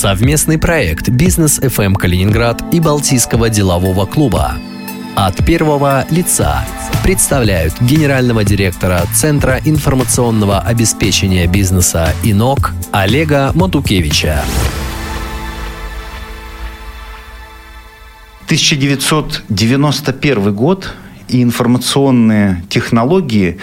Совместный 0.00 0.56
проект 0.56 1.10
«Бизнес 1.10 1.58
FM 1.58 1.92
Калининград» 1.92 2.64
и 2.72 2.80
Балтийского 2.80 3.50
делового 3.50 4.06
клуба. 4.06 4.54
От 5.14 5.44
первого 5.44 6.06
лица 6.08 6.64
представляют 7.04 7.74
генерального 7.82 8.42
директора 8.42 9.02
Центра 9.14 9.60
информационного 9.62 10.60
обеспечения 10.60 11.46
бизнеса 11.46 12.14
«Инок» 12.22 12.72
Олега 12.92 13.52
Матукевича. 13.54 14.42
1991 18.46 20.54
год 20.54 20.94
и 21.28 21.42
информационные 21.42 22.64
технологии 22.70 23.58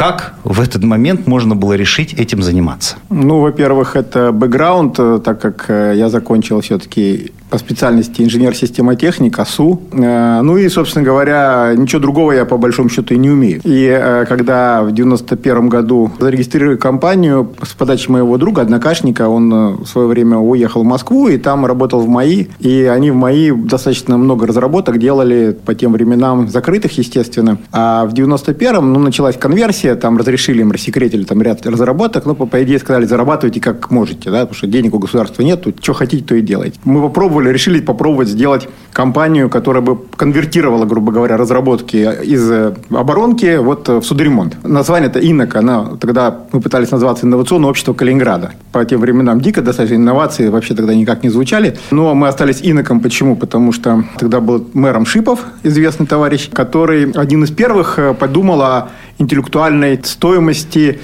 как 0.00 0.32
в 0.44 0.62
этот 0.62 0.82
момент 0.82 1.26
можно 1.26 1.54
было 1.54 1.74
решить 1.74 2.14
этим 2.14 2.42
заниматься? 2.42 2.96
Ну, 3.10 3.40
во-первых, 3.40 3.96
это 3.96 4.32
бэкграунд, 4.32 4.98
э, 4.98 5.20
так 5.22 5.42
как 5.42 5.66
э, 5.68 5.92
я 5.94 6.08
закончил 6.08 6.62
все-таки 6.62 7.32
по 7.50 7.58
специальности 7.58 8.22
инженер-системотехник, 8.22 9.38
АСУ. 9.38 9.80
Э, 9.92 10.40
ну 10.40 10.56
и, 10.56 10.68
собственно 10.68 11.04
говоря, 11.04 11.74
ничего 11.76 12.00
другого 12.00 12.32
я 12.32 12.44
по 12.44 12.56
большому 12.56 12.88
счету 12.88 13.14
и 13.14 13.18
не 13.18 13.28
умею. 13.30 13.60
И 13.64 13.86
э, 13.86 14.24
когда 14.26 14.82
в 14.82 14.92
91 14.92 15.68
году 15.68 16.12
зарегистрировали 16.18 16.76
компанию 16.76 17.50
с 17.62 17.74
подачи 17.74 18.08
моего 18.08 18.36
друга, 18.38 18.62
однокашника, 18.62 19.28
он 19.28 19.52
э, 19.52 19.70
в 19.82 19.86
свое 19.86 20.06
время 20.06 20.38
уехал 20.38 20.82
в 20.82 20.86
Москву 20.86 21.28
и 21.28 21.38
там 21.38 21.66
работал 21.66 22.00
в 22.00 22.08
МАИ. 22.08 22.46
И 22.60 22.84
они 22.84 23.10
в 23.10 23.16
МАИ 23.16 23.50
достаточно 23.50 24.16
много 24.16 24.46
разработок 24.46 24.98
делали 24.98 25.56
по 25.64 25.74
тем 25.74 25.92
временам 25.92 26.48
закрытых, 26.48 26.96
естественно. 26.98 27.58
А 27.72 28.06
в 28.06 28.14
91-м 28.14 28.92
ну, 28.92 29.00
началась 29.00 29.36
конверсия, 29.36 29.96
там 29.96 30.16
разрешили 30.16 30.60
им, 30.60 30.70
рассекретили 30.70 31.24
там 31.24 31.42
ряд 31.42 31.66
разработок, 31.66 32.26
но 32.26 32.34
по, 32.34 32.46
по 32.46 32.62
идее 32.62 32.78
сказали, 32.78 33.06
зарабатывайте 33.06 33.60
как 33.60 33.90
можете, 33.90 34.30
да, 34.30 34.40
потому 34.40 34.54
что 34.54 34.66
денег 34.68 34.94
у 34.94 34.98
государства 34.98 35.42
нет, 35.42 35.66
что 35.82 35.94
хотите, 35.94 36.24
то 36.24 36.34
и 36.36 36.42
делайте. 36.42 36.78
Мы 36.84 37.02
попробовали 37.02 37.39
попробовали, 37.40 37.52
решили 37.52 37.80
попробовать 37.80 38.28
сделать 38.28 38.68
компанию, 38.92 39.48
которая 39.48 39.82
бы 39.82 39.98
конвертировала, 40.16 40.84
грубо 40.84 41.12
говоря, 41.12 41.36
разработки 41.36 41.96
из 41.96 42.50
э, 42.50 42.74
оборонки 42.90 43.58
вот 43.58 43.88
э, 43.88 43.96
в 43.98 44.02
судоремонт. 44.02 44.56
Название 44.64 45.08
это 45.10 45.20
Инок, 45.20 45.56
она 45.56 45.96
тогда 46.00 46.34
мы 46.52 46.60
пытались 46.60 46.90
назваться 46.90 47.26
инновационное 47.26 47.70
общество 47.70 47.94
Калининграда. 47.94 48.52
По 48.72 48.84
тем 48.84 49.00
временам 49.00 49.40
дико 49.40 49.62
достаточно 49.62 49.96
инновации 49.96 50.48
вообще 50.50 50.74
тогда 50.74 50.94
никак 50.94 51.22
не 51.22 51.30
звучали. 51.30 51.76
Но 51.90 52.14
мы 52.14 52.28
остались 52.28 52.60
Иноком. 52.62 53.00
Почему? 53.00 53.36
Потому 53.36 53.72
что 53.72 54.04
тогда 54.18 54.40
был 54.40 54.66
мэром 54.74 55.06
Шипов, 55.06 55.40
известный 55.64 56.06
товарищ, 56.06 56.50
который 56.52 57.10
один 57.12 57.44
из 57.44 57.50
первых 57.50 57.98
э, 57.98 58.14
подумал 58.14 58.62
о 58.62 58.88
интеллектуальной 59.18 59.98
стоимости 60.02 60.98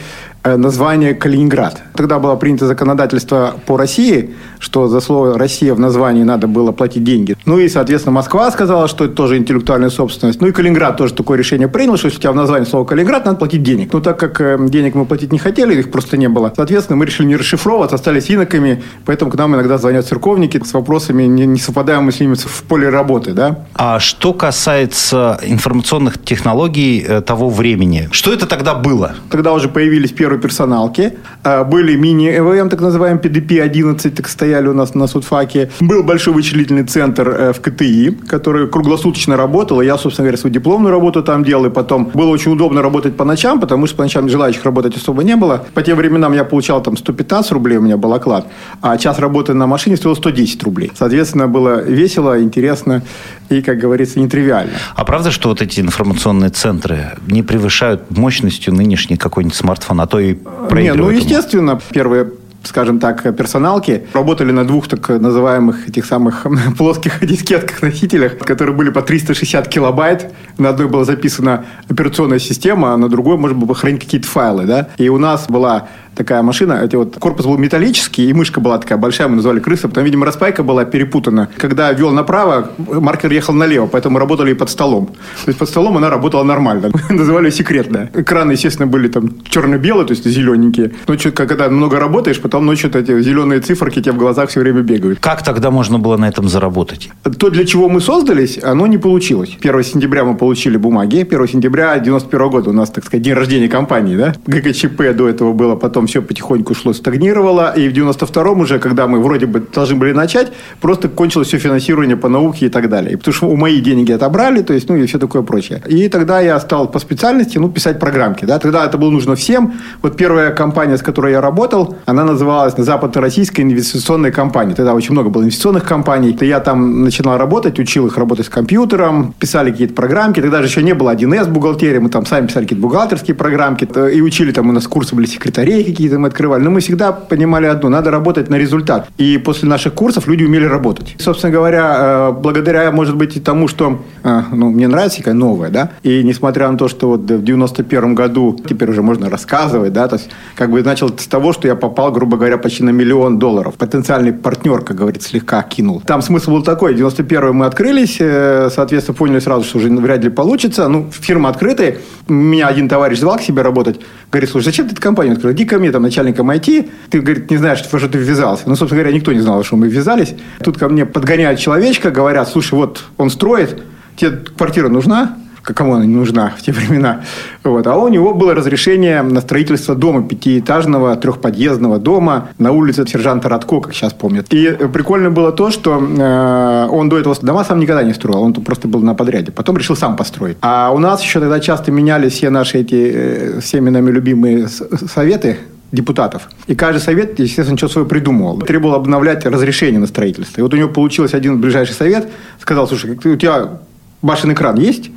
названия 0.56 1.14
Калининград. 1.14 1.82
Тогда 1.94 2.18
было 2.18 2.36
принято 2.36 2.66
законодательство 2.66 3.54
по 3.66 3.76
России, 3.76 4.34
что 4.58 4.88
за 4.88 5.00
слово 5.00 5.38
«Россия» 5.38 5.74
в 5.74 5.80
названии 5.80 6.22
надо 6.22 6.46
было 6.46 6.72
платить 6.72 7.04
деньги. 7.04 7.36
Ну 7.44 7.58
и, 7.58 7.68
соответственно, 7.68 8.14
Москва 8.14 8.50
сказала, 8.50 8.88
что 8.88 9.04
это 9.04 9.14
тоже 9.14 9.36
интеллектуальная 9.36 9.90
собственность. 9.90 10.40
Ну 10.40 10.48
и 10.48 10.52
Калининград 10.52 10.96
тоже 10.96 11.14
такое 11.14 11.38
решение 11.38 11.68
принял, 11.68 11.96
что 11.96 12.06
если 12.06 12.18
у 12.18 12.22
тебя 12.22 12.32
в 12.32 12.36
названии 12.36 12.66
слово 12.66 12.84
«Калининград», 12.84 13.24
надо 13.24 13.38
платить 13.38 13.62
денег. 13.62 13.92
Но 13.92 14.00
так 14.00 14.18
как 14.18 14.40
э, 14.40 14.58
денег 14.68 14.94
мы 14.94 15.04
платить 15.06 15.32
не 15.32 15.38
хотели, 15.38 15.78
их 15.78 15.90
просто 15.90 16.16
не 16.16 16.28
было, 16.28 16.52
соответственно, 16.54 16.96
мы 16.96 17.06
решили 17.06 17.26
не 17.26 17.36
расшифровываться, 17.36 17.96
остались 17.96 18.30
иноками, 18.30 18.82
поэтому 19.04 19.30
к 19.30 19.34
нам 19.36 19.54
иногда 19.54 19.78
звонят 19.78 20.06
церковники 20.06 20.62
с 20.64 20.72
вопросами, 20.72 21.24
не, 21.24 21.46
не 21.46 21.58
совпадаем 21.58 22.04
мы 22.04 22.12
с 22.12 22.20
ними 22.20 22.34
в 22.34 22.62
поле 22.64 22.88
работы. 22.88 23.32
Да? 23.32 23.66
А 23.74 23.98
что 24.00 24.32
касается 24.32 25.38
информационных 25.42 26.22
технологий 26.22 27.04
э, 27.06 27.20
того 27.20 27.48
времени, 27.48 28.08
что 28.12 28.32
это 28.32 28.46
тогда 28.46 28.74
было? 28.74 29.14
Тогда 29.30 29.52
уже 29.52 29.68
появились 29.68 30.12
первые 30.12 30.35
персоналки, 30.38 31.14
э, 31.44 31.64
были 31.64 31.96
мини-ЭВМ, 31.96 32.68
так 32.68 32.80
называемый, 32.80 33.20
PDP-11, 33.20 34.10
так 34.10 34.28
стояли 34.28 34.68
у 34.68 34.74
нас 34.74 34.94
на 34.94 35.06
судфаке. 35.06 35.70
Был 35.80 36.02
большой 36.02 36.34
вычислительный 36.34 36.84
центр 36.84 37.28
э, 37.28 37.52
в 37.52 37.60
КТИ, 37.60 38.10
который 38.28 38.68
круглосуточно 38.68 39.36
работал. 39.36 39.80
Я, 39.80 39.98
собственно 39.98 40.26
говоря, 40.26 40.38
свою 40.38 40.54
дипломную 40.54 40.92
работу 40.92 41.22
там 41.22 41.44
делал. 41.44 41.66
И 41.66 41.70
потом 41.70 42.10
было 42.14 42.30
очень 42.30 42.52
удобно 42.52 42.82
работать 42.82 43.16
по 43.16 43.24
ночам, 43.24 43.60
потому 43.60 43.86
что 43.86 43.96
по 43.96 44.02
ночам 44.02 44.28
желающих 44.28 44.64
работать 44.64 44.96
особо 44.96 45.22
не 45.22 45.36
было. 45.36 45.64
По 45.74 45.82
тем 45.82 45.96
временам 45.96 46.32
я 46.32 46.44
получал 46.44 46.82
там 46.82 46.96
115 46.96 47.52
рублей, 47.52 47.78
у 47.78 47.82
меня 47.82 47.96
был 47.96 48.12
оклад. 48.12 48.46
А 48.82 48.96
час 48.98 49.18
работы 49.18 49.54
на 49.54 49.66
машине 49.66 49.96
стоил 49.96 50.16
110 50.16 50.62
рублей. 50.64 50.92
Соответственно, 50.94 51.48
было 51.48 51.82
весело, 51.82 52.42
интересно 52.42 53.02
и, 53.48 53.62
как 53.62 53.78
говорится, 53.78 54.18
нетривиально. 54.18 54.72
А 54.94 55.04
правда, 55.04 55.30
что 55.30 55.48
вот 55.48 55.62
эти 55.62 55.80
информационные 55.80 56.50
центры 56.50 57.12
не 57.26 57.42
превышают 57.42 58.10
мощностью 58.10 58.74
нынешний 58.74 59.16
какой-нибудь 59.16 59.56
смартфон, 59.56 60.00
а 60.00 60.06
то 60.06 60.18
и 60.18 60.25
проигрывают? 60.34 60.82
Не, 60.82 60.92
ну, 60.92 61.10
естественно, 61.10 61.80
первые 61.90 62.30
скажем 62.66 62.98
так, 62.98 63.22
персоналки, 63.36 64.06
работали 64.12 64.52
на 64.52 64.66
двух 64.66 64.88
так 64.88 65.08
называемых 65.08 65.88
этих 65.88 66.04
самых 66.04 66.46
плоских 66.78 67.24
дискетках 67.24 67.82
носителях, 67.82 68.38
которые 68.38 68.74
были 68.74 68.90
по 68.90 69.02
360 69.02 69.68
килобайт. 69.68 70.32
На 70.58 70.70
одной 70.70 70.88
была 70.88 71.04
записана 71.04 71.64
операционная 71.88 72.38
система, 72.38 72.92
а 72.92 72.96
на 72.96 73.08
другой 73.08 73.36
можно 73.36 73.58
было 73.58 73.74
хранить 73.74 74.04
какие-то 74.04 74.26
файлы. 74.26 74.64
Да? 74.64 74.88
И 74.96 75.08
у 75.08 75.18
нас 75.18 75.46
была 75.48 75.88
такая 76.16 76.42
машина. 76.42 76.80
Эти 76.84 76.96
вот 76.96 77.16
корпус 77.18 77.46
был 77.46 77.58
металлический, 77.58 78.28
и 78.28 78.32
мышка 78.32 78.60
была 78.60 78.78
такая 78.78 78.98
большая, 78.98 79.28
мы 79.28 79.36
назвали 79.36 79.60
крыса. 79.60 79.88
Потом, 79.88 80.04
видимо, 80.04 80.26
распайка 80.26 80.62
была 80.62 80.84
перепутана. 80.84 81.48
Когда 81.58 81.92
вел 81.92 82.10
направо, 82.10 82.70
маркер 82.78 83.30
ехал 83.32 83.54
налево, 83.54 83.86
поэтому 83.86 84.18
работали 84.18 84.50
и 84.50 84.54
под 84.54 84.70
столом. 84.70 85.06
То 85.06 85.48
есть 85.48 85.58
под 85.58 85.68
столом 85.68 85.96
она 85.96 86.10
работала 86.10 86.42
нормально. 86.42 86.90
Называли 87.10 87.46
ее 87.46 87.52
секретная. 87.52 88.10
Экраны, 88.14 88.52
естественно, 88.52 88.86
были 88.86 89.08
там 89.08 89.30
черно-белые, 89.44 90.06
то 90.06 90.12
есть 90.14 90.26
зелененькие. 90.26 90.92
Но 91.06 91.18
что, 91.18 91.30
когда 91.30 91.68
много 91.68 92.00
работаешь, 92.00 92.40
потом 92.40 92.66
ночью 92.66 92.90
эти 92.96 93.20
зеленые 93.22 93.60
циферки 93.60 94.00
тебе 94.00 94.12
в 94.12 94.18
глазах 94.18 94.48
все 94.48 94.60
время 94.60 94.80
бегают. 94.80 95.18
Как 95.20 95.42
тогда 95.44 95.70
можно 95.70 95.98
было 95.98 96.16
на 96.16 96.28
этом 96.28 96.48
заработать? 96.48 97.10
То, 97.38 97.50
для 97.50 97.64
чего 97.66 97.88
мы 97.88 98.00
создались, 98.00 98.58
оно 98.62 98.86
не 98.86 98.98
получилось. 98.98 99.56
1 99.60 99.84
сентября 99.84 100.24
мы 100.24 100.36
получили 100.36 100.78
бумаги. 100.78 101.26
1 101.30 101.48
сентября 101.48 101.98
91 101.98 102.48
года 102.48 102.70
у 102.70 102.72
нас, 102.72 102.90
так 102.90 103.04
сказать, 103.04 103.22
день 103.22 103.34
рождения 103.34 103.68
компании, 103.68 104.16
да? 104.16 104.34
ГКЧП 104.46 105.14
до 105.14 105.28
этого 105.28 105.52
было, 105.52 105.76
потом 105.76 106.05
все 106.06 106.22
потихоньку 106.22 106.74
шло, 106.74 106.92
стагнировало. 106.92 107.72
И 107.76 107.88
в 107.88 107.92
92-м 107.92 108.60
уже, 108.60 108.78
когда 108.78 109.06
мы 109.06 109.22
вроде 109.22 109.46
бы 109.46 109.60
должны 109.60 109.96
были 109.96 110.12
начать, 110.12 110.52
просто 110.80 111.08
кончилось 111.08 111.48
все 111.48 111.58
финансирование 111.58 112.16
по 112.16 112.28
науке 112.28 112.66
и 112.66 112.68
так 112.68 112.88
далее. 112.88 113.12
И 113.12 113.16
потому 113.16 113.34
что 113.34 113.46
у 113.48 113.56
мои 113.56 113.80
деньги 113.80 114.12
отобрали, 114.12 114.62
то 114.62 114.72
есть, 114.72 114.88
ну, 114.88 114.96
и 114.96 115.06
все 115.06 115.18
такое 115.18 115.42
прочее. 115.42 115.82
И 115.86 116.08
тогда 116.08 116.40
я 116.40 116.58
стал 116.60 116.88
по 116.88 116.98
специальности, 116.98 117.58
ну, 117.58 117.68
писать 117.68 117.98
программки, 117.98 118.44
да. 118.44 118.58
Тогда 118.58 118.84
это 118.84 118.98
было 118.98 119.10
нужно 119.10 119.34
всем. 119.36 119.74
Вот 120.02 120.16
первая 120.16 120.52
компания, 120.52 120.96
с 120.96 121.02
которой 121.02 121.32
я 121.32 121.40
работал, 121.40 121.96
она 122.06 122.24
называлась 122.24 122.74
Западно-Российская 122.76 123.62
инвестиционная 123.62 124.30
компания. 124.30 124.74
Тогда 124.74 124.94
очень 124.94 125.12
много 125.12 125.30
было 125.30 125.42
инвестиционных 125.42 125.84
компаний. 125.84 126.36
Я 126.40 126.60
там 126.60 127.02
начинал 127.02 127.38
работать, 127.38 127.78
учил 127.78 128.06
их 128.06 128.18
работать 128.18 128.46
с 128.46 128.48
компьютером, 128.48 129.34
писали 129.38 129.70
какие-то 129.70 129.94
программки. 129.94 130.40
Тогда 130.40 130.60
же 130.62 130.68
еще 130.68 130.82
не 130.82 130.94
было 130.94 131.14
1С 131.14 131.48
бухгалтерии, 131.48 131.98
мы 131.98 132.08
там 132.08 132.26
сами 132.26 132.46
писали 132.46 132.64
какие-то 132.64 132.82
бухгалтерские 132.82 133.34
программки. 133.34 133.88
И 134.12 134.20
учили 134.20 134.52
там 134.52 134.68
у 134.68 134.72
нас 134.72 134.86
курсы 134.86 135.14
были 135.14 135.26
секретарей 135.26 135.82
какие-то 135.96 136.18
мы 136.18 136.28
открывали. 136.28 136.62
Но 136.62 136.70
мы 136.70 136.80
всегда 136.80 137.12
понимали 137.12 137.66
одно, 137.66 137.88
надо 137.88 138.10
работать 138.10 138.50
на 138.50 138.56
результат. 138.56 139.08
И 139.16 139.38
после 139.38 139.68
наших 139.68 139.94
курсов 139.94 140.28
люди 140.28 140.44
умели 140.44 140.66
работать. 140.66 141.16
Собственно 141.18 141.52
говоря, 141.52 141.96
э, 141.98 142.32
благодаря, 142.32 142.92
может 142.92 143.16
быть, 143.16 143.36
и 143.36 143.40
тому, 143.40 143.68
что 143.68 144.02
э, 144.22 144.42
ну, 144.52 144.70
мне 144.70 144.88
нравится 144.88 145.18
какая 145.18 145.34
новая, 145.34 145.70
да, 145.70 145.90
и 146.02 146.22
несмотря 146.22 146.70
на 146.70 146.76
то, 146.76 146.88
что 146.88 147.08
вот 147.08 147.20
в 147.20 147.42
91 147.42 148.14
году 148.14 148.58
теперь 148.68 148.90
уже 148.90 149.02
можно 149.02 149.30
рассказывать, 149.30 149.92
да, 149.92 150.08
то 150.08 150.16
есть 150.16 150.28
как 150.54 150.70
бы 150.70 150.82
начал 150.82 151.08
с 151.08 151.26
того, 151.26 151.52
что 151.52 151.68
я 151.68 151.74
попал, 151.74 152.12
грубо 152.12 152.36
говоря, 152.36 152.58
почти 152.58 152.82
на 152.82 152.90
миллион 152.90 153.38
долларов. 153.38 153.74
Потенциальный 153.74 154.32
партнер, 154.32 154.82
как 154.82 154.96
говорится, 154.96 155.28
слегка 155.28 155.62
кинул. 155.62 156.02
Там 156.06 156.22
смысл 156.22 156.52
был 156.52 156.62
такой, 156.62 156.94
91 156.94 157.54
мы 157.54 157.66
открылись, 157.66 158.16
э, 158.20 158.68
соответственно, 158.74 159.16
поняли 159.16 159.38
сразу, 159.38 159.64
что 159.64 159.78
уже 159.78 159.88
вряд 159.88 160.22
ли 160.22 160.30
получится. 160.30 160.88
Ну, 160.88 161.06
фирма 161.10 161.48
открытая. 161.48 161.96
Меня 162.28 162.66
один 162.66 162.88
товарищ 162.88 163.18
звал 163.18 163.38
к 163.38 163.42
себе 163.42 163.62
работать. 163.62 164.00
Говорит, 164.30 164.50
слушай, 164.50 164.66
зачем 164.66 164.86
ты 164.86 164.92
эту 164.92 165.02
компанию 165.02 165.34
открыл? 165.34 165.52
Иди 165.52 165.64
ко 165.64 165.78
мне, 165.78 165.85
там, 165.92 166.02
начальником 166.02 166.50
IT. 166.50 166.90
Ты, 167.10 167.20
говорит, 167.20 167.50
не 167.50 167.56
знаешь, 167.56 167.78
что, 167.78 167.98
что 167.98 168.08
ты 168.08 168.18
ввязался. 168.18 168.64
Ну, 168.66 168.76
собственно 168.76 169.02
говоря, 169.02 169.16
никто 169.16 169.32
не 169.32 169.40
знал, 169.40 169.62
что 169.64 169.76
мы 169.76 169.88
ввязались. 169.88 170.34
Тут 170.62 170.78
ко 170.78 170.88
мне 170.88 171.06
подгоняют 171.06 171.60
человечка, 171.60 172.10
говорят, 172.10 172.48
слушай, 172.48 172.74
вот 172.74 173.04
он 173.16 173.30
строит, 173.30 173.82
тебе 174.16 174.30
квартира 174.56 174.88
нужна? 174.88 175.36
кому 175.74 175.94
она 175.94 176.04
не 176.04 176.14
нужна 176.14 176.52
в 176.56 176.62
те 176.62 176.72
времена. 176.72 177.22
Вот. 177.64 177.86
А 177.86 177.96
у 177.96 178.08
него 178.08 178.34
было 178.34 178.54
разрешение 178.54 179.22
на 179.22 179.40
строительство 179.40 179.94
дома 179.94 180.22
пятиэтажного, 180.22 181.16
трехподъездного 181.16 181.98
дома 181.98 182.48
на 182.58 182.72
улице 182.72 183.06
сержанта 183.06 183.48
Радко, 183.48 183.80
как 183.80 183.94
сейчас 183.94 184.12
помнят. 184.12 184.46
И 184.50 184.76
прикольно 184.92 185.30
было 185.30 185.52
то, 185.52 185.70
что 185.70 185.98
э, 185.98 186.88
он 186.90 187.08
до 187.08 187.18
этого 187.18 187.34
дома 187.40 187.64
сам 187.64 187.80
никогда 187.80 188.02
не 188.02 188.14
строил, 188.14 188.42
он 188.42 188.52
просто 188.52 188.88
был 188.88 189.00
на 189.00 189.14
подряде. 189.14 189.52
Потом 189.52 189.76
решил 189.76 189.96
сам 189.96 190.16
построить. 190.16 190.56
А 190.60 190.92
у 190.94 190.98
нас 190.98 191.22
еще 191.22 191.40
тогда 191.40 191.60
часто 191.60 191.90
менялись 191.90 192.32
все 192.32 192.50
наши 192.50 192.78
эти 192.78 193.12
э, 193.12 193.60
всеми 193.60 193.90
нами 193.90 194.10
любимые 194.10 194.68
советы 194.68 195.58
депутатов. 195.92 196.48
И 196.66 196.74
каждый 196.74 197.00
совет, 197.00 197.38
естественно, 197.38 197.78
что 197.78 197.88
свое 197.88 198.06
придумывал. 198.06 198.58
Требовал 198.60 198.94
обновлять 198.94 199.44
разрешение 199.46 200.00
на 200.00 200.06
строительство. 200.06 200.60
И 200.60 200.62
вот 200.62 200.74
у 200.74 200.76
него 200.76 200.88
получилось 200.88 201.34
один 201.34 201.60
ближайший 201.60 201.94
совет, 201.94 202.28
сказал, 202.60 202.88
слушай, 202.88 203.12
у 203.12 203.36
тебя 203.36 203.78
башенный 204.22 204.54
кран 204.54 204.76
есть? 204.76 205.10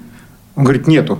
Он 0.55 0.63
говорит, 0.63 0.87
нету. 0.87 1.19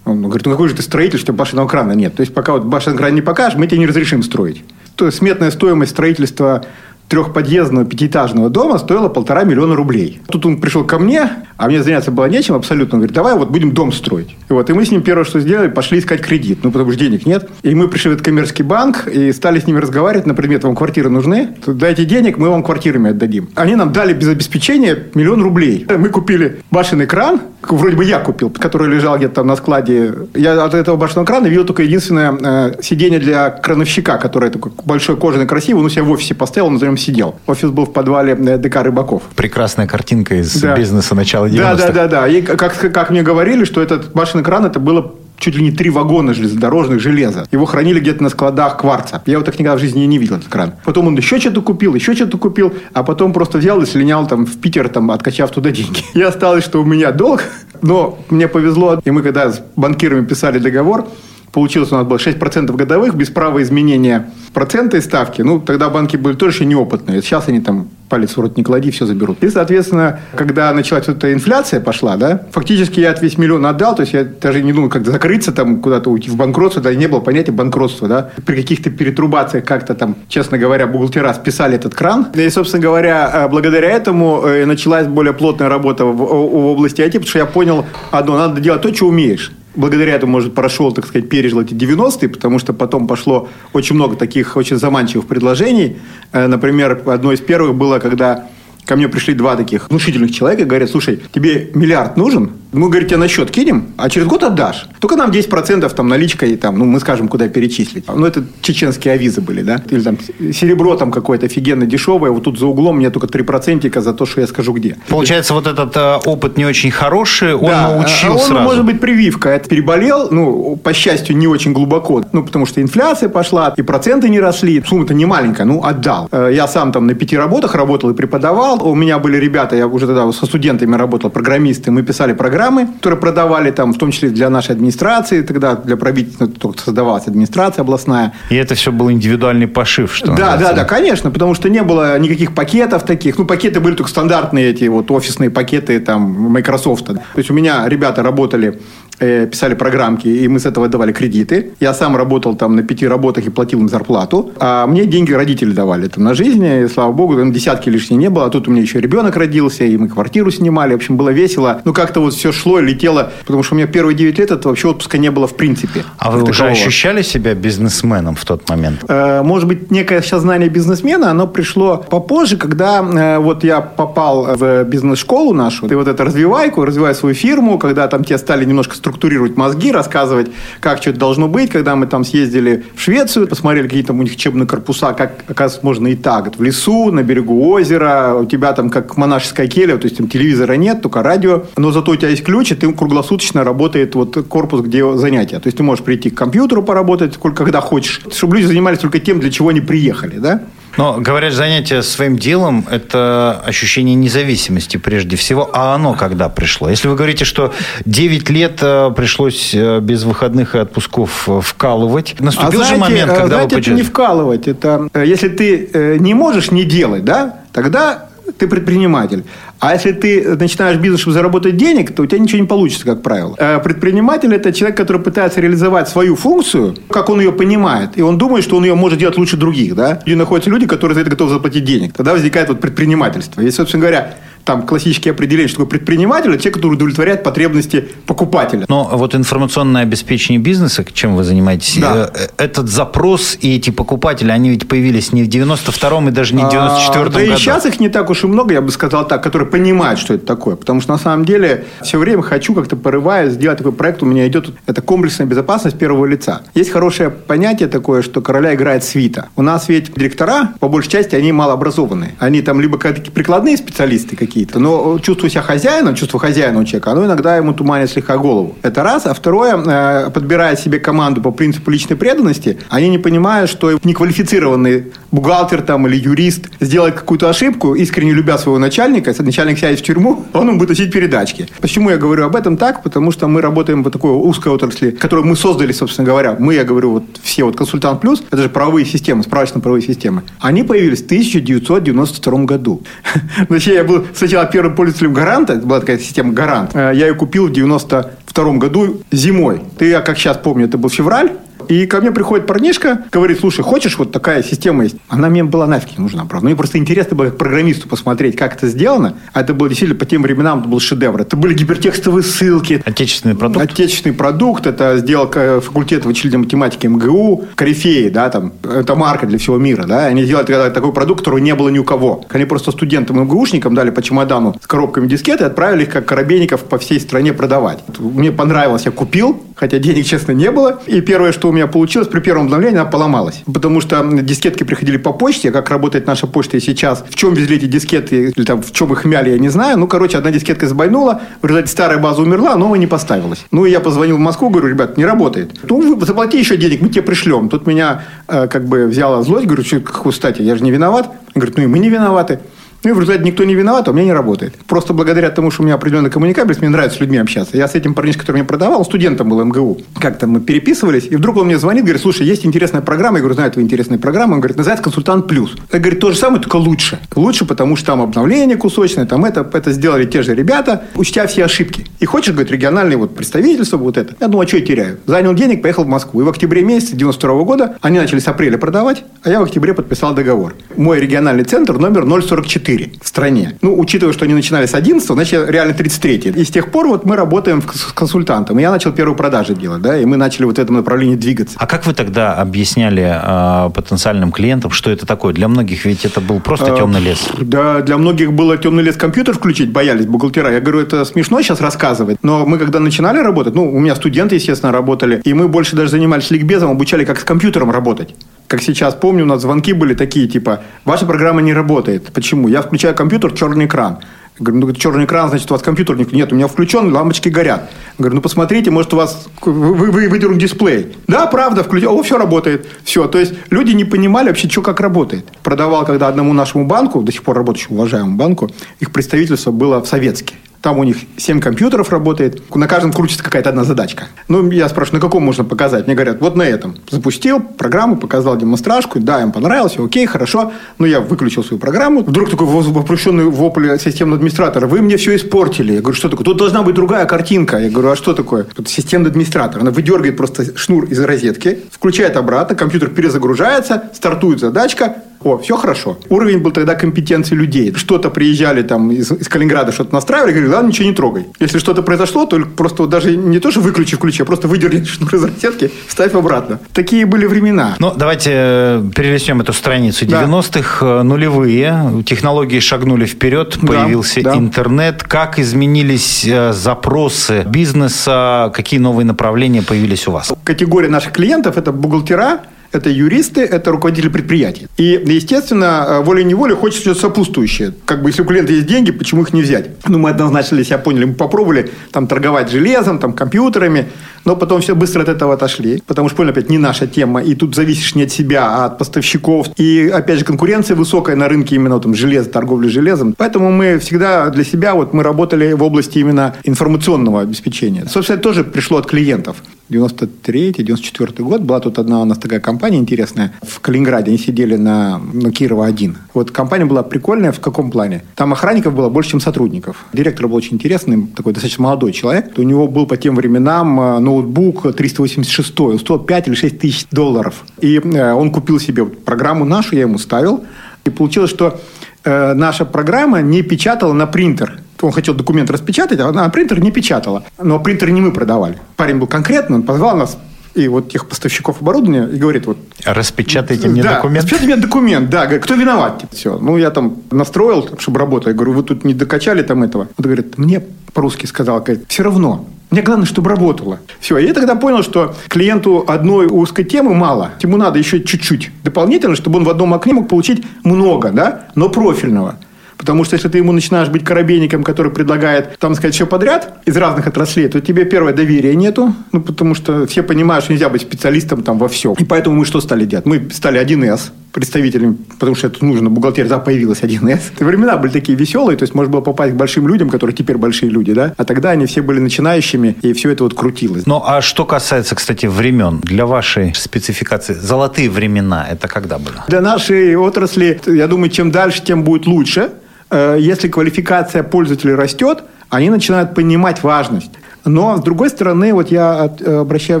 Он 0.04 0.22
говорит, 0.22 0.46
ну 0.46 0.52
какой 0.52 0.68
же 0.68 0.74
ты 0.74 0.82
строитель, 0.82 1.18
что 1.18 1.32
башенного 1.32 1.68
крана 1.68 1.92
нет. 1.92 2.14
То 2.16 2.22
есть, 2.22 2.34
пока 2.34 2.52
вот 2.52 2.64
башенный 2.64 2.96
кран 2.96 3.14
не 3.14 3.22
покажешь, 3.22 3.58
мы 3.58 3.66
тебе 3.66 3.78
не 3.78 3.86
разрешим 3.86 4.22
строить. 4.22 4.64
То 4.96 5.06
есть, 5.06 5.18
сметная 5.18 5.50
стоимость 5.50 5.92
строительства 5.92 6.64
трехподъездного 7.10 7.84
пятиэтажного 7.84 8.50
дома 8.50 8.78
стоила 8.78 9.08
полтора 9.08 9.42
миллиона 9.42 9.74
рублей. 9.74 10.20
Тут 10.28 10.46
он 10.46 10.60
пришел 10.60 10.84
ко 10.84 11.00
мне, 11.00 11.28
а 11.56 11.66
мне 11.66 11.82
заняться 11.82 12.12
было 12.12 12.26
нечем 12.26 12.54
абсолютно. 12.54 12.96
Он 12.96 13.00
говорит, 13.00 13.14
давай 13.14 13.34
вот 13.34 13.50
будем 13.50 13.72
дом 13.72 13.92
строить. 13.92 14.36
И 14.48 14.52
вот, 14.52 14.70
и 14.70 14.72
мы 14.72 14.86
с 14.86 14.92
ним 14.92 15.02
первое, 15.02 15.24
что 15.24 15.40
сделали, 15.40 15.68
пошли 15.68 15.98
искать 15.98 16.22
кредит. 16.22 16.60
Ну, 16.62 16.70
потому 16.70 16.92
что 16.92 17.00
денег 17.00 17.26
нет. 17.26 17.50
И 17.62 17.74
мы 17.74 17.88
пришли 17.88 18.10
в 18.10 18.14
этот 18.14 18.24
коммерческий 18.24 18.62
банк 18.62 19.08
и 19.08 19.32
стали 19.32 19.58
с 19.58 19.66
ними 19.66 19.78
разговаривать 19.78 20.26
на 20.26 20.34
предмет, 20.34 20.62
вам 20.62 20.76
квартиры 20.76 21.10
нужны? 21.10 21.48
Дайте 21.66 22.04
денег, 22.04 22.38
мы 22.38 22.48
вам 22.48 22.62
квартирами 22.62 23.10
отдадим. 23.10 23.48
Они 23.56 23.74
нам 23.74 23.92
дали 23.92 24.12
без 24.12 24.28
обеспечения 24.28 24.96
миллион 25.14 25.42
рублей. 25.42 25.86
Мы 25.88 26.10
купили 26.10 26.62
башенный 26.70 27.06
кран, 27.06 27.40
вроде 27.62 27.96
бы 27.96 28.04
я 28.04 28.20
купил, 28.20 28.50
который 28.50 28.88
лежал 28.88 29.18
где-то 29.18 29.34
там 29.34 29.48
на 29.48 29.56
складе. 29.56 30.14
Я 30.34 30.64
от 30.64 30.74
этого 30.74 30.96
башенного 30.96 31.26
крана 31.26 31.48
видел 31.48 31.64
только 31.64 31.82
единственное 31.82 32.32
э, 32.40 32.82
сиденье 32.82 33.18
для 33.18 33.50
крановщика, 33.50 34.16
которое 34.16 34.50
такое 34.50 34.72
большое 34.84 35.18
кожаное, 35.18 35.46
красивое. 35.46 35.80
Он 35.80 35.86
у 35.86 35.90
себя 35.90 36.04
в 36.04 36.10
офисе 36.10 36.34
поставил, 36.34 36.68
он 36.68 36.76
на 36.76 36.84
нем 36.84 36.96
сидел. 37.00 37.36
Офис 37.46 37.70
был 37.70 37.86
в 37.86 37.92
подвале 37.92 38.34
э, 38.34 38.58
ДК 38.58 38.76
Рыбаков. 38.76 39.22
Прекрасная 39.34 39.86
картинка 39.86 40.36
из 40.36 40.60
да. 40.60 40.76
бизнеса 40.76 41.14
начала 41.14 41.46
90-х. 41.46 41.76
Да, 41.76 41.76
да, 41.76 41.92
да, 41.92 42.08
да. 42.08 42.28
И 42.28 42.42
как, 42.42 42.92
как 42.92 43.10
мне 43.10 43.22
говорили, 43.22 43.64
что 43.64 43.80
этот 43.80 44.12
башенный 44.12 44.44
кран, 44.44 44.66
это 44.66 44.78
было 44.78 45.14
чуть 45.40 45.56
ли 45.56 45.62
не 45.62 45.72
три 45.72 45.90
вагона 45.90 46.34
железнодорожных 46.34 47.00
железа. 47.00 47.46
Его 47.50 47.64
хранили 47.64 47.98
где-то 47.98 48.22
на 48.22 48.28
складах 48.28 48.76
кварца. 48.76 49.22
Я 49.26 49.32
его 49.34 49.42
так 49.42 49.58
никогда 49.58 49.76
в 49.76 49.80
жизни 49.80 50.04
не 50.04 50.18
видел, 50.18 50.36
этот 50.36 50.48
кран. 50.48 50.74
Потом 50.84 51.08
он 51.08 51.16
еще 51.16 51.40
что-то 51.40 51.62
купил, 51.62 51.94
еще 51.94 52.14
что-то 52.14 52.38
купил, 52.38 52.72
а 52.92 53.02
потом 53.02 53.32
просто 53.32 53.58
взял 53.58 53.80
и 53.82 53.86
слинял 53.86 54.26
там 54.26 54.46
в 54.46 54.58
Питер, 54.58 54.88
там, 54.88 55.10
откачав 55.10 55.50
туда 55.50 55.70
деньги. 55.70 56.02
И 56.14 56.20
осталось, 56.20 56.64
что 56.64 56.80
у 56.80 56.84
меня 56.84 57.10
долг, 57.10 57.42
но 57.82 58.18
мне 58.28 58.46
повезло, 58.46 59.00
и 59.02 59.10
мы 59.10 59.22
когда 59.22 59.50
с 59.50 59.62
банкирами 59.76 60.24
писали 60.26 60.58
договор, 60.58 61.06
получилось 61.52 61.92
у 61.92 61.96
нас 61.96 62.06
было 62.06 62.18
6% 62.18 62.74
годовых 62.74 63.14
без 63.14 63.30
права 63.30 63.62
изменения 63.62 64.30
процента 64.52 64.96
и 64.96 65.00
ставки. 65.00 65.42
Ну, 65.42 65.60
тогда 65.60 65.88
банки 65.90 66.16
были 66.16 66.34
тоже 66.34 66.56
еще 66.56 66.64
неопытные. 66.64 67.22
Сейчас 67.22 67.48
они 67.48 67.60
там 67.60 67.88
палец 68.08 68.36
в 68.36 68.40
рот 68.40 68.56
не 68.56 68.64
клади, 68.64 68.90
все 68.90 69.06
заберут. 69.06 69.42
И, 69.44 69.50
соответственно, 69.50 70.20
когда 70.34 70.72
началась 70.72 71.06
вот 71.06 71.18
эта 71.18 71.32
инфляция 71.32 71.80
пошла, 71.80 72.16
да, 72.16 72.42
фактически 72.50 72.98
я 72.98 73.12
весь 73.14 73.38
миллион 73.38 73.64
отдал, 73.66 73.94
то 73.94 74.02
есть 74.02 74.12
я 74.12 74.24
даже 74.24 74.62
не 74.62 74.72
думал, 74.72 74.88
как 74.88 75.06
закрыться 75.06 75.52
там, 75.52 75.80
куда-то 75.80 76.10
уйти 76.10 76.28
в 76.28 76.36
банкротство, 76.36 76.82
да, 76.82 76.92
не 76.92 77.06
было 77.06 77.20
понятия 77.20 77.52
банкротства, 77.52 78.08
да. 78.08 78.30
При 78.44 78.56
каких-то 78.56 78.90
перетрубациях 78.90 79.64
как-то 79.64 79.94
там, 79.94 80.16
честно 80.28 80.58
говоря, 80.58 80.86
бухгалтера 80.88 81.32
списали 81.32 81.76
этот 81.76 81.94
кран. 81.94 82.26
И, 82.34 82.50
собственно 82.50 82.82
говоря, 82.82 83.30
э, 83.32 83.48
благодаря 83.48 83.90
этому 83.90 84.42
э, 84.44 84.66
началась 84.66 85.06
более 85.06 85.32
плотная 85.32 85.68
работа 85.68 86.04
в, 86.04 86.16
в 86.16 86.66
области 86.66 87.00
IT, 87.00 87.12
потому 87.12 87.26
что 87.26 87.38
я 87.38 87.46
понял 87.46 87.86
одно, 88.10 88.36
надо 88.36 88.60
делать 88.60 88.82
то, 88.82 88.92
что 88.92 89.06
умеешь 89.06 89.52
благодаря 89.74 90.14
этому, 90.14 90.32
может, 90.32 90.54
прошел, 90.54 90.92
так 90.92 91.06
сказать, 91.06 91.28
пережил 91.28 91.60
эти 91.60 91.74
90-е, 91.74 92.28
потому 92.28 92.58
что 92.58 92.72
потом 92.72 93.06
пошло 93.06 93.48
очень 93.72 93.94
много 93.94 94.16
таких 94.16 94.56
очень 94.56 94.76
заманчивых 94.76 95.26
предложений. 95.26 95.98
Э, 96.32 96.46
например, 96.46 97.02
одно 97.06 97.32
из 97.32 97.40
первых 97.40 97.74
было, 97.74 97.98
когда 97.98 98.48
ко 98.84 98.96
мне 98.96 99.08
пришли 99.08 99.34
два 99.34 99.56
таких 99.56 99.88
внушительных 99.88 100.32
человека 100.32 100.62
и 100.62 100.64
говорят, 100.64 100.90
слушай, 100.90 101.20
тебе 101.32 101.70
миллиард 101.74 102.16
нужен? 102.16 102.52
Мы, 102.72 102.88
говорим, 102.88 103.08
тебе 103.08 103.16
на 103.18 103.28
счет 103.28 103.50
кинем, 103.50 103.88
а 103.96 104.08
через 104.08 104.26
год 104.26 104.44
отдашь. 104.44 104.86
Только 105.00 105.16
нам 105.16 105.30
10% 105.30 105.92
там 105.94 106.08
наличкой, 106.08 106.56
там, 106.56 106.78
ну, 106.78 106.84
мы 106.84 107.00
скажем, 107.00 107.26
куда 107.28 107.48
перечислить. 107.48 108.04
Ну, 108.06 108.24
это 108.24 108.44
чеченские 108.62 109.14
авизы 109.14 109.40
были, 109.40 109.62
да? 109.62 109.82
Или 109.90 110.00
там 110.00 110.16
серебро 110.52 110.94
там 110.96 111.10
какое-то 111.10 111.46
офигенно 111.46 111.84
дешевое, 111.84 112.30
вот 112.30 112.44
тут 112.44 112.58
за 112.58 112.66
углом 112.66 112.98
мне 112.98 113.10
только 113.10 113.26
3% 113.26 114.00
за 114.00 114.12
то, 114.12 114.26
что 114.26 114.40
я 114.40 114.46
скажу 114.46 114.72
где. 114.72 114.96
Получается, 115.08 115.54
вот 115.54 115.66
этот 115.66 115.96
э, 115.96 116.16
опыт 116.24 116.56
не 116.58 116.64
очень 116.64 116.90
хороший, 116.92 117.54
он 117.54 117.66
да, 117.66 117.90
научил 117.90 118.32
он, 118.32 118.38
сразу. 118.38 118.62
может 118.62 118.84
быть, 118.84 119.00
прививка. 119.00 119.48
Это 119.48 119.68
переболел, 119.68 120.28
ну, 120.30 120.76
по 120.76 120.92
счастью, 120.92 121.36
не 121.36 121.48
очень 121.48 121.72
глубоко. 121.72 122.22
Ну, 122.32 122.44
потому 122.44 122.66
что 122.66 122.80
инфляция 122.80 123.28
пошла, 123.28 123.74
и 123.76 123.82
проценты 123.82 124.28
не 124.28 124.38
росли. 124.38 124.82
Сумма-то 124.86 125.14
не 125.14 125.26
маленькая, 125.26 125.64
ну, 125.64 125.82
отдал. 125.82 126.28
Э, 126.30 126.50
я 126.52 126.68
сам 126.68 126.92
там 126.92 127.06
на 127.06 127.14
пяти 127.14 127.36
работах 127.36 127.74
работал 127.74 128.10
и 128.10 128.14
преподавал. 128.14 128.86
У 128.86 128.94
меня 128.94 129.18
были 129.18 129.38
ребята, 129.38 129.74
я 129.74 129.88
уже 129.88 130.06
тогда 130.06 130.30
со 130.32 130.46
студентами 130.46 130.94
работал, 130.94 131.30
программисты, 131.30 131.90
мы 131.90 132.02
писали 132.02 132.32
программы 132.32 132.59
программы, 132.60 132.86
которые 132.96 133.18
продавали 133.18 133.70
там, 133.70 133.92
в 133.94 133.98
том 133.98 134.10
числе 134.10 134.28
для 134.28 134.50
нашей 134.50 134.72
администрации, 134.72 135.40
тогда 135.42 135.74
для 135.76 135.96
правительства 135.96 136.46
только 136.46 136.82
создавалась 136.82 137.26
администрация 137.26 137.82
областная. 137.82 138.32
И 138.50 138.54
это 138.56 138.74
все 138.74 138.92
был 138.92 139.10
индивидуальный 139.10 139.66
пошив, 139.66 140.14
что 140.14 140.26
Да, 140.26 140.32
называется. 140.32 140.66
да, 140.68 140.72
да, 140.74 140.84
конечно, 140.84 141.30
потому 141.30 141.54
что 141.54 141.70
не 141.70 141.82
было 141.82 142.18
никаких 142.18 142.54
пакетов 142.54 143.04
таких. 143.04 143.38
Ну, 143.38 143.46
пакеты 143.46 143.80
были 143.80 143.94
только 143.94 144.10
стандартные 144.10 144.70
эти 144.70 144.88
вот 144.88 145.10
офисные 145.10 145.48
пакеты 145.50 145.98
там 146.00 146.20
Microsoft. 146.52 147.06
То 147.06 147.20
есть 147.36 147.50
у 147.50 147.54
меня 147.54 147.88
ребята 147.88 148.22
работали 148.22 148.78
Э, 149.22 149.46
писали 149.46 149.74
программки, 149.74 150.28
и 150.28 150.48
мы 150.48 150.58
с 150.58 150.64
этого 150.64 150.88
давали 150.88 151.12
кредиты. 151.12 151.72
Я 151.78 151.92
сам 151.92 152.16
работал 152.16 152.56
там 152.56 152.74
на 152.74 152.82
пяти 152.82 153.06
работах 153.06 153.46
и 153.46 153.50
платил 153.50 153.80
им 153.80 153.88
зарплату. 153.88 154.52
А 154.58 154.86
мне 154.86 155.04
деньги 155.04 155.32
родители 155.32 155.72
давали 155.72 156.08
там 156.08 156.24
на 156.24 156.32
жизнь. 156.32 156.64
И, 156.64 156.88
слава 156.88 157.12
богу, 157.12 157.36
там 157.36 157.52
десятки 157.52 157.90
лишней 157.90 158.16
не 158.16 158.30
было. 158.30 158.46
А 158.46 158.48
тут 158.48 158.66
у 158.66 158.70
меня 158.70 158.80
еще 158.80 158.98
ребенок 158.98 159.36
родился, 159.36 159.84
и 159.84 159.94
мы 159.98 160.08
квартиру 160.08 160.50
снимали. 160.50 160.94
В 160.94 160.96
общем, 160.96 161.18
было 161.18 161.28
весело. 161.28 161.82
Ну, 161.84 161.92
как-то 161.92 162.20
вот 162.20 162.32
все 162.32 162.50
шло 162.50 162.80
и 162.80 162.82
летело. 162.82 163.30
Потому 163.46 163.62
что 163.62 163.74
у 163.74 163.78
меня 163.78 163.86
первые 163.86 164.16
9 164.16 164.38
лет 164.38 164.50
это 164.50 164.68
вообще 164.68 164.88
отпуска 164.88 165.18
не 165.18 165.30
было 165.30 165.46
в 165.46 165.54
принципе. 165.54 166.04
А 166.16 166.30
вы 166.30 166.42
уже 166.42 166.64
ощущали 166.64 167.20
себя 167.20 167.54
бизнесменом 167.54 168.36
в 168.36 168.44
тот 168.46 168.70
момент? 168.70 169.04
Э, 169.06 169.42
может 169.42 169.68
быть, 169.68 169.90
некое 169.90 170.22
сейчас 170.22 170.40
знание 170.40 170.70
бизнесмена, 170.70 171.30
оно 171.30 171.46
пришло 171.46 171.98
попозже, 171.98 172.56
когда 172.56 173.00
э, 173.02 173.38
вот 173.38 173.64
я 173.64 173.82
попал 173.82 174.56
в 174.56 174.84
бизнес-школу 174.84 175.52
нашу. 175.52 175.88
Ты 175.88 175.96
вот 175.96 176.08
это 176.08 176.24
развивайку, 176.24 176.86
развивай 176.86 177.14
свою 177.14 177.34
фирму, 177.34 177.78
когда 177.78 178.08
там 178.08 178.24
тебе 178.24 178.38
стали 178.38 178.64
немножко 178.64 178.96
структурировать 179.10 179.56
мозги, 179.56 179.90
рассказывать, 179.90 180.48
как 180.80 181.02
что-то 181.02 181.18
должно 181.18 181.48
быть. 181.48 181.70
Когда 181.70 181.96
мы 181.96 182.06
там 182.06 182.24
съездили 182.24 182.84
в 182.94 183.00
Швецию, 183.00 183.48
посмотрели 183.48 183.88
какие 183.88 184.02
там 184.04 184.20
у 184.20 184.22
них 184.22 184.32
учебные 184.32 184.66
корпуса, 184.66 185.12
как, 185.12 185.44
оказывается, 185.48 185.84
можно 185.84 186.06
и 186.08 186.14
так. 186.14 186.56
В 186.56 186.62
лесу, 186.62 187.10
на 187.10 187.22
берегу 187.22 187.70
озера, 187.70 188.36
у 188.40 188.46
тебя 188.46 188.72
там 188.72 188.88
как 188.88 189.16
монашеская 189.16 189.66
келья, 189.66 189.96
то 189.96 190.06
есть 190.06 190.16
там 190.16 190.28
телевизора 190.28 190.74
нет, 190.74 191.02
только 191.02 191.22
радио, 191.22 191.64
но 191.76 191.90
зато 191.90 192.12
у 192.12 192.16
тебя 192.16 192.28
есть 192.28 192.44
ключ, 192.44 192.70
и 192.72 192.74
ты 192.74 192.92
круглосуточно 192.92 193.64
работает 193.64 194.14
вот 194.14 194.36
корпус, 194.48 194.82
где 194.82 195.16
занятия. 195.16 195.58
То 195.58 195.66
есть 195.66 195.76
ты 195.76 195.82
можешь 195.82 196.04
прийти 196.04 196.30
к 196.30 196.38
компьютеру 196.38 196.82
поработать, 196.82 197.34
сколько, 197.34 197.64
когда 197.64 197.80
хочешь, 197.80 198.20
чтобы 198.32 198.56
люди 198.56 198.66
занимались 198.66 199.00
только 199.00 199.18
тем, 199.18 199.40
для 199.40 199.50
чего 199.50 199.70
они 199.70 199.80
приехали, 199.80 200.38
да? 200.38 200.62
Но, 200.96 201.18
говорят, 201.20 201.52
занятие 201.52 202.02
своим 202.02 202.36
делом– 202.36 202.84
это 202.90 203.62
ощущение 203.64 204.14
независимости 204.16 204.96
прежде 204.96 205.36
всего. 205.36 205.70
А 205.72 205.94
оно 205.94 206.14
когда 206.14 206.48
пришло? 206.48 206.90
Если 206.90 207.08
вы 207.08 207.14
говорите, 207.14 207.44
что 207.44 207.72
9 208.06 208.50
лет 208.50 208.82
э, 208.90 209.12
пришлось 209.14 209.74
э, 209.74 210.00
без 210.00 210.24
выходных 210.24 210.74
и 210.74 210.78
отпусков 210.78 211.48
э, 211.48 211.60
вкалывать, 211.62 212.36
наступил 212.40 212.82
а 212.82 212.84
знаете, 212.84 212.94
же 212.94 213.00
момент, 213.00 213.30
когда 213.30 213.46
знаете, 213.46 213.74
вы... 213.76 213.80
это 213.80 213.90
не 213.92 214.02
вкалывать. 214.02 214.68
Это 214.68 215.08
если 215.14 215.48
ты 215.48 216.18
не 216.20 216.34
можешь 216.34 216.70
не 216.70 216.84
делать, 216.84 217.24
да, 217.24 217.60
тогда 217.72 218.30
ты 218.58 218.68
предприниматель. 218.68 219.44
А 219.78 219.94
если 219.94 220.12
ты 220.12 220.56
начинаешь 220.56 220.98
бизнес, 220.98 221.20
чтобы 221.20 221.34
заработать 221.34 221.76
денег, 221.76 222.14
то 222.14 222.22
у 222.22 222.26
тебя 222.26 222.38
ничего 222.38 222.60
не 222.60 222.66
получится, 222.66 223.04
как 223.04 223.22
правило. 223.22 223.54
Э, 223.58 223.78
предприниматель– 223.78 224.54
это 224.54 224.72
человек, 224.72 224.96
который 224.96 225.22
пытается 225.22 225.60
реализовать 225.60 226.08
свою 226.08 226.36
функцию, 226.36 226.94
как 227.08 227.30
он 227.30 227.40
ее 227.40 227.52
понимает, 227.52 228.10
и 228.16 228.22
он 228.22 228.36
думает, 228.36 228.64
что 228.64 228.76
он 228.76 228.84
ее 228.84 228.94
может 228.94 229.18
делать 229.18 229.38
лучше 229.38 229.56
других. 229.56 229.94
Да? 229.94 230.20
И 230.26 230.34
находятся 230.34 230.70
люди, 230.70 230.86
которые 230.86 231.14
за 231.14 231.22
это 231.22 231.30
готовы 231.30 231.50
заплатить 231.50 231.84
денег. 231.84 232.12
Тогда 232.12 232.32
возникает 232.32 232.68
вот 232.68 232.80
предпринимательство. 232.80 233.62
И, 233.62 233.70
собственно 233.70 234.02
говоря, 234.02 234.34
там 234.64 234.82
классические 234.82 235.32
определения, 235.32 235.68
что 235.68 235.78
такое 235.78 235.98
предприниматель, 235.98 236.50
это 236.50 236.62
те, 236.62 236.70
которые 236.70 236.96
удовлетворяют 236.96 237.42
потребности 237.42 238.08
покупателя. 238.26 238.84
Но 238.88 239.10
вот 239.12 239.34
информационное 239.34 240.02
обеспечение 240.02 240.60
бизнеса, 240.60 241.04
чем 241.12 241.36
вы 241.36 241.44
занимаетесь, 241.44 241.98
да. 241.98 242.30
Э, 242.34 242.48
этот 242.56 242.88
запрос 242.88 243.56
и 243.60 243.76
эти 243.76 243.90
покупатели, 243.90 244.50
они 244.50 244.70
ведь 244.70 244.88
появились 244.88 245.32
не 245.32 245.44
в 245.44 245.48
92-м 245.48 246.28
и 246.28 246.32
даже 246.32 246.54
не 246.54 246.62
в 246.62 246.66
94-м 246.66 246.72
а, 246.76 247.24
да 247.30 247.40
году. 247.40 247.40
и 247.40 247.56
сейчас 247.56 247.86
их 247.86 248.00
не 248.00 248.08
так 248.08 248.30
уж 248.30 248.44
и 248.44 248.46
много, 248.46 248.74
я 248.74 248.80
бы 248.80 248.90
сказал 248.90 249.26
так, 249.26 249.42
которые 249.42 249.68
понимают, 249.68 250.18
что 250.18 250.34
это 250.34 250.46
такое. 250.46 250.76
Потому 250.76 251.00
что 251.00 251.12
на 251.12 251.18
самом 251.18 251.44
деле 251.44 251.84
все 252.02 252.18
время 252.18 252.42
хочу 252.42 252.74
как-то 252.74 252.96
порываясь 252.96 253.52
сделать 253.52 253.78
такой 253.78 253.92
проект, 253.92 254.22
у 254.22 254.26
меня 254.26 254.46
идет, 254.46 254.72
это 254.86 255.02
комплексная 255.02 255.46
безопасность 255.46 255.98
первого 255.98 256.26
лица. 256.26 256.62
Есть 256.74 256.90
хорошее 256.90 257.30
понятие 257.30 257.88
такое, 257.88 258.22
что 258.22 258.40
короля 258.40 258.74
играет 258.74 259.04
свита. 259.04 259.48
У 259.56 259.62
нас 259.62 259.88
ведь 259.88 260.12
директора, 260.14 260.74
по 260.80 260.88
большей 260.88 261.10
части, 261.10 261.34
они 261.34 261.52
малообразованные. 261.52 262.34
Они 262.38 262.62
там 262.62 262.80
либо 262.80 262.98
какие-то 262.98 263.30
прикладные 263.30 263.76
специалисты 263.76 264.36
какие 264.36 264.49
какие-то. 264.50 264.80
Но 264.80 265.18
чувство 265.20 265.48
себя 265.48 265.62
хозяином, 265.62 266.14
чувство 266.14 266.40
хозяина 266.40 266.80
у 266.80 266.84
человека, 266.84 267.12
оно 267.12 267.24
иногда 267.26 267.56
ему 267.56 267.72
туманит 267.72 268.10
слегка 268.10 268.36
голову. 268.36 268.76
Это 268.82 269.02
раз. 269.02 269.26
А 269.26 269.32
второе, 269.32 269.76
э, 269.76 270.30
подбирая 270.30 270.76
себе 270.76 270.98
команду 270.98 271.40
по 271.40 271.52
принципу 271.52 271.90
личной 271.90 272.16
преданности, 272.16 272.78
они 272.88 273.08
не 273.08 273.18
понимают, 273.18 273.70
что 273.70 273.98
неквалифицированный 274.02 275.12
бухгалтер 275.30 275.82
там 275.82 276.06
или 276.08 276.16
юрист 276.16 276.68
сделает 276.80 277.14
какую-то 277.14 277.48
ошибку, 277.48 277.94
искренне 277.94 278.32
любя 278.32 278.58
своего 278.58 278.78
начальника, 278.78 279.30
если 279.30 279.44
начальник 279.44 279.78
сядет 279.78 280.00
в 280.00 280.02
тюрьму, 280.02 280.46
он 280.52 280.68
ему 280.68 280.78
будет 280.78 280.90
носить 280.90 281.12
передачки. 281.12 281.68
Почему 281.80 282.10
я 282.10 282.16
говорю 282.16 282.44
об 282.44 282.56
этом 282.56 282.76
так? 282.76 283.02
Потому 283.02 283.30
что 283.30 283.46
мы 283.46 283.60
работаем 283.60 284.02
в 284.02 284.10
такой 284.10 284.32
узкой 284.32 284.72
отрасли, 284.72 285.12
которую 285.12 285.46
мы 285.46 285.56
создали, 285.56 285.92
собственно 285.92 286.26
говоря. 286.26 286.56
Мы, 286.58 286.74
я 286.74 286.84
говорю, 286.84 287.12
вот 287.12 287.24
все 287.42 287.62
вот 287.64 287.76
консультант 287.76 288.20
плюс, 288.20 288.42
это 288.50 288.62
же 288.62 288.68
правовые 288.68 289.06
системы, 289.06 289.44
справочно-правовые 289.44 290.02
системы. 290.02 290.42
Они 290.58 290.82
появились 290.82 291.22
в 291.22 291.26
1992 291.26 292.64
году. 292.64 293.02
Значит, 293.68 293.94
я 293.94 294.04
был 294.04 294.24
сначала 294.40 294.64
первым 294.66 294.94
пользователем 294.94 295.34
гаранта, 295.34 295.76
была 295.76 296.00
такая 296.00 296.18
система 296.18 296.52
гарант. 296.52 296.92
Э, 296.94 297.12
я 297.14 297.28
ее 297.28 297.34
купил 297.34 297.68
в 297.68 297.72
92 297.72 298.72
году 298.74 299.20
зимой. 299.30 299.82
Ты, 299.98 300.06
я 300.06 300.20
как 300.22 300.38
сейчас 300.38 300.56
помню, 300.56 300.86
это 300.86 300.96
был 300.96 301.10
февраль, 301.10 301.52
И 301.90 302.06
ко 302.06 302.20
мне 302.20 302.30
приходит 302.30 302.66
парнишка, 302.66 303.24
говорит, 303.32 303.58
слушай, 303.58 303.82
хочешь, 303.82 304.16
вот 304.16 304.30
такая 304.30 304.62
система 304.62 305.02
есть. 305.02 305.16
Она 305.28 305.48
мне 305.48 305.64
была 305.64 305.88
нафиг 305.88 306.16
не 306.16 306.22
нужна, 306.22 306.44
правда. 306.44 306.66
Мне 306.66 306.76
просто 306.76 306.98
интересно 306.98 307.36
было 307.36 307.46
как 307.46 307.58
программисту 307.58 308.08
посмотреть, 308.08 308.54
как 308.54 308.76
это 308.76 308.86
сделано. 308.86 309.34
А 309.52 309.62
это 309.62 309.74
было 309.74 309.88
действительно 309.88 310.16
по 310.16 310.24
тем 310.24 310.42
временам, 310.42 310.80
это 310.80 310.88
был 310.88 311.00
шедевр. 311.00 311.40
Это 311.40 311.56
были 311.56 311.74
гипертекстовые 311.74 312.44
ссылки. 312.44 313.02
Отечественный 313.04 313.56
продукт. 313.56 313.84
Отечественный 313.84 314.36
продукт. 314.36 314.86
Это 314.86 315.18
сделал 315.18 315.50
факультет 315.80 316.24
вычислительной 316.24 316.64
математики 316.64 317.08
МГУ. 317.08 317.64
Корифеи, 317.74 318.28
да, 318.28 318.50
там. 318.50 318.72
Это 318.84 319.16
марка 319.16 319.48
для 319.48 319.58
всего 319.58 319.76
мира, 319.76 320.04
да. 320.04 320.26
Они 320.26 320.44
сделали 320.44 320.90
такой 320.90 321.12
продукт, 321.12 321.40
которого 321.40 321.58
не 321.58 321.74
было 321.74 321.88
ни 321.88 321.98
у 321.98 322.04
кого. 322.04 322.44
Они 322.50 322.66
просто 322.66 322.92
студентам 322.92 323.40
МГУшникам 323.40 323.96
дали 323.96 324.10
по 324.10 324.22
чемодану 324.22 324.76
с 324.80 324.86
коробками 324.86 325.26
дискеты 325.26 325.64
и 325.64 325.66
отправили 325.66 326.04
их 326.04 326.10
как 326.10 326.24
коробейников 326.24 326.84
по 326.84 326.98
всей 326.98 327.18
стране 327.18 327.52
продавать. 327.52 327.98
Мне 328.20 328.52
понравилось, 328.52 329.06
я 329.06 329.10
купил, 329.10 329.60
хотя 329.74 329.98
денег, 329.98 330.24
честно, 330.24 330.52
не 330.52 330.70
было. 330.70 331.00
И 331.08 331.20
первое, 331.20 331.50
что 331.50 331.68
у 331.68 331.72
меня 331.72 331.79
получилось, 331.86 332.28
при 332.28 332.40
первом 332.40 332.64
обновлении 332.64 332.98
она 332.98 333.08
поломалась. 333.08 333.62
Потому 333.72 334.00
что 334.00 334.22
дискетки 334.42 334.84
приходили 334.84 335.16
по 335.16 335.32
почте, 335.32 335.70
как 335.70 335.90
работает 335.90 336.26
наша 336.26 336.46
почта 336.46 336.76
и 336.76 336.80
сейчас. 336.80 337.24
В 337.28 337.34
чем 337.34 337.54
везли 337.54 337.76
эти 337.76 337.86
дискеты, 337.86 338.52
или 338.56 338.64
там 338.64 338.82
в 338.82 338.92
чем 338.92 339.12
их 339.12 339.24
мяли, 339.24 339.50
я 339.50 339.58
не 339.58 339.68
знаю. 339.68 339.98
Ну, 339.98 340.06
короче, 340.06 340.38
одна 340.38 340.50
дискетка 340.50 340.86
сбойнула, 340.86 341.42
в 341.62 341.66
результате 341.66 341.92
старая 341.92 342.18
база 342.18 342.42
умерла, 342.42 342.76
новая 342.76 342.98
не 342.98 343.06
поставилась. 343.06 343.64
Ну, 343.70 343.84
и 343.84 343.90
я 343.90 344.00
позвонил 344.00 344.36
в 344.36 344.40
Москву, 344.40 344.70
говорю, 344.70 344.88
ребят, 344.88 345.16
не 345.16 345.24
работает. 345.24 345.72
Ну, 345.88 346.16
вы 346.16 346.26
заплати 346.26 346.58
еще 346.58 346.76
денег, 346.76 347.00
мы 347.00 347.08
тебе 347.08 347.22
пришлем. 347.22 347.68
Тут 347.68 347.86
меня 347.86 348.24
э, 348.48 348.68
как 348.68 348.86
бы 348.86 349.06
взяла 349.06 349.42
злость, 349.42 349.66
говорю, 349.66 349.84
что, 349.84 350.00
кстати, 350.00 350.62
я 350.62 350.76
же 350.76 350.82
не 350.82 350.90
виноват. 350.90 351.30
Говорит, 351.54 351.76
ну 351.76 351.84
и 351.84 351.86
мы 351.86 351.98
не 351.98 352.08
виноваты. 352.08 352.60
Ну 353.02 353.10
и 353.10 353.12
в 353.12 353.20
результате 353.20 353.44
никто 353.44 353.64
не 353.64 353.74
виноват, 353.74 354.08
а 354.08 354.10
у 354.10 354.14
меня 354.14 354.26
не 354.26 354.32
работает. 354.32 354.74
Просто 354.86 355.14
благодаря 355.14 355.48
тому, 355.50 355.70
что 355.70 355.82
у 355.82 355.86
меня 355.86 355.94
определенная 355.94 356.30
коммуникабельность, 356.30 356.80
мне 356.80 356.90
нравится 356.90 357.16
с 357.16 357.20
людьми 357.20 357.38
общаться. 357.38 357.76
Я 357.76 357.88
с 357.88 357.94
этим 357.94 358.14
парнишкой, 358.14 358.42
который 358.42 358.56
мне 358.58 358.64
продавал, 358.64 359.04
студентом 359.04 359.48
был 359.48 359.64
МГУ. 359.64 360.00
Как-то 360.18 360.46
мы 360.46 360.60
переписывались, 360.60 361.26
и 361.30 361.36
вдруг 361.36 361.56
он 361.56 361.66
мне 361.66 361.78
звонит, 361.78 362.04
говорит, 362.04 362.20
слушай, 362.20 362.46
есть 362.46 362.66
интересная 362.66 363.00
программа. 363.00 363.38
Я 363.38 363.40
говорю, 363.40 363.54
знаю 363.54 363.70
твои 363.72 363.84
интересные 363.84 364.18
программы. 364.18 364.54
Он 364.54 364.60
говорит, 364.60 364.76
называется 364.76 365.02
«Консультант 365.02 365.48
плюс». 365.48 365.76
Я 365.92 365.98
говорю, 365.98 366.18
то 366.18 366.30
же 366.30 366.36
самое, 366.36 366.62
только 366.62 366.76
лучше. 366.76 367.18
Лучше, 367.34 367.64
потому 367.64 367.96
что 367.96 368.06
там 368.06 368.20
обновление 368.20 368.76
кусочное, 368.76 369.24
там 369.24 369.44
это, 369.44 369.68
это 369.72 369.92
сделали 369.92 370.26
те 370.26 370.42
же 370.42 370.54
ребята, 370.54 371.04
учтя 371.14 371.46
все 371.46 371.64
ошибки. 371.64 372.06
И 372.18 372.26
хочешь, 372.26 372.52
говорит, 372.52 372.70
региональное 372.70 373.16
вот 373.16 373.34
представительство, 373.34 373.96
вот 373.96 374.18
это. 374.18 374.34
Я 374.40 374.48
думаю, 374.48 374.66
а 374.66 374.68
что 374.68 374.76
я 374.76 374.84
теряю? 374.84 375.18
Занял 375.26 375.54
денег, 375.54 375.80
поехал 375.82 376.04
в 376.04 376.08
Москву. 376.08 376.42
И 376.42 376.44
в 376.44 376.48
октябре 376.48 376.82
месяце 376.82 377.16
92 377.16 377.62
года 377.64 377.96
они 378.02 378.18
начали 378.18 378.40
с 378.40 378.48
апреля 378.48 378.76
продавать, 378.76 379.24
а 379.42 379.48
я 379.48 379.60
в 379.60 379.62
октябре 379.62 379.94
подписал 379.94 380.34
договор. 380.34 380.74
Мой 380.96 381.18
региональный 381.18 381.64
центр 381.64 381.96
номер 381.98 382.26
044 382.26 382.89
в 383.22 383.28
стране. 383.28 383.76
Ну, 383.82 383.98
учитывая, 383.98 384.32
что 384.32 384.44
они 384.44 384.54
начинали 384.54 384.86
с 384.86 384.94
11, 384.94 385.28
значит, 385.28 385.68
реально 385.68 385.94
33 385.94 386.52
И 386.56 386.64
с 386.64 386.70
тех 386.70 386.90
пор 386.90 387.08
вот 387.08 387.24
мы 387.24 387.36
работаем 387.36 387.82
с 387.82 388.12
консультантом. 388.12 388.78
Я 388.78 388.90
начал 388.90 389.12
первую 389.12 389.36
продажу 389.36 389.74
делать, 389.74 390.02
да, 390.02 390.18
и 390.18 390.24
мы 390.24 390.36
начали 390.36 390.64
вот 390.64 390.78
в 390.78 390.80
этом 390.80 390.96
направлении 390.96 391.36
двигаться. 391.36 391.76
А 391.78 391.86
как 391.86 392.06
вы 392.06 392.14
тогда 392.14 392.54
объясняли 392.54 393.40
э, 393.42 393.90
потенциальным 393.90 394.52
клиентам, 394.52 394.90
что 394.90 395.10
это 395.10 395.26
такое? 395.26 395.52
Для 395.54 395.68
многих 395.68 396.04
ведь 396.04 396.24
это 396.24 396.40
был 396.40 396.60
просто 396.60 396.96
темный 396.96 397.20
лес. 397.20 397.48
Да, 397.60 398.00
для 398.00 398.16
многих 398.16 398.52
было 398.52 398.76
темный 398.76 399.02
лес 399.02 399.16
компьютер 399.16 399.54
включить, 399.54 399.90
боялись 399.90 400.26
бухгалтера. 400.26 400.72
Я 400.72 400.80
говорю, 400.80 401.00
это 401.00 401.24
смешно 401.24 401.62
сейчас 401.62 401.80
рассказывать. 401.80 402.38
Но 402.42 402.66
мы 402.66 402.78
когда 402.78 403.00
начинали 403.00 403.38
работать, 403.38 403.74
ну, 403.74 403.90
у 403.90 403.98
меня 403.98 404.14
студенты, 404.14 404.56
естественно, 404.56 404.92
работали, 404.92 405.40
и 405.44 405.54
мы 405.54 405.68
больше 405.68 405.96
даже 405.96 406.10
занимались 406.10 406.50
ликбезом, 406.50 406.90
обучали, 406.90 407.24
как 407.24 407.40
с 407.40 407.44
компьютером 407.44 407.90
работать 407.90 408.34
как 408.70 408.82
сейчас 408.82 409.14
помню, 409.14 409.42
у 409.42 409.48
нас 409.48 409.62
звонки 409.62 409.92
были 409.92 410.14
такие, 410.14 410.46
типа, 410.46 410.84
ваша 411.04 411.26
программа 411.26 411.60
не 411.60 411.74
работает. 411.74 412.32
Почему? 412.32 412.68
Я 412.68 412.82
включаю 412.82 413.16
компьютер, 413.16 413.50
черный 413.50 413.86
экран. 413.86 414.18
Говорю, 414.60 414.86
ну, 414.86 414.92
черный 414.92 415.24
экран, 415.24 415.48
значит, 415.48 415.68
у 415.72 415.74
вас 415.74 415.82
компьютер 415.82 416.16
нет. 416.16 416.30
Нет, 416.30 416.52
у 416.52 416.54
меня 416.54 416.68
включен, 416.68 417.12
лампочки 417.12 417.48
горят. 417.48 417.90
Говорю, 418.16 418.36
ну, 418.36 418.40
посмотрите, 418.40 418.92
может, 418.92 419.12
у 419.12 419.16
вас 419.16 419.48
вы, 419.62 420.12
вы, 420.12 420.28
выдернут 420.28 420.58
дисплей. 420.58 421.16
Да, 421.26 421.46
правда, 421.46 421.82
включил. 421.82 422.16
О, 422.16 422.22
все 422.22 422.38
работает. 422.38 422.86
Все. 423.02 423.26
То 423.26 423.40
есть, 423.40 423.54
люди 423.70 423.90
не 423.90 424.04
понимали 424.04 424.50
вообще, 424.50 424.68
что 424.68 424.82
как 424.82 425.00
работает. 425.00 425.46
Продавал, 425.64 426.06
когда 426.06 426.28
одному 426.28 426.52
нашему 426.52 426.86
банку, 426.86 427.22
до 427.22 427.32
сих 427.32 427.42
пор 427.42 427.56
работающему 427.56 427.96
уважаемому 427.96 428.36
банку, 428.36 428.70
их 429.00 429.10
представительство 429.10 429.72
было 429.72 430.00
в 430.00 430.06
Советске. 430.06 430.54
Там 430.82 430.98
у 430.98 431.04
них 431.04 431.16
7 431.36 431.60
компьютеров 431.60 432.10
работает. 432.10 432.62
На 432.74 432.86
каждом 432.86 433.12
крутится 433.12 433.44
какая-то 433.44 433.68
одна 433.68 433.84
задачка. 433.84 434.28
Ну, 434.48 434.70
я 434.70 434.88
спрашиваю, 434.88 435.20
на 435.20 435.26
каком 435.26 435.44
можно 435.44 435.64
показать? 435.64 436.06
Мне 436.06 436.14
говорят, 436.14 436.40
вот 436.40 436.56
на 436.56 436.62
этом. 436.62 436.96
Запустил 437.10 437.60
программу, 437.60 438.16
показал 438.16 438.56
демонстрашку. 438.56 439.20
Да, 439.20 439.42
им 439.42 439.52
понравилось, 439.52 439.98
окей, 439.98 440.26
хорошо. 440.26 440.72
Но 440.98 441.06
я 441.06 441.20
выключил 441.20 441.62
свою 441.62 441.78
программу. 441.78 442.22
Вдруг 442.22 442.50
такой 442.50 442.66
вопрощенный 442.66 443.44
вопль 443.44 443.98
системного 443.98 444.36
администратора. 444.36 444.86
Вы 444.86 445.02
мне 445.02 445.16
все 445.16 445.36
испортили. 445.36 445.92
Я 445.92 446.00
говорю, 446.00 446.16
что 446.16 446.28
такое? 446.28 446.44
Тут 446.44 446.56
должна 446.56 446.82
быть 446.82 446.94
другая 446.94 447.26
картинка. 447.26 447.76
Я 447.78 447.90
говорю, 447.90 448.10
а 448.10 448.16
что 448.16 448.32
такое? 448.32 448.64
Тут 448.64 448.88
системный 448.88 449.30
администратор. 449.30 449.82
Она 449.82 449.90
выдергивает 449.90 450.36
просто 450.36 450.76
шнур 450.76 451.04
из 451.04 451.20
розетки, 451.20 451.80
включает 451.90 452.36
обратно, 452.36 452.74
компьютер 452.74 453.10
перезагружается, 453.10 454.04
стартует 454.14 454.60
задачка, 454.60 455.16
о, 455.42 455.56
все 455.56 455.76
хорошо. 455.76 456.18
Уровень 456.28 456.58
был 456.58 456.70
тогда 456.70 456.94
компетенции 456.94 457.54
людей. 457.54 457.94
Что-то 457.94 458.30
приезжали 458.30 458.82
там 458.82 459.10
из, 459.10 459.32
из 459.32 459.48
Калининграда, 459.48 459.90
что-то 459.90 460.14
настраивали, 460.14 460.52
говорили, 460.52 460.72
ладно, 460.72 460.88
ничего 460.88 461.08
не 461.08 461.14
трогай. 461.14 461.46
Если 461.58 461.78
что-то 461.78 462.02
произошло, 462.02 462.44
то 462.44 462.60
просто 462.60 463.02
вот 463.02 463.10
даже 463.10 463.34
не 463.36 463.58
то, 463.58 463.70
что 463.70 463.80
выключи, 463.80 464.16
включи, 464.16 464.42
а 464.42 464.44
просто 464.44 464.68
выдерни 464.68 465.02
шнур 465.04 465.34
из 465.34 465.44
розетки, 465.44 465.90
ставь 466.08 466.34
обратно. 466.34 466.78
Такие 466.92 467.24
были 467.24 467.46
времена. 467.46 467.96
Ну, 467.98 468.12
давайте 468.14 468.50
э, 468.52 469.10
перелистнем 469.14 469.62
эту 469.62 469.72
страницу. 469.72 470.26
90-х, 470.26 470.98
да. 471.00 471.20
Э, 471.20 471.22
нулевые, 471.22 472.22
технологии 472.26 472.80
шагнули 472.80 473.24
вперед, 473.24 473.78
появился 473.80 474.42
да, 474.42 474.52
да. 474.52 474.58
интернет. 474.58 475.22
Как 475.22 475.58
изменились 475.58 476.44
э, 476.46 476.72
запросы 476.74 477.64
бизнеса, 477.66 478.70
какие 478.74 479.00
новые 479.00 479.24
направления 479.24 479.80
появились 479.80 480.28
у 480.28 480.32
вас? 480.32 480.52
Категория 480.64 481.08
наших 481.08 481.32
клиентов– 481.32 481.76
это 481.78 481.92
бухгалтера, 481.92 482.60
это 482.92 483.10
юристы, 483.10 483.62
это 483.62 483.90
руководители 483.90 484.28
предприятий. 484.28 484.88
И, 484.96 485.20
естественно, 485.26 486.06
э, 486.08 486.20
волей-неволей 486.20 486.74
хочется 486.74 487.02
что-то 487.02 487.20
сопутствующее. 487.20 487.92
Как 488.04 488.22
бы, 488.22 488.30
если 488.30 488.42
у 488.42 488.44
клиента 488.44 488.72
есть 488.72 488.86
деньги, 488.86 489.10
почему 489.10 489.42
их 489.42 489.52
не 489.52 489.62
взять? 489.62 489.90
Ну, 490.08 490.18
мы 490.18 490.30
однозначно 490.30 490.76
для 490.76 490.84
себя 490.84 490.98
поняли, 490.98 491.26
мы 491.26 491.34
попробовали 491.34 491.90
там 492.12 492.26
торговать 492.26 492.70
железом, 492.70 493.18
там, 493.18 493.32
компьютерами, 493.32 494.08
но 494.44 494.56
потом 494.56 494.80
все 494.80 494.94
быстро 494.94 495.22
от 495.22 495.28
этого 495.28 495.54
отошли, 495.54 496.02
потому 496.06 496.28
что, 496.28 496.38
понял, 496.38 496.50
опять, 496.50 496.70
не 496.70 496.78
наша 496.78 497.06
тема, 497.06 497.42
и 497.42 497.54
тут 497.54 497.74
зависишь 497.74 498.14
не 498.14 498.24
от 498.24 498.32
себя, 498.32 498.66
а 498.66 498.86
от 498.86 498.98
поставщиков. 498.98 499.68
И, 499.76 500.10
опять 500.12 500.38
же, 500.38 500.44
конкуренция 500.44 500.96
высокая 500.96 501.36
на 501.36 501.48
рынке 501.48 501.76
именно 501.76 502.00
там 502.00 502.14
железа, 502.14 502.50
торговли 502.50 502.88
железом. 502.88 503.34
Поэтому 503.36 503.70
мы 503.70 503.98
всегда 503.98 504.50
для 504.50 504.64
себя, 504.64 504.94
вот 504.94 505.12
мы 505.12 505.22
работали 505.22 505.72
в 505.72 505.82
области 505.82 506.18
именно 506.18 506.56
информационного 506.64 507.42
обеспечения. 507.42 508.06
Собственно, 508.06 508.36
это 508.36 508.42
тоже 508.42 508.64
пришло 508.64 508.98
от 508.98 509.06
клиентов. 509.06 509.56
93-94 509.90 511.42
год. 511.42 511.62
Была 511.62 511.80
тут 511.80 511.98
одна 511.98 512.20
у 512.22 512.24
нас 512.24 512.38
такая 512.38 512.60
компания 512.60 512.98
интересная. 512.98 513.52
В 513.62 513.80
Калининграде 513.80 514.30
они 514.30 514.38
сидели 514.38 514.76
на, 514.76 515.18
на 515.18 515.50
Кирова-1. 515.50 516.16
Вот 516.34 516.50
компания 516.50 516.84
была 516.84 517.02
прикольная 517.02 517.52
в 517.52 517.60
каком 517.60 517.90
плане? 517.90 518.22
Там 518.36 518.52
охранников 518.52 518.94
было 518.94 519.08
больше, 519.08 519.30
чем 519.30 519.40
сотрудников. 519.40 520.04
Директор 520.12 520.48
был 520.48 520.56
очень 520.56 520.74
интересный, 520.74 521.26
такой 521.36 521.52
достаточно 521.52 521.84
молодой 521.84 522.12
человек. 522.12 522.52
У 522.56 522.62
него 522.62 522.88
был 522.88 523.06
по 523.06 523.16
тем 523.16 523.34
временам 523.34 524.00
э, 524.00 524.18
ноутбук 524.20 524.94
386, 524.94 525.68
стоил 525.68 526.18
5 526.18 526.48
или 526.48 526.54
6 526.54 526.78
тысяч 526.78 527.06
долларов. 527.10 527.64
И 527.80 527.98
э, 527.98 528.32
он 528.32 528.50
купил 528.50 528.78
себе 528.78 529.04
программу 529.04 529.64
нашу, 529.64 529.96
я 529.96 530.02
ему 530.02 530.18
ставил. 530.18 530.64
И 531.04 531.10
получилось, 531.10 531.50
что 531.50 531.80
э, 532.24 532.54
наша 532.54 532.84
программа 532.84 533.40
не 533.40 533.62
печатала 533.62 534.12
на 534.12 534.26
принтер 534.26 534.79
он 535.06 535.12
хотел 535.12 535.34
документ 535.34 535.70
распечатать, 535.70 536.20
а 536.20 536.48
принтер 536.48 536.80
не 536.80 536.90
печатала. 536.90 537.44
Но 537.58 537.78
принтер 537.80 538.10
не 538.10 538.20
мы 538.20 538.32
продавали. 538.32 538.78
Парень 538.96 539.16
был 539.16 539.26
конкретный, 539.26 539.76
он 539.76 539.82
позвал 539.82 540.16
нас 540.16 540.38
и 540.74 540.86
вот 540.88 541.10
тех 541.10 541.28
поставщиков 541.28 541.80
оборудования 541.80 542.28
и 542.28 542.36
говорит 542.36 542.66
вот... 542.66 542.78
Распечатайте 543.04 543.88
мне 543.88 544.02
да, 544.02 544.16
документ. 544.16 544.44
распечатайте 544.44 544.74
мне 544.74 544.82
документ, 544.82 545.30
да. 545.30 545.44
Говорит, 545.44 545.64
кто 545.64 545.74
виноват? 545.74 546.24
Все. 546.32 546.58
Ну, 546.58 546.76
я 546.76 546.90
там 546.90 547.18
настроил, 547.30 547.88
чтобы 547.98 548.20
работать. 548.20 548.48
Я 548.48 548.54
говорю, 548.54 548.72
вы 548.72 548.82
тут 548.82 549.04
не 549.04 549.14
докачали 549.14 549.62
там 549.62 549.82
этого. 549.82 550.02
Он 550.16 550.22
говорит, 550.22 550.58
мне 550.58 550.82
по-русски 551.12 551.46
сказал, 551.46 551.80
говорит, 551.80 552.04
все 552.08 552.22
равно. 552.22 552.66
Мне 552.90 553.02
главное, 553.02 553.26
чтобы 553.26 553.50
работало. 553.50 554.00
Все. 554.18 554.38
Я 554.38 554.52
тогда 554.52 554.74
понял, 554.74 555.02
что 555.02 555.34
клиенту 555.48 556.04
одной 556.06 556.46
узкой 556.46 556.84
темы 556.84 557.14
мало. 557.14 557.50
Ему 557.60 557.76
надо 557.76 557.98
еще 557.98 558.22
чуть-чуть 558.22 558.70
дополнительно, 558.82 559.36
чтобы 559.36 559.58
он 559.58 559.64
в 559.64 559.70
одном 559.70 559.94
окне 559.94 560.12
мог 560.12 560.28
получить 560.28 560.64
много, 560.82 561.30
да, 561.30 561.68
но 561.76 561.88
профильного. 561.88 562.56
Потому 563.00 563.24
что 563.24 563.34
если 563.34 563.48
ты 563.48 563.56
ему 563.56 563.72
начинаешь 563.72 564.10
быть 564.10 564.24
коробейником, 564.24 564.84
который 564.84 565.10
предлагает, 565.10 565.78
там 565.78 565.94
сказать, 565.94 566.14
все 566.14 566.26
подряд 566.26 566.74
из 566.84 566.94
разных 566.98 567.26
отраслей, 567.26 567.66
то 567.68 567.80
тебе 567.80 568.04
первое 568.04 568.34
доверия 568.34 568.74
нету. 568.76 569.14
Ну, 569.32 569.40
потому 569.40 569.74
что 569.74 570.06
все 570.06 570.22
понимают, 570.22 570.64
что 570.64 570.74
нельзя 570.74 570.90
быть 570.90 571.00
специалистом 571.00 571.62
там 571.62 571.78
во 571.78 571.88
всем. 571.88 572.12
И 572.18 572.24
поэтому 572.26 572.56
мы 572.56 572.66
что 572.66 572.78
стали 572.82 573.06
делать? 573.06 573.24
Мы 573.24 573.48
стали 573.52 573.80
1С 573.80 574.32
представителями, 574.52 575.16
потому 575.38 575.56
что 575.56 575.68
это 575.68 575.82
нужно, 575.82 576.10
бухгалтерия, 576.10 576.50
да, 576.50 576.58
появилась 576.58 577.00
1С. 577.00 577.40
И 577.58 577.64
времена 577.64 577.96
были 577.96 578.10
такие 578.10 578.36
веселые, 578.36 578.76
то 578.76 578.82
есть 578.82 578.94
можно 578.94 579.10
было 579.10 579.20
попасть 579.22 579.54
к 579.54 579.56
большим 579.56 579.88
людям, 579.88 580.10
которые 580.10 580.36
теперь 580.36 580.58
большие 580.58 580.90
люди, 580.90 581.14
да, 581.14 581.32
а 581.38 581.44
тогда 581.44 581.70
они 581.70 581.86
все 581.86 582.02
были 582.02 582.18
начинающими, 582.18 582.96
и 583.00 583.12
все 583.14 583.30
это 583.30 583.44
вот 583.44 583.54
крутилось. 583.54 584.06
Ну, 584.06 584.22
а 584.26 584.42
что 584.42 584.66
касается, 584.66 585.14
кстати, 585.14 585.46
времен, 585.46 586.00
для 586.02 586.26
вашей 586.26 586.74
спецификации, 586.74 587.54
золотые 587.54 588.10
времена, 588.10 588.66
это 588.70 588.88
когда 588.88 589.18
было? 589.18 589.44
Для 589.48 589.60
нашей 589.60 590.16
отрасли, 590.16 590.80
я 590.86 591.06
думаю, 591.06 591.30
чем 591.30 591.50
дальше, 591.50 591.82
тем 591.82 592.02
будет 592.02 592.26
лучше, 592.26 592.72
если 593.12 593.68
квалификация 593.68 594.42
пользователей 594.42 594.94
растет, 594.94 595.42
они 595.68 595.90
начинают 595.90 596.34
понимать 596.34 596.82
важность. 596.82 597.32
Но, 597.64 597.96
с 597.96 598.00
другой 598.00 598.30
стороны, 598.30 598.72
вот 598.72 598.90
я 598.90 599.30
э, 599.38 599.56
обращаю 599.58 600.00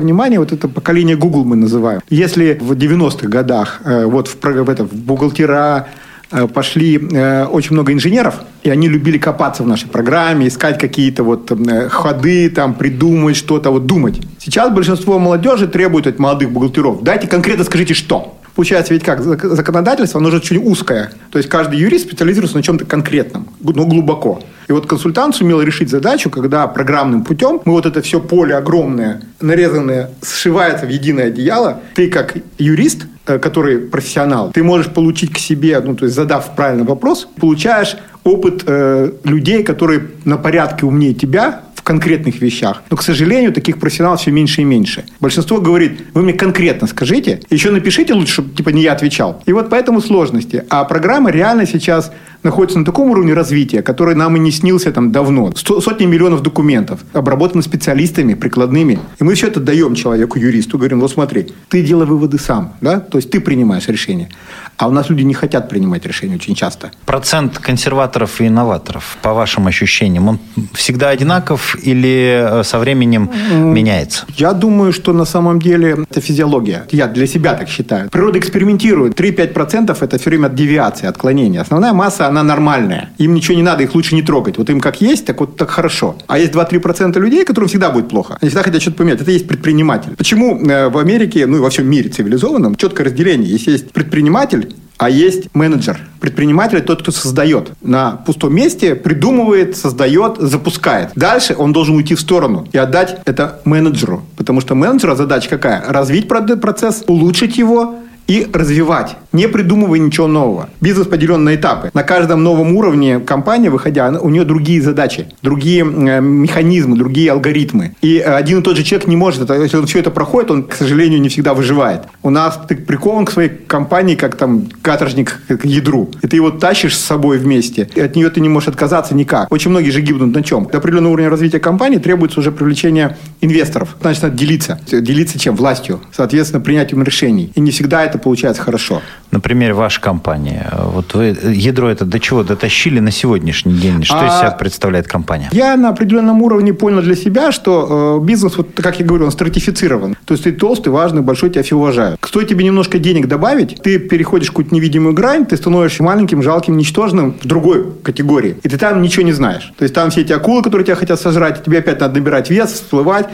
внимание, 0.00 0.38
вот 0.38 0.52
это 0.52 0.68
поколение 0.68 1.16
Google 1.16 1.44
мы 1.44 1.56
называем. 1.56 2.00
Если 2.08 2.58
в 2.60 2.72
90-х 2.72 3.28
годах 3.28 3.82
э, 3.84 4.06
вот 4.06 4.28
в, 4.28 4.42
в, 4.42 4.70
это, 4.70 4.84
в 4.84 4.94
бухгалтера, 4.94 5.86
Э, 6.32 6.46
пошли 6.46 6.96
э, 6.96 7.44
очень 7.46 7.72
много 7.72 7.92
инженеров, 7.92 8.36
и 8.62 8.70
они 8.70 8.88
любили 8.88 9.18
копаться 9.18 9.64
в 9.64 9.66
нашей 9.66 9.88
программе, 9.88 10.46
искать 10.46 10.78
какие-то 10.78 11.24
вот 11.24 11.50
э, 11.50 11.88
ходы, 11.88 12.48
там, 12.50 12.74
придумать 12.74 13.36
что-то, 13.36 13.70
вот 13.70 13.86
думать. 13.86 14.20
Сейчас 14.38 14.72
большинство 14.72 15.18
молодежи 15.18 15.66
требует 15.66 16.06
от 16.06 16.20
молодых 16.20 16.52
бухгалтеров, 16.52 17.02
дайте 17.02 17.26
конкретно 17.26 17.64
скажите, 17.64 17.94
что. 17.94 18.36
Получается 18.54 18.94
ведь 18.94 19.04
как, 19.04 19.22
законодательство, 19.22 20.20
оно 20.20 20.30
же 20.30 20.38
очень 20.38 20.58
узкое. 20.58 21.12
То 21.30 21.38
есть 21.38 21.48
каждый 21.48 21.78
юрист 21.78 22.06
специализируется 22.06 22.56
на 22.56 22.62
чем-то 22.62 22.84
конкретном, 22.84 23.48
но 23.60 23.86
глубоко. 23.86 24.40
И 24.68 24.72
вот 24.72 24.86
консультант 24.86 25.34
сумел 25.34 25.60
решить 25.62 25.90
задачу, 25.90 26.30
когда 26.30 26.66
программным 26.68 27.24
путем 27.24 27.60
мы 27.64 27.72
вот 27.72 27.86
это 27.86 28.02
все 28.02 28.20
поле 28.20 28.54
огромное, 28.54 29.22
нарезанное, 29.40 30.10
сшивается 30.22 30.86
в 30.86 30.90
единое 30.90 31.26
одеяло. 31.26 31.80
Ты 31.94 32.08
как 32.08 32.36
юрист, 32.58 33.06
э, 33.26 33.38
который 33.38 33.78
профессионал, 33.78 34.52
ты 34.52 34.62
можешь 34.62 34.92
получить 34.92 35.32
к 35.32 35.38
себе, 35.38 35.80
ну, 35.80 35.96
то 35.96 36.04
есть 36.04 36.14
задав 36.14 36.54
правильный 36.54 36.84
вопрос, 36.84 37.26
получаешь 37.40 37.96
опыт 38.22 38.62
э, 38.66 39.12
людей, 39.24 39.62
которые 39.62 40.08
на 40.24 40.36
порядке 40.36 40.86
умнее 40.86 41.14
тебя, 41.14 41.62
конкретных 41.90 42.40
вещах. 42.40 42.84
Но, 42.88 42.96
к 42.96 43.02
сожалению, 43.02 43.52
таких 43.52 43.80
профессионалов 43.80 44.20
все 44.20 44.30
меньше 44.30 44.60
и 44.60 44.64
меньше. 44.64 45.04
Большинство 45.18 45.60
говорит, 45.60 46.02
вы 46.14 46.22
мне 46.22 46.32
конкретно 46.32 46.86
скажите, 46.86 47.40
еще 47.50 47.72
напишите 47.72 48.14
лучше, 48.14 48.34
чтобы 48.34 48.54
типа 48.54 48.68
не 48.68 48.82
я 48.82 48.92
отвечал. 48.92 49.42
И 49.46 49.52
вот 49.52 49.70
поэтому 49.70 50.00
сложности. 50.00 50.62
А 50.70 50.84
программа 50.84 51.32
реально 51.32 51.66
сейчас 51.66 52.12
находится 52.42 52.78
на 52.78 52.84
таком 52.84 53.10
уровне 53.10 53.34
развития, 53.34 53.82
который 53.82 54.14
нам 54.14 54.36
и 54.36 54.38
не 54.38 54.50
снился 54.50 54.92
там 54.92 55.12
давно. 55.12 55.52
Сотни 55.54 56.06
миллионов 56.06 56.42
документов, 56.42 57.00
обработаны 57.12 57.62
специалистами, 57.62 58.34
прикладными. 58.34 58.98
И 59.18 59.24
мы 59.24 59.34
все 59.34 59.48
это 59.48 59.60
даем 59.60 59.94
человеку, 59.94 60.38
юристу, 60.38 60.78
говорим, 60.78 61.00
вот 61.00 61.10
смотри, 61.10 61.48
ты 61.68 61.82
делай 61.82 62.06
выводы 62.06 62.38
сам, 62.38 62.74
да, 62.80 63.00
то 63.00 63.18
есть 63.18 63.30
ты 63.30 63.40
принимаешь 63.40 63.88
решение. 63.88 64.28
А 64.76 64.88
у 64.88 64.92
нас 64.92 65.10
люди 65.10 65.24
не 65.24 65.34
хотят 65.34 65.68
принимать 65.68 66.06
решения 66.06 66.36
очень 66.36 66.54
часто. 66.54 66.90
Процент 67.04 67.58
консерваторов 67.58 68.40
и 68.40 68.46
инноваторов, 68.46 69.18
по 69.20 69.34
вашим 69.34 69.66
ощущениям, 69.66 70.28
он 70.28 70.38
всегда 70.72 71.10
одинаков 71.10 71.76
или 71.82 72.60
э, 72.60 72.64
со 72.64 72.78
временем 72.78 73.30
меняется? 73.52 74.24
Я 74.36 74.52
думаю, 74.52 74.92
что 74.92 75.12
на 75.12 75.26
самом 75.26 75.60
деле 75.60 76.06
это 76.10 76.20
физиология. 76.20 76.86
Я 76.90 77.08
для 77.08 77.26
себя 77.26 77.54
так 77.54 77.68
считаю. 77.68 78.08
Природа 78.08 78.38
экспериментирует. 78.38 79.20
3-5% 79.20 79.96
это 80.00 80.18
все 80.18 80.30
время 80.30 80.48
девиации, 80.48 81.06
отклонения. 81.06 81.60
Основная 81.60 81.92
масса, 81.92 82.29
она 82.30 82.42
нормальная. 82.42 83.10
Им 83.18 83.34
ничего 83.34 83.56
не 83.56 83.62
надо, 83.62 83.82
их 83.82 83.94
лучше 83.94 84.14
не 84.14 84.22
трогать. 84.22 84.58
Вот 84.58 84.70
им 84.70 84.80
как 84.80 85.00
есть, 85.00 85.26
так 85.26 85.40
вот 85.40 85.56
так 85.56 85.70
хорошо. 85.70 86.16
А 86.26 86.38
есть 86.38 86.52
2-3% 86.52 87.18
людей, 87.18 87.44
которым 87.44 87.68
всегда 87.68 87.90
будет 87.90 88.08
плохо. 88.08 88.38
Они 88.40 88.48
всегда 88.48 88.62
хотят 88.62 88.80
что-то 88.80 88.96
поменять. 88.98 89.20
Это 89.20 89.30
есть 89.30 89.46
предприниматель. 89.46 90.16
Почему 90.16 90.58
э, 90.58 90.88
в 90.88 90.98
Америке, 90.98 91.46
ну 91.46 91.58
и 91.58 91.60
во 91.60 91.70
всем 91.70 91.88
мире 91.88 92.08
цивилизованном, 92.08 92.76
четкое 92.76 93.06
разделение. 93.06 93.50
Если 93.50 93.72
есть 93.72 93.92
предприниматель, 93.92 94.74
а 95.00 95.08
есть 95.08 95.48
менеджер. 95.54 95.98
Предприниматель– 96.20 96.82
тот, 96.86 97.00
кто 97.00 97.10
создает. 97.10 97.72
На 97.80 98.12
пустом 98.12 98.54
месте 98.54 98.94
придумывает, 98.94 99.74
создает, 99.74 100.36
запускает. 100.36 101.12
Дальше 101.16 101.54
он 101.56 101.72
должен 101.72 101.96
уйти 101.96 102.14
в 102.14 102.20
сторону 102.20 102.68
и 102.70 102.76
отдать 102.76 103.22
это 103.24 103.62
менеджеру. 103.64 104.22
Потому 104.36 104.60
что 104.60 104.74
менеджера 104.74 105.14
задача 105.14 105.48
какая? 105.48 105.82
Развить 105.88 106.28
процесс, 106.28 107.02
улучшить 107.06 107.56
его, 107.56 107.94
и 108.30 108.46
развивать, 108.52 109.16
не 109.32 109.48
придумывая 109.48 109.98
ничего 109.98 110.28
нового. 110.28 110.68
Бизнес 110.80 111.08
поделен 111.08 111.42
на 111.42 111.56
этапы. 111.56 111.90
На 111.94 112.04
каждом 112.04 112.44
новом 112.44 112.76
уровне 112.76 113.18
компания, 113.18 113.70
выходя, 113.70 114.08
у 114.08 114.28
нее 114.28 114.44
другие 114.44 114.80
задачи, 114.80 115.26
другие 115.42 115.82
э, 115.82 116.20
механизмы, 116.20 116.96
другие 116.96 117.32
алгоритмы. 117.32 117.96
И 118.02 118.18
э, 118.18 118.22
один 118.22 118.60
и 118.60 118.62
тот 118.62 118.76
же 118.76 118.84
человек 118.84 119.08
не 119.08 119.16
может 119.16 119.42
это. 119.42 119.54
Если 119.54 119.76
он 119.76 119.86
все 119.86 119.98
это 119.98 120.12
проходит, 120.12 120.52
он, 120.52 120.62
к 120.62 120.74
сожалению, 120.74 121.20
не 121.20 121.28
всегда 121.28 121.54
выживает. 121.54 122.02
У 122.22 122.30
нас 122.30 122.56
ты 122.68 122.76
прикован 122.76 123.24
к 123.24 123.32
своей 123.32 123.48
компании, 123.48 124.14
как 124.14 124.36
там 124.36 124.68
каторжник 124.80 125.40
к 125.48 125.64
ядру. 125.64 126.12
И 126.22 126.28
ты 126.28 126.36
его 126.36 126.52
тащишь 126.52 126.96
с 126.96 127.04
собой 127.04 127.38
вместе. 127.38 127.88
И 127.96 128.00
от 128.00 128.14
нее 128.14 128.30
ты 128.30 128.40
не 128.40 128.48
можешь 128.48 128.68
отказаться 128.68 129.12
никак. 129.16 129.50
Очень 129.50 129.72
многие 129.72 129.90
же 129.90 130.02
гибнут 130.02 130.32
на 130.32 130.44
чем? 130.44 130.66
До 130.66 130.78
определенного 130.78 131.14
уровня 131.14 131.30
развития 131.30 131.58
компании 131.58 131.98
требуется 131.98 132.38
уже 132.38 132.52
привлечение 132.52 133.16
инвесторов. 133.40 133.96
Значит, 134.00 134.22
надо 134.22 134.36
делиться. 134.36 134.80
Делиться 134.88 135.36
чем? 135.36 135.56
Властью. 135.56 136.00
Соответственно, 136.12 136.60
принятием 136.60 137.02
решений. 137.02 137.50
И 137.56 137.60
не 137.60 137.72
всегда 137.72 138.04
это 138.04 138.19
получается 138.22 138.62
хорошо. 138.62 139.02
Например, 139.30 139.74
ваша 139.74 140.00
компания. 140.00 140.70
Вот 140.92 141.14
вы 141.14 141.36
ядро 141.52 141.88
это 141.88 142.04
до 142.04 142.18
чего 142.18 142.42
дотащили 142.42 143.00
на 143.00 143.10
сегодняшний 143.10 143.74
день? 143.74 144.02
Что 144.04 144.20
а, 144.20 144.26
из 144.26 144.38
себя 144.38 144.50
представляет 144.50 145.06
компания? 145.06 145.48
Я 145.52 145.76
на 145.76 145.90
определенном 145.90 146.42
уровне 146.42 146.74
понял 146.74 147.00
для 147.00 147.14
себя, 147.14 147.52
что 147.52 148.18
э, 148.20 148.26
бизнес, 148.26 148.56
вот 148.56 148.68
как 148.74 148.98
я 148.98 149.06
говорю, 149.06 149.26
он 149.26 149.30
стратифицирован. 149.30 150.16
То 150.24 150.34
есть 150.34 150.44
ты 150.44 150.52
толстый, 150.52 150.88
важный, 150.88 151.22
большой, 151.22 151.50
тебя 151.50 151.62
все 151.62 151.76
уважают. 151.76 152.20
Стоит 152.24 152.48
тебе 152.48 152.64
немножко 152.64 152.98
денег 152.98 153.28
добавить, 153.28 153.80
ты 153.82 153.98
переходишь 153.98 154.48
какую-то 154.48 154.74
невидимую 154.74 155.14
грань, 155.14 155.46
ты 155.46 155.56
становишься 155.56 156.02
маленьким, 156.02 156.42
жалким, 156.42 156.76
ничтожным 156.76 157.36
в 157.40 157.46
другой 157.46 157.86
категории. 158.02 158.56
И 158.62 158.68
ты 158.68 158.78
там 158.78 159.00
ничего 159.02 159.24
не 159.24 159.32
знаешь. 159.32 159.72
То 159.78 159.84
есть 159.84 159.94
там 159.94 160.10
все 160.10 160.22
эти 160.22 160.32
акулы, 160.32 160.62
которые 160.62 160.84
тебя 160.84 160.96
хотят 160.96 161.20
сожрать, 161.20 161.64
тебе 161.64 161.78
опять 161.78 162.00
надо 162.00 162.14
набирать 162.14 162.50
вес, 162.50 162.72
всплывать. 162.72 163.28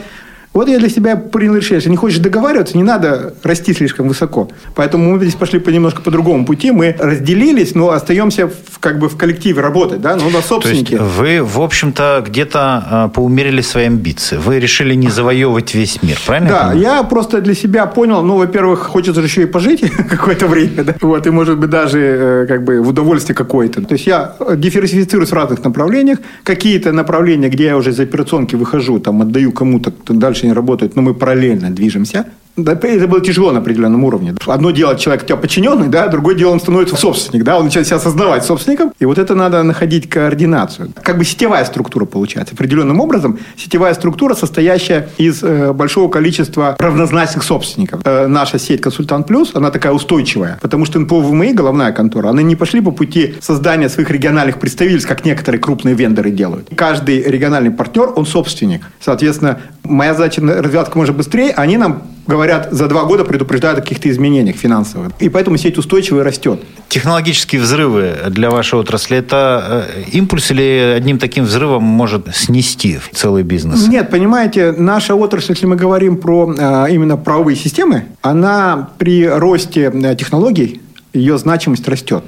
Вот 0.53 0.67
я 0.69 0.79
для 0.79 0.89
себя 0.89 1.15
принял 1.15 1.55
решение, 1.55 1.77
если 1.77 1.89
не 1.89 1.97
хочешь 1.97 2.19
договариваться, 2.19 2.77
не 2.77 2.83
надо 2.83 3.33
расти 3.43 3.73
слишком 3.73 4.07
высоко. 4.07 4.49
Поэтому 4.75 5.11
мы 5.11 5.19
здесь 5.19 5.35
пошли 5.35 5.59
по 5.59 5.69
немножко 5.69 6.01
по 6.01 6.09
другому 6.09 6.45
пути. 6.45 6.71
Мы 6.71 6.95
разделились, 6.97 7.75
но 7.75 7.91
остаемся 7.91 8.47
в, 8.47 8.79
как 8.79 8.97
бы 8.99 9.07
в 9.07 9.17
коллективе 9.17 9.61
работать, 9.61 10.01
да, 10.01 10.15
ну, 10.15 10.29
на 10.29 10.41
собственники. 10.41 10.97
То 10.97 11.03
есть 11.03 11.15
вы, 11.17 11.43
в 11.43 11.61
общем-то, 11.61 12.23
где-то 12.25 13.09
э, 13.09 13.09
поумерили 13.13 13.61
свои 13.61 13.85
амбиции. 13.85 14.37
Вы 14.37 14.59
решили 14.59 14.95
не 14.95 15.09
завоевывать 15.09 15.75
весь 15.75 16.01
мир, 16.01 16.17
правильно? 16.25 16.49
Да, 16.49 16.73
я, 16.73 16.97
я 16.97 17.03
просто 17.03 17.41
для 17.41 17.53
себя 17.53 17.85
понял, 17.85 18.23
ну, 18.23 18.37
во-первых, 18.37 18.79
хочется 18.79 19.21
же 19.21 19.27
еще 19.27 19.43
и 19.43 19.45
пожить 19.45 19.81
какое-то 20.09 20.47
время, 20.47 20.83
да, 20.83 20.95
вот, 21.01 21.27
и, 21.27 21.29
может 21.29 21.57
быть, 21.59 21.69
даже 21.69 21.99
э, 21.99 22.45
как 22.47 22.63
бы 22.63 22.81
в 22.81 22.89
удовольствие 22.89 23.35
какое-то. 23.35 23.81
То 23.81 23.93
есть 23.93 24.07
я 24.07 24.35
диверсифицируюсь 24.55 25.29
в 25.29 25.33
разных 25.33 25.63
направлениях. 25.63 26.19
Какие-то 26.43 26.91
направления, 26.91 27.49
где 27.49 27.65
я 27.65 27.77
уже 27.77 27.91
из 27.91 27.99
операционки 27.99 28.55
выхожу, 28.55 28.99
там, 28.99 29.21
отдаю 29.21 29.51
кому-то, 29.51 29.93
дальше 30.07 30.36
не 30.45 30.53
работают, 30.53 30.95
но 30.95 31.01
мы 31.01 31.13
параллельно 31.13 31.71
движемся. 31.71 32.27
Это 32.57 33.07
было 33.07 33.21
тяжело 33.21 33.51
на 33.51 33.59
определенном 33.59 34.03
уровне. 34.03 34.35
Одно 34.47 34.71
дело 34.71 34.97
человек 34.97 35.23
у 35.23 35.25
тебя 35.27 35.37
подчиненный, 35.37 35.89
да, 35.89 36.07
другое 36.07 36.35
дело 36.35 36.51
он 36.51 36.59
становится 36.59 36.95
собственник, 36.95 37.43
да, 37.43 37.57
он 37.57 37.65
начинает 37.65 37.87
себя 37.87 37.97
осознавать 37.97 38.43
собственником, 38.43 38.93
и 38.97 39.05
вот 39.05 39.19
это 39.19 39.35
надо 39.35 39.61
находить 39.63 40.09
координацию. 40.09 40.91
Как 41.03 41.17
бы 41.17 41.25
сетевая 41.25 41.65
структура 41.65 42.05
получается. 42.05 42.55
Определенным 42.55 42.99
образом 42.99 43.39
сетевая 43.55 43.93
структура, 43.93 44.33
состоящая 44.33 45.09
из 45.17 45.43
э, 45.43 45.71
большого 45.73 46.09
количества 46.09 46.75
равнозначных 46.79 47.43
собственников. 47.43 48.01
Э, 48.05 48.27
наша 48.27 48.57
сеть 48.57 48.81
«Консультант 48.81 49.27
Плюс», 49.27 49.51
она 49.53 49.69
такая 49.69 49.93
устойчивая, 49.93 50.57
потому 50.61 50.85
что 50.85 50.99
НПО 50.99 51.21
ВМИ, 51.21 51.53
головная 51.53 51.91
контора, 51.91 52.29
они 52.29 52.43
не 52.43 52.55
пошли 52.55 52.81
по 52.81 52.91
пути 52.91 53.35
создания 53.39 53.89
своих 53.89 54.09
региональных 54.09 54.59
представительств, 54.59 55.07
как 55.07 55.25
некоторые 55.25 55.61
крупные 55.61 55.93
вендоры 55.93 56.31
делают. 56.31 56.69
Каждый 56.75 57.21
региональный 57.21 57.71
партнер, 57.71 58.11
он 58.15 58.25
собственник. 58.25 58.81
Соответственно, 58.99 59.59
моя 59.83 60.13
задача 60.13 60.41
развиваться 60.41 60.91
как 60.91 60.95
можно 60.95 61.13
быстрее, 61.13 61.51
они 61.51 61.77
нам 61.77 62.03
говорят, 62.27 62.69
за 62.71 62.87
два 62.87 63.05
года 63.05 63.23
предупреждают 63.23 63.79
о 63.79 63.81
каких-то 63.81 64.09
изменениях 64.09 64.55
финансовых. 64.55 65.11
И 65.19 65.29
поэтому 65.29 65.57
сеть 65.57 65.77
устойчивая 65.77 66.23
растет. 66.23 66.61
Технологические 66.89 67.61
взрывы 67.61 68.15
для 68.29 68.49
вашей 68.49 68.79
отрасли– 68.79 69.17
это 69.19 69.91
э, 69.95 70.03
импульс 70.11 70.51
или 70.51 70.93
одним 70.95 71.19
таким 71.19 71.45
взрывом 71.45 71.83
может 71.83 72.35
снести 72.35 72.99
целый 73.13 73.43
бизнес? 73.43 73.87
Нет, 73.87 74.09
понимаете, 74.09 74.73
наша 74.77 75.15
отрасль, 75.15 75.53
если 75.53 75.65
мы 75.65 75.75
говорим 75.75 76.17
про 76.17 76.53
э, 76.57 76.87
именно 76.91 77.17
правовые 77.17 77.55
системы, 77.55 78.05
она 78.21 78.89
при 78.97 79.27
росте 79.27 79.91
э, 79.93 80.15
технологий, 80.15 80.81
ее 81.13 81.37
значимость 81.37 81.87
растет. 81.87 82.23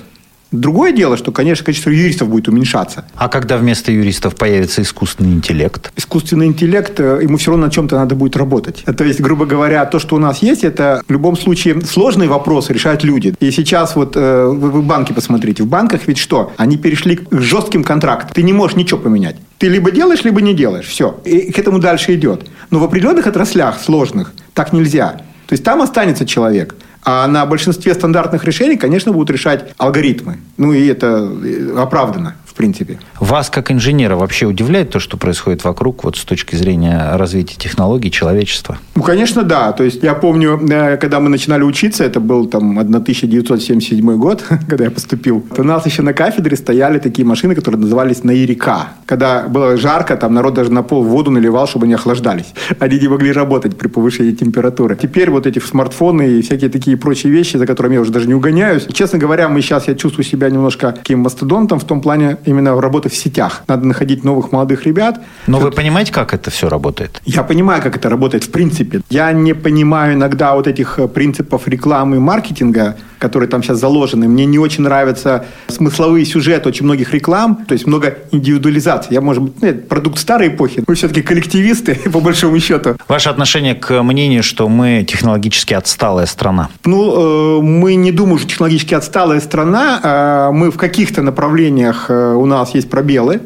Другое 0.52 0.92
дело, 0.92 1.16
что, 1.16 1.32
конечно, 1.32 1.64
количество 1.64 1.92
юристов 1.92 2.30
будет 2.30 2.48
уменьшаться. 2.48 3.06
А 3.16 3.30
когда 3.30 3.58
вместо 3.58 3.92
юристов 3.92 4.36
появится 4.36 4.82
искусственный 4.82 5.34
интеллект? 5.34 5.92
Искусственный 5.96 6.48
интеллект, 6.48 7.00
э, 7.00 7.20
ему 7.22 7.38
все 7.38 7.52
равно 7.52 7.68
на 7.68 7.72
чем-то 7.72 7.96
надо 7.96 8.16
будет 8.16 8.36
работать. 8.36 8.84
То 8.84 9.04
есть, 9.04 9.22
грубо 9.22 9.46
говоря, 9.46 9.86
то, 9.86 10.00
что 10.00 10.16
у 10.16 10.20
нас 10.20 10.42
есть, 10.42 10.64
это 10.64 11.04
в 11.08 11.12
любом 11.12 11.38
случае 11.38 11.82
сложные 11.82 12.28
вопросы 12.30 12.74
решают 12.74 13.04
люди. 13.04 13.36
И 13.40 13.52
сейчас 13.52 13.96
вот 13.96 14.14
э, 14.16 14.48
вы 14.48 14.82
банки 14.82 15.14
посмотрите. 15.14 15.62
В 15.62 15.68
банках 15.68 16.02
ведь 16.08 16.18
что? 16.18 16.52
Они 16.58 16.78
перешли 16.78 17.18
к 17.18 17.28
жестким 17.32 17.84
контрактам. 17.84 18.32
Ты 18.34 18.42
не 18.42 18.54
можешь 18.54 18.76
ничего 18.76 19.00
поменять. 19.00 19.36
Ты 19.60 19.68
либо 19.68 19.92
делаешь, 19.92 20.24
либо 20.24 20.42
не 20.42 20.56
делаешь. 20.56 20.88
Все. 20.88 21.20
И 21.26 21.52
к 21.52 21.60
этому 21.60 21.78
дальше 21.78 22.16
идет. 22.16 22.48
Но 22.72 22.80
в 22.80 22.84
определенных 22.84 23.28
отраслях 23.28 23.80
сложных 23.80 24.34
так 24.56 24.74
нельзя. 24.74 25.22
То 25.46 25.54
есть 25.54 25.64
там 25.64 25.82
останется 25.84 26.26
человек– 26.26 26.76
а 27.04 27.28
на 27.28 27.46
большинстве 27.46 27.94
стандартных 27.94 28.44
решений, 28.44 28.78
конечно, 28.78 29.12
будут 29.12 29.30
решать 29.30 29.74
алгоритмы. 29.78 30.40
Ну 30.58 30.74
и 30.74 30.88
это 30.88 31.08
э, 31.08 31.76
оправдано 31.78 32.36
принципе. 32.60 33.00
Вас, 33.22 33.50
как 33.50 33.72
инженера, 33.72 34.18
вообще 34.18 34.46
удивляет 34.46 34.90
то, 34.90 35.00
что 35.00 35.16
происходит 35.16 35.64
вокруг, 35.64 36.04
вот 36.04 36.18
с 36.18 36.26
точки 36.26 36.58
зрения 36.58 37.16
развития 37.16 37.56
технологий 37.58 38.12
человечества? 38.12 38.78
Ну, 38.96 39.02
конечно, 39.02 39.44
да. 39.44 39.72
То 39.72 39.86
есть 39.86 40.04
я 40.04 40.14
помню, 40.14 40.60
э, 40.70 40.98
когда 40.98 41.22
мы 41.22 41.30
начинали 41.30 41.64
учиться, 41.64 42.04
это 42.04 42.20
был 42.20 42.48
там 42.48 42.78
1977 42.78 44.18
год, 44.18 44.44
когда 44.68 44.84
я 44.84 44.92
поступил, 44.92 45.46
у 45.58 45.64
нас 45.64 45.86
еще 45.86 46.02
на 46.02 46.12
кафедре 46.12 46.58
стояли 46.58 47.00
такие 47.00 47.26
машины, 47.26 47.56
которые 47.56 47.80
назывались 47.80 48.26
наирика. 48.26 48.90
Когда 49.06 49.48
было 49.48 49.78
жарко, 49.78 50.18
там 50.18 50.34
народ 50.34 50.54
даже 50.54 50.72
на 50.74 50.84
пол 50.84 51.04
воду 51.04 51.32
наливал, 51.32 51.66
чтобы 51.66 51.86
они 51.86 51.94
охлаждались. 51.94 52.54
Они 52.80 53.00
не 53.00 53.08
могли 53.08 53.32
работать 53.32 53.78
при 53.78 53.88
повышении 53.88 54.32
температуры. 54.32 54.98
Теперь 55.02 55.30
вот 55.30 55.48
эти 55.48 55.60
смартфоны 55.60 56.28
и 56.28 56.42
всякие 56.42 56.70
такие 56.70 56.98
прочие 56.98 57.32
вещи, 57.32 57.56
за 57.56 57.66
которыми 57.66 57.94
я 57.94 58.02
уже 58.02 58.12
даже 58.12 58.28
не 58.28 58.34
угоняюсь. 58.34 58.86
Честно 58.92 59.18
говоря, 59.18 59.48
мы 59.48 59.62
сейчас, 59.62 59.88
я 59.88 59.96
чувствую 59.96 60.26
себя 60.26 60.50
немножко 60.50 60.92
таким 60.92 61.20
мастодонтом 61.20 61.80
в 61.80 61.86
том 61.86 62.02
плане 62.02 62.38
именно 62.50 62.80
работы 62.80 63.10
в 63.10 63.16
сетях. 63.16 63.64
Надо 63.68 63.88
находить 63.88 64.24
новых 64.24 64.52
молодых 64.52 64.86
ребят. 64.86 65.22
Но 65.48 65.60
вы 65.60 65.72
понимаете, 65.72 66.12
как 66.12 66.34
это 66.34 66.50
все 66.50 66.70
работает? 66.70 67.22
Я 67.26 67.44
понимаю, 67.44 67.82
как 67.82 67.96
это 67.96 68.10
работает 68.10 68.44
в 68.44 68.52
принципе. 68.52 69.02
Я 69.10 69.32
не 69.32 69.54
понимаю 69.54 70.14
иногда 70.14 70.56
вот 70.56 70.68
этих 70.68 71.00
э, 71.00 71.08
принципов 71.08 71.68
рекламы 71.68 72.18
и 72.18 72.20
маркетинга, 72.20 72.98
которые 73.20 73.50
там 73.50 73.62
сейчас 73.62 73.80
заложены. 73.80 74.28
Мне 74.28 74.46
не 74.46 74.58
очень 74.58 74.84
нравятся 74.84 75.46
смысловые 75.68 76.26
сюжеты 76.26 76.70
очень 76.70 76.86
многих 76.86 77.14
реклам, 77.14 77.66
то 77.68 77.74
есть 77.74 77.86
много 77.86 78.18
индивидуализации. 78.32 79.14
Я, 79.14 79.22
может 79.22 79.44
быть, 79.44 79.62
нет, 79.62 79.88
продукт 79.88 80.18
старой 80.18 80.48
эпохи. 80.48 80.84
Мы 80.88 80.96
все-таки 80.96 81.22
коллективисты, 81.22 81.96
по 82.12 82.20
большому 82.20 82.60
счету. 82.60 82.96
Ваше 83.08 83.30
отношение 83.30 83.76
к 83.76 84.02
мнению, 84.02 84.44
что 84.44 84.70
мы 84.70 85.06
технологически 85.08 85.74
отсталая 85.74 86.26
страна? 86.26 86.70
Ну, 86.86 87.60
э, 87.60 87.62
мы 87.62 87.96
не 87.96 88.12
думаем, 88.12 88.40
что 88.40 88.48
технологически 88.48 88.94
отсталая 88.94 89.40
страна. 89.42 90.50
Э, 90.50 90.52
мы 90.52 90.72
в 90.72 90.78
каких-то 90.78 91.22
направлениях 91.22 92.06
э, 92.10 92.34
у 92.34 92.46
нас 92.46 92.74
есть 92.74 92.90
пробелы. 92.90 93.42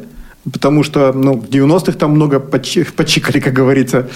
Потому 0.52 0.82
что 0.82 1.12
ну, 1.12 1.34
в 1.34 1.48
90-х 1.48 1.92
там 1.92 2.10
много 2.12 2.38
почикали, 2.40 3.40
как 3.40 3.52
говорится. 3.52 4.08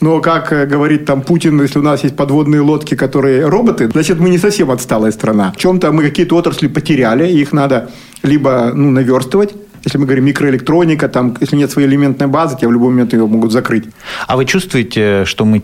Но, 0.00 0.20
как 0.20 0.52
э, 0.52 0.66
говорит 0.66 1.04
там 1.04 1.22
Путин, 1.22 1.60
если 1.62 1.78
у 1.78 1.82
нас 1.82 2.02
есть 2.02 2.16
подводные 2.16 2.60
лодки, 2.60 2.96
которые 2.96 3.46
роботы, 3.46 3.88
значит, 3.88 4.18
мы 4.18 4.30
не 4.30 4.38
совсем 4.38 4.70
отсталая 4.70 5.12
страна. 5.12 5.52
В 5.52 5.56
чем-то 5.56 5.92
мы 5.92 6.02
какие-то 6.02 6.36
отрасли 6.36 6.66
потеряли, 6.66 7.30
их 7.30 7.52
надо 7.52 7.90
либо 8.22 8.72
ну, 8.74 8.90
наверстывать, 8.90 9.54
если 9.86 9.98
мы 9.98 10.06
говорим 10.06 10.24
микроэлектроника, 10.24 11.08
там, 11.08 11.36
если 11.40 11.54
нет 11.54 11.70
своей 11.70 11.86
элементной 11.86 12.26
базы, 12.26 12.56
тебя 12.56 12.68
в 12.68 12.72
любой 12.72 12.88
момент 12.90 13.12
ее 13.12 13.24
могут 13.24 13.52
закрыть. 13.52 13.84
А 14.26 14.36
вы 14.36 14.44
чувствуете, 14.44 15.24
что 15.24 15.44
мы 15.44 15.62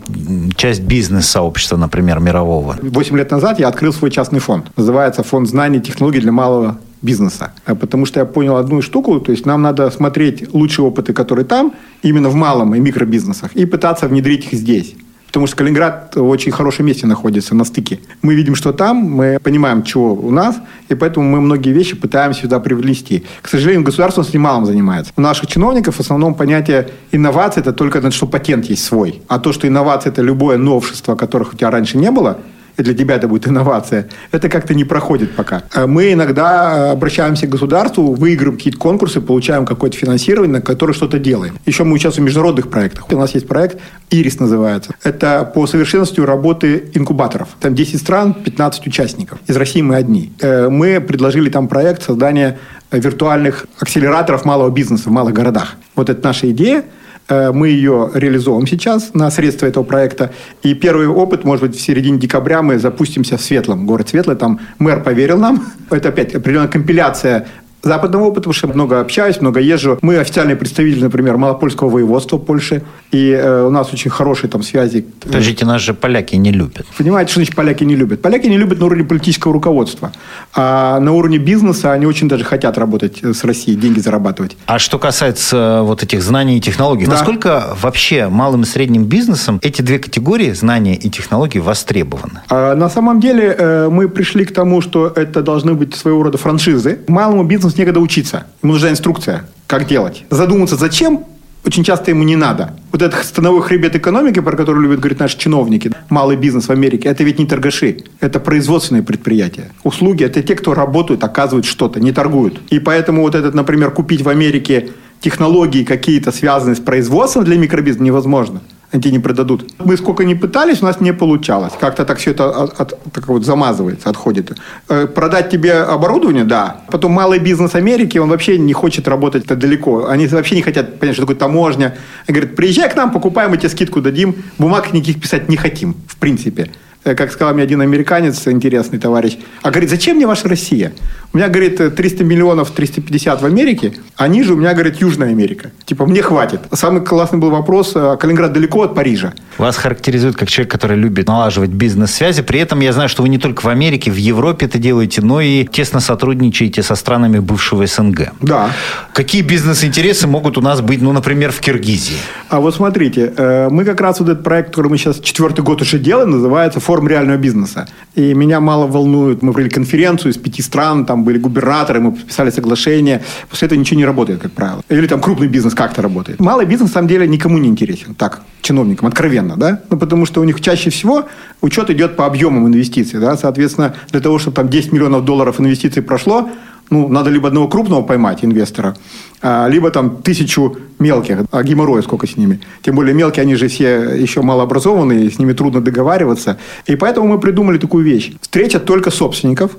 часть 0.55 0.83
бизнес-сообщества, 0.83 1.77
например, 1.77 2.21
мирового? 2.21 2.77
Восемь 2.83 3.19
лет 3.19 3.33
назад 3.33 3.59
я 3.59 3.67
открыл 3.67 3.93
свой 3.93 4.13
частный 4.13 4.39
фонд. 4.39 4.67
Называется 4.77 5.25
«Фонд 5.25 5.49
знаний 5.49 5.79
и 5.79 5.81
технологий 5.81 6.21
для 6.21 6.31
малого 6.31 6.79
бизнеса. 7.03 7.53
А 7.67 7.75
потому 7.75 8.07
что 8.07 8.21
я 8.21 8.27
понял 8.27 8.57
одну 8.57 8.81
штуку, 8.83 9.21
то 9.21 9.33
есть 9.33 9.47
нам 9.47 9.63
надо 9.63 9.91
смотреть 9.91 10.55
лучшие 10.55 10.87
опыты, 10.87 11.13
которые 11.13 11.45
там, 11.45 11.75
именно 12.03 12.29
в 12.29 12.35
малом 12.35 12.75
и 12.75 12.81
микробизнесах, 12.81 13.55
и 13.55 13.67
пытаться 13.67 14.09
внедрить 14.09 14.47
их 14.53 14.59
здесь. 14.59 14.95
Потому 15.33 15.47
что 15.47 15.57
Калининград 15.57 16.15
в 16.15 16.29
очень 16.29 16.53
хорошем 16.53 16.85
месте 16.85 17.07
находится, 17.07 17.55
на 17.55 17.65
стыке. 17.65 18.01
Мы 18.21 18.35
видим, 18.35 18.55
что 18.55 18.75
там, 18.75 18.99
мы 18.99 19.39
понимаем, 19.43 19.83
чего 19.83 20.13
у 20.13 20.31
нас, 20.31 20.57
и 20.91 20.95
поэтому 20.95 21.27
мы 21.27 21.41
многие 21.41 21.71
вещи 21.71 21.97
пытаемся 21.97 22.43
сюда 22.43 22.61
привнести. 22.61 23.25
К 23.41 23.49
сожалению, 23.49 23.83
государство 23.83 24.23
с 24.23 24.35
немалым 24.35 24.67
занимается. 24.67 25.11
У 25.17 25.23
наших 25.23 25.47
чиновников 25.47 25.97
в 25.97 26.01
основном 26.01 26.35
понятие 26.35 26.91
инновации– 27.13 27.61
это 27.63 27.73
только 27.73 28.11
что 28.11 28.27
патент 28.27 28.67
есть 28.67 28.85
свой. 28.85 29.23
А 29.27 29.39
то, 29.39 29.55
что 29.55 29.67
инновация– 29.67 30.13
это 30.13 30.21
любое 30.21 30.59
новшество, 30.59 31.17
которых 31.17 31.55
у 31.55 31.57
тебя 31.57 31.71
раньше 31.71 31.97
не 31.97 32.11
было– 32.11 32.37
и 32.77 32.83
для 32.83 32.95
тебя 32.95 33.17
это 33.17 33.29
будет 33.29 33.47
инновация, 33.47 34.09
это 34.31 34.49
как-то 34.49 34.75
не 34.75 34.85
проходит 34.85 35.33
пока. 35.33 35.63
А 35.75 35.87
мы 35.87 36.13
иногда 36.13 36.93
обращаемся 36.93 37.47
к 37.47 37.51
государству, 37.51 38.15
выиграем 38.15 38.57
какие-то 38.57 38.79
конкурсы, 38.79 39.21
получаем 39.21 39.67
какое-то 39.67 39.97
финансирование, 39.97 40.55
на 40.55 40.61
которое 40.61 40.93
что-то 40.93 41.19
делаем. 41.19 41.59
Еще 41.67 41.85
мы 41.85 41.95
участвуем 41.95 42.27
в 42.27 42.29
международных 42.29 42.71
проектах. 42.71 43.11
У 43.11 43.17
нас 43.17 43.35
есть 43.35 43.47
проект 43.47 43.79
«Ирис» 44.11 44.41
называется. 44.41 44.95
Это 45.03 45.51
по 45.55 45.67
совершенству 45.67 46.25
работы 46.25 46.91
инкубаторов. 46.95 47.49
Там 47.61 47.75
10 47.75 48.01
стран, 48.01 48.35
15 48.35 48.87
участников. 48.87 49.39
Из 49.47 49.57
России 49.57 49.83
мы 49.83 49.97
одни. 49.97 50.33
Э, 50.41 50.69
мы 50.69 51.01
предложили 51.01 51.51
там 51.51 51.69
проект 51.69 52.03
создания 52.03 52.59
виртуальных 52.91 53.67
акселераторов 53.79 54.45
малого 54.45 54.71
бизнеса 54.71 55.09
в 55.09 55.13
малых 55.13 55.35
городах. 55.35 55.77
Вот 55.95 56.11
это 56.11 56.25
наша 56.27 56.51
идея. 56.51 56.85
Э, 57.29 57.53
мы 57.53 57.69
ее 57.69 58.11
реализуем 58.15 58.67
сейчас 58.67 59.15
на 59.15 59.31
средства 59.31 59.67
этого 59.67 59.85
проекта. 59.85 60.31
И 60.63 60.75
первый 60.75 61.07
опыт, 61.07 61.45
может 61.45 61.67
быть, 61.67 61.77
в 61.77 61.81
середине 61.81 62.19
декабря 62.19 62.63
мы 62.63 62.79
запустимся 62.79 63.37
в 63.37 63.43
Светлом. 63.43 63.87
Город 63.87 64.09
Светлый, 64.09 64.37
там 64.37 64.61
мэр 64.79 65.03
поверил 65.03 65.39
нам. 65.39 65.65
Это 65.91 66.09
опять 66.09 66.35
определенная 66.35 66.69
компиляция 66.69 67.47
западного 67.83 68.25
опыта, 68.25 68.43
потому 68.43 68.55
что 68.55 68.69
много 68.69 69.01
общаюсь, 69.01 69.41
много 69.41 69.61
езжу. 69.61 69.99
Мы 70.03 70.17
официальные 70.19 70.57
представители, 70.57 71.03
например, 71.03 71.37
Малопольского 71.37 71.91
воеводства 71.91 72.39
Польши, 72.39 72.83
и 73.11 73.31
э, 73.31 73.67
у 73.67 73.71
нас 73.71 73.93
очень 73.93 74.11
хорошие 74.11 74.49
там 74.49 74.63
связи. 74.63 75.05
Подождите, 75.21 75.65
нас 75.67 75.83
же 75.83 75.95
поляки 75.95 76.37
не 76.37 76.53
любят. 76.53 76.87
Понимаете, 76.97 77.33
что 77.33 77.41
значит 77.41 77.57
поляки 77.57 77.85
не 77.85 77.97
любят? 77.97 78.23
Поляки 78.23 78.47
не 78.47 78.57
любят 78.57 78.79
на 78.79 78.87
уровне 78.87 79.05
политического 79.05 79.53
руководства, 79.53 80.13
а 80.55 81.01
на 81.01 81.13
уровне 81.13 81.39
бизнеса 81.39 81.93
они 81.93 82.07
очень 82.07 82.29
даже 82.29 82.45
хотят 82.45 82.79
работать 82.79 83.23
с 83.23 83.45
Россией, 83.45 83.77
деньги 83.77 83.99
зарабатывать. 83.99 84.57
А 84.67 84.79
что 84.79 84.99
касается 84.99 85.57
э, 85.57 85.83
вот 85.83 86.03
этих 86.03 86.23
знаний 86.23 86.59
и 86.59 86.61
технологий, 86.61 87.07
да. 87.07 87.13
насколько 87.13 87.77
вообще 87.81 88.29
малым 88.29 88.63
и 88.63 88.65
средним 88.65 89.05
бизнесом 89.05 89.59
эти 89.63 89.83
две 89.83 89.99
категории, 89.99 90.53
знания 90.53 90.95
и 90.95 91.11
технологии, 91.11 91.59
востребованы? 91.59 92.43
А, 92.49 92.75
на 92.75 92.89
самом 92.89 93.21
деле 93.21 93.55
э, 93.59 93.89
мы 93.91 94.09
пришли 94.09 94.45
к 94.45 94.53
тому, 94.53 94.81
что 94.81 95.09
это 95.09 95.43
должны 95.43 95.75
быть 95.75 95.95
своего 95.95 96.23
рода 96.23 96.39
франшизы. 96.39 97.01
Малому 97.09 97.45
бизнесу 97.45 97.72
бизнес 97.73 97.79
некогда 97.79 98.01
учиться. 98.01 98.45
Ему 98.63 98.75
нужна 98.75 98.91
инструкция, 98.91 99.45
как 99.67 99.87
делать. 99.87 100.25
Задуматься, 100.31 100.77
зачем, 100.77 101.25
очень 101.65 101.85
часто 101.85 102.11
ему 102.11 102.25
не 102.25 102.37
надо. 102.37 102.75
Вот 102.93 103.03
этот 103.03 103.25
становой 103.25 103.63
хребет 103.63 103.97
экономики, 103.97 104.41
про 104.41 104.57
который 104.57 104.83
любят 104.83 105.01
говорить 105.01 105.21
наши 105.21 105.39
чиновники, 105.39 105.91
малый 106.11 106.37
бизнес 106.37 106.69
в 106.69 106.73
Америке, 106.73 107.09
это 107.09 107.25
ведь 107.25 107.39
не 107.39 107.47
торгаши, 107.47 107.97
это 108.21 108.41
производственные 108.41 109.03
предприятия. 109.03 109.71
Услуги– 109.85 110.25
это 110.27 110.43
те, 110.43 110.55
кто 110.55 110.75
работают, 110.75 111.25
оказывают 111.25 111.65
что-то, 111.65 112.01
не 112.01 112.13
торгуют. 112.13 112.61
И 112.73 112.81
поэтому 112.81 113.23
вот 113.23 113.35
этот, 113.35 113.55
например, 113.55 113.91
купить 113.91 114.23
в 114.23 114.29
Америке 114.29 114.89
технологии 115.21 115.85
какие-то, 115.85 116.33
связанные 116.33 116.75
с 116.75 116.81
производством 116.81 117.45
для 117.45 117.57
микробизнеса, 117.57 118.03
невозможно 118.03 118.61
они 118.93 119.11
не 119.11 119.19
продадут. 119.19 119.71
Мы 119.79 119.97
сколько 119.97 120.25
ни 120.25 120.35
пытались, 120.35 120.83
у 120.83 120.85
нас 120.85 121.01
не 121.01 121.13
получалось. 121.13 121.73
Как-то 121.81 122.05
так 122.05 122.19
все 122.19 122.31
это 122.33 122.51
от, 122.51 122.81
от, 122.81 123.13
так 123.13 123.29
вот 123.29 123.45
замазывается, 123.45 124.11
отходит. 124.11 124.53
Э, 124.89 125.07
продать 125.07 125.51
тебе 125.51 125.73
оборудование, 125.73 126.45
да. 126.45 126.83
Потом 126.91 127.13
малый 127.13 127.39
бизнес 127.39 127.75
Америки, 127.75 128.19
он 128.19 128.29
вообще 128.29 128.59
не 128.59 128.73
хочет 128.73 129.09
работать 129.09 129.45
это 129.45 129.57
далеко. 129.57 130.07
Они 130.09 130.27
вообще 130.27 130.57
не 130.57 130.63
хотят 130.63 130.99
понять, 131.01 131.15
что 131.15 131.23
такое 131.23 131.37
таможня. 131.37 131.95
Они 132.27 132.39
говорят, 132.39 132.55
приезжай 132.57 132.91
к 132.91 132.97
нам, 132.97 133.11
покупаем, 133.11 133.51
мы 133.51 133.57
тебе 133.57 133.71
скидку 133.71 134.01
дадим. 134.01 134.35
Бумаг 134.59 134.93
никаких 134.93 135.21
писать 135.21 135.49
не 135.49 135.57
хотим, 135.57 135.95
в 136.07 136.17
принципе. 136.17 136.71
Э, 137.05 137.15
как 137.15 137.33
сказал 137.33 137.55
мне 137.55 137.65
один 137.65 137.81
американец, 137.81 138.47
интересный 138.47 138.99
товарищ, 138.99 139.37
а 139.63 139.71
говорит, 139.71 139.91
зачем 139.91 140.17
мне 140.17 140.27
ваша 140.27 140.49
Россия? 140.49 140.93
У 141.33 141.39
меня, 141.39 141.49
говорит, 141.49 141.95
300 141.95 142.25
миллионов, 142.25 142.71
350 142.71 143.43
в 143.43 143.47
Америке, 143.47 143.95
а 144.17 144.29
ниже 144.29 144.53
у 144.53 144.57
меня, 144.57 144.73
говорит, 144.75 145.01
Южная 145.01 145.31
Америка. 145.31 145.71
Типа, 145.85 146.07
мне 146.07 146.23
хватит. 146.23 146.61
Самый 146.73 147.03
классный 147.03 147.39
был 147.39 147.51
вопрос, 147.51 147.93
э, 147.95 148.17
Калининград 148.21 148.53
далеко 148.53 148.83
от 148.83 148.95
Парижа. 148.95 149.33
Вас 149.59 149.77
характеризует 149.77 150.37
как 150.37 150.49
человек, 150.49 150.71
который 150.71 150.97
любит 150.97 151.27
налаживать 151.27 151.71
бизнес-связи. 151.71 152.43
При 152.43 152.61
этом 152.61 152.81
я 152.81 152.93
знаю, 152.93 153.09
что 153.09 153.23
вы 153.23 153.31
не 153.31 153.39
только 153.39 153.63
в 153.63 153.69
Америке, 153.69 154.11
в 154.11 154.17
Европе 154.17 154.67
это 154.67 154.79
делаете, 154.79 155.23
но 155.23 155.41
и 155.41 155.65
тесно 155.65 156.01
сотрудничаете 156.01 156.83
со 156.83 156.95
странами 156.95 157.39
бывшего 157.39 157.87
СНГ. 157.87 158.33
Да. 158.41 158.71
Какие 159.13 159.43
бизнес-интересы 159.43 160.27
могут 160.27 160.59
у 160.59 160.61
нас 160.61 160.81
быть, 160.81 161.03
ну, 161.03 161.13
например, 161.13 161.51
в 161.51 161.61
Киргизии? 161.61 162.17
А 162.49 162.61
вот 162.61 162.75
смотрите, 162.75 163.33
э, 163.37 163.69
мы 163.71 163.85
как 163.85 164.01
раз 164.01 164.21
вот 164.21 164.29
этот 164.29 164.45
проект, 164.45 164.69
который 164.69 164.89
мы 164.89 164.99
сейчас 164.99 165.19
четвертый 165.21 165.65
год 165.65 165.81
уже 165.83 165.99
делаем, 165.99 166.31
называется 166.31 166.79
форм 166.93 167.09
реального 167.09 167.39
бизнеса. 167.39 167.87
И 168.19 168.35
меня 168.35 168.61
мало 168.61 168.87
волнует. 168.87 169.43
Мы 169.43 169.53
провели 169.53 169.71
конференцию 169.71 170.33
из 170.33 170.37
пяти 170.37 170.63
стран, 170.63 171.07
там 171.07 171.25
были 171.25 171.39
губернаторы, 171.39 172.01
мы 172.01 172.13
подписали 172.13 172.51
соглашение. 172.51 173.21
После 173.49 173.67
этого 173.67 173.81
ничего 173.81 173.99
не 173.99 174.05
работает, 174.07 174.43
как 174.43 174.53
правило. 174.53 174.83
Или 174.91 175.07
там 175.07 175.21
крупный 175.21 175.49
бизнес 175.49 175.75
как-то 175.75 176.03
работает. 176.03 176.41
Малый 176.41 176.67
бизнес, 176.67 176.91
на 176.91 176.95
самом 176.95 177.09
деле, 177.09 177.27
никому 177.27 177.59
не 177.59 177.69
интересен. 177.69 178.15
Так, 178.15 178.43
чиновникам, 178.61 179.09
откровенно, 179.09 179.57
да? 179.57 179.81
Ну, 179.91 179.99
потому 179.99 180.27
что 180.27 180.43
у 180.43 180.45
них 180.45 180.61
чаще 180.61 180.91
всего 180.91 181.25
учет 181.63 181.89
идет 181.89 182.17
по 182.17 182.27
объемам 182.27 182.67
инвестиций, 182.67 183.21
да? 183.21 183.37
Соответственно, 183.39 183.95
для 184.11 184.21
того, 184.21 184.39
чтобы 184.39 184.55
там 184.55 184.69
10 184.69 184.93
миллионов 184.93 185.25
долларов 185.25 185.61
инвестиций 185.61 186.03
прошло, 186.03 186.51
ну, 186.93 187.09
надо 187.09 187.31
либо 187.31 187.49
одного 187.49 187.69
крупного 187.69 188.03
поймать 188.03 188.45
инвестора, 188.45 188.95
а, 189.41 189.67
либо 189.69 189.91
там 189.91 190.23
тысячу 190.23 190.77
мелких, 190.99 191.39
а 191.51 191.63
геморроя 191.63 192.03
сколько 192.03 192.27
с 192.27 192.37
ними. 192.37 192.61
Тем 192.83 192.95
более 192.95 193.15
мелкие, 193.15 193.43
они 193.43 193.57
же 193.57 193.67
все 193.69 194.15
еще 194.23 194.43
малообразованные, 194.43 195.31
с 195.31 195.39
ними 195.39 195.55
трудно 195.55 195.81
договариваться. 195.81 196.59
И 196.87 196.97
поэтому 196.97 197.27
мы 197.27 197.41
придумали 197.41 197.79
такую 197.79 198.05
вещь. 198.05 198.33
Встреча 198.41 198.79
только 198.79 199.11
собственников, 199.11 199.71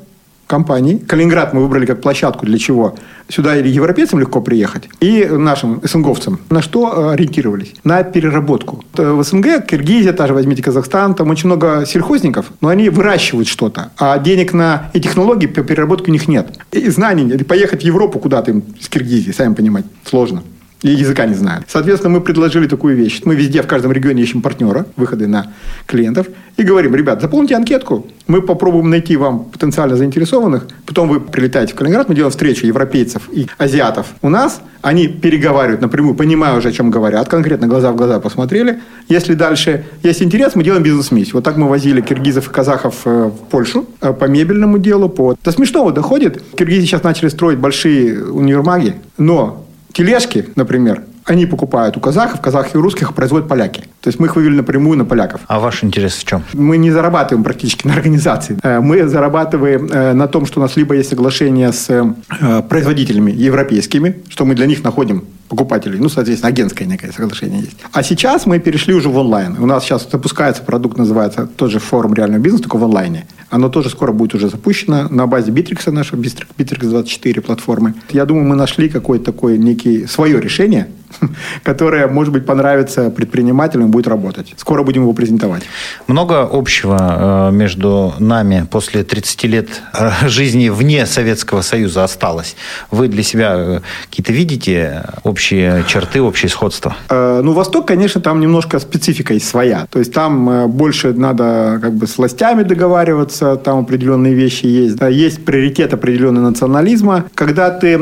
компаний. 0.54 1.00
Калининград 1.00 1.54
мы 1.54 1.62
выбрали 1.63 1.88
как 1.88 2.02
площадку 2.02 2.46
для 2.46 2.60
чего? 2.60 2.94
Сюда 3.28 3.58
или 3.58 3.70
европейцам 3.70 4.20
легко 4.20 4.39
приехать, 4.39 4.84
и 5.02 5.26
нашим 5.26 5.82
СНГовцам. 5.84 6.38
На 6.52 6.62
что 6.62 6.80
э, 6.94 7.13
ориентировались? 7.13 7.74
На 7.84 8.04
переработку. 8.04 8.84
Э, 8.98 9.13
в 9.13 9.24
СНГ, 9.24 9.66
Киргизия, 9.66 10.13
та 10.13 10.28
же 10.28 10.34
возьмите 10.34 10.62
Казахстан, 10.62 11.16
там 11.16 11.32
очень 11.32 11.48
много 11.48 11.86
сельхозников, 11.88 12.46
но 12.62 12.68
они 12.68 12.89
выращивают 12.89 13.48
что-то, 13.48 13.89
а 13.98 14.20
денег 14.20 14.54
на 14.54 14.92
и 14.94 15.02
технологий 15.02 15.48
по 15.48 15.63
переработке 15.63 16.12
у 16.12 16.13
них 16.13 16.28
нет. 16.28 16.46
И 16.72 16.89
знаний 16.89 17.24
нет. 17.24 17.42
И 17.42 17.44
поехать 17.44 17.82
в 17.82 17.86
Европу 17.86 18.20
куда-то 18.20 18.52
им 18.52 18.63
с 18.80 18.89
Киргизии, 18.89 19.32
сами 19.32 19.56
понимаете, 19.56 19.89
сложно 20.06 20.44
и 20.84 20.89
языка 20.89 21.26
не 21.26 21.34
знают. 21.34 21.65
Соответственно, 21.67 22.13
мы 22.13 22.22
предложили 22.22 22.67
такую 22.67 22.96
вещь. 22.96 23.22
Мы 23.26 23.36
везде, 23.36 23.62
в 23.63 23.67
каждом 23.67 23.91
регионе 23.91 24.22
ищем 24.22 24.41
партнера, 24.41 24.86
выходы 24.96 25.28
на 25.28 25.48
клиентов, 25.88 26.28
и 26.58 26.63
говорим, 26.63 26.93
ребят, 26.93 27.22
заполните 27.22 27.56
анкетку, 27.56 28.06
мы 28.28 28.41
попробуем 28.41 28.89
найти 28.89 29.17
вам 29.17 29.46
потенциально 29.46 29.96
заинтересованных, 29.96 30.67
потом 30.86 31.10
вы 31.10 31.19
прилетаете 31.19 31.74
в 31.74 31.76
Калининград, 31.76 32.10
мы 32.10 32.15
делаем 32.15 32.32
встречу 32.32 32.67
европейцев 32.67 33.24
и 33.32 33.48
азиатов 33.58 34.08
у 34.22 34.30
нас, 34.30 34.62
они 34.82 35.08
переговаривают 35.08 35.82
напрямую, 35.82 36.13
понимая 36.13 36.58
уже, 36.58 36.69
о 36.69 36.72
чем 36.72 36.91
говорят, 36.91 37.30
конкретно 37.30 37.67
глаза 37.67 37.91
в 37.91 37.96
глаза 37.96 38.19
посмотрели. 38.19 38.82
Если 39.08 39.34
дальше 39.34 39.86
есть 40.04 40.22
интерес, 40.22 40.56
мы 40.56 40.63
делаем 40.63 40.84
бизнес-миссию. 40.84 41.36
Вот 41.36 41.46
так 41.46 41.56
мы 41.56 41.69
возили 41.69 42.02
киргизов 42.02 42.50
и 42.50 42.52
казахов 42.52 42.96
э, 43.06 43.10
в 43.28 43.50
Польшу 43.50 43.88
э, 44.02 44.12
по 44.12 44.26
мебельному 44.26 44.78
делу, 44.78 45.08
по... 45.08 45.36
До 45.41 45.52
смешного 45.54 45.93
доходит. 45.93 46.43
Киргизы 46.58 46.86
сейчас 46.86 47.04
начали 47.04 47.30
строить 47.30 47.60
большие 47.60 48.26
универмаги, 48.26 48.96
но 49.17 49.62
тележки, 49.93 50.49
например, 50.56 51.03
они 51.25 51.45
покупают 51.45 51.95
у 51.95 51.99
казахов, 51.99 52.41
казахов 52.41 52.75
и 52.75 52.77
русских 52.77 53.13
производят 53.13 53.47
поляки. 53.47 53.82
То 54.01 54.10
есть 54.10 54.19
мы 54.19 54.27
их 54.27 54.36
вывели 54.36 54.56
напрямую 54.56 54.97
на 54.97 55.06
поляков. 55.06 55.41
А 55.47 55.60
ваш 55.60 55.84
интерес 55.84 56.15
в 56.15 56.25
чем? 56.25 56.43
Мы 56.53 56.77
не 56.77 56.91
зарабатываем 56.91 57.43
практически 57.43 57.88
на 57.88 57.93
организации. 57.93 58.60
Э, 58.62 58.82
мы 58.82 59.08
зарабатываем 59.08 59.88
э, 59.88 60.13
на 60.13 60.27
том, 60.27 60.45
что 60.45 60.60
у 60.60 60.63
нас 60.63 60.75
либо 60.75 60.95
есть 60.95 61.10
соглашение 61.10 61.71
с 61.71 61.89
э, 61.89 62.62
производителями 62.67 63.32
европейскими, 63.32 64.21
что 64.29 64.45
мы 64.45 64.56
для 64.56 64.65
них 64.65 64.84
находим 64.84 65.23
покупателей. 65.47 65.99
Ну, 65.99 66.10
соответственно, 66.10 66.49
агентское 66.49 66.88
некое 66.88 67.12
соглашение 67.12 67.62
есть. 67.62 67.77
А 67.91 68.03
сейчас 68.03 68.45
мы 68.45 68.60
перешли 68.60 68.93
уже 68.93 69.10
в 69.10 69.17
онлайн. 69.17 69.58
У 69.60 69.65
нас 69.65 69.84
сейчас 69.84 70.08
запускается 70.10 70.63
продукт, 70.63 70.97
называется 70.97 71.47
тоже 71.47 71.79
форум 71.79 72.13
реального 72.13 72.41
бизнеса, 72.41 72.63
только 72.63 72.77
в 72.77 72.84
онлайне. 72.84 73.25
Оно 73.49 73.69
тоже 73.69 73.89
скоро 73.89 74.12
будет 74.12 74.34
уже 74.34 74.49
запущено 74.49 75.08
на 75.10 75.27
базе 75.27 75.51
Bittrex 75.51 75.91
нашего, 75.91 76.19
Bittrex 76.19 76.89
24 76.89 77.41
платформы. 77.41 77.93
Я 78.10 78.25
думаю, 78.25 78.45
мы 78.45 78.56
нашли 78.56 78.89
какое-то 78.89 79.25
такое 79.25 79.58
некий 79.58 80.08
свое 80.08 80.41
решение, 80.41 80.88
которое, 81.63 82.08
может 82.08 82.34
быть, 82.34 82.45
понравится 82.45 83.10
предпринимателям 83.10 83.88
и 83.88 83.89
будет 83.89 84.08
работать. 84.08 84.53
Скоро 84.58 84.84
будем 84.84 85.03
его 85.03 85.13
презентовать. 85.13 85.63
Много 86.08 86.49
общего 86.51 87.49
э, 87.49 87.56
между 87.56 88.15
нами 88.19 88.65
после 88.71 89.03
30 89.03 89.43
лет 89.43 89.67
э, 89.93 90.10
жизни 90.27 90.69
вне 90.69 91.06
Советского 91.06 91.62
Союза 91.62 92.03
осталось. 92.03 92.56
Вы 92.91 93.08
для 93.08 93.23
себя 93.23 93.53
э, 93.56 93.79
какие-то 94.10 94.34
видите 94.34 95.03
общие 95.23 95.42
черты, 95.43 96.21
общие 96.21 96.49
сходства? 96.49 96.95
Ну, 97.10 97.53
Восток, 97.53 97.88
конечно, 97.88 98.21
там 98.21 98.39
немножко 98.39 98.79
специфика 98.79 99.34
есть 99.34 99.47
своя. 99.47 99.88
То 99.89 99.99
есть 99.99 100.13
там 100.13 100.69
больше 100.69 101.13
надо 101.13 101.79
как 101.82 101.93
бы 101.93 102.08
с 102.08 102.17
властями 102.17 102.63
договариваться, 102.63 103.56
там 103.56 103.79
определенные 103.79 104.34
вещи 104.34 104.65
есть. 104.65 104.97
Есть 105.01 105.45
приоритет 105.45 105.93
определенный 105.93 106.41
национализма. 106.41 107.25
Когда 107.36 107.69
ты 107.69 107.97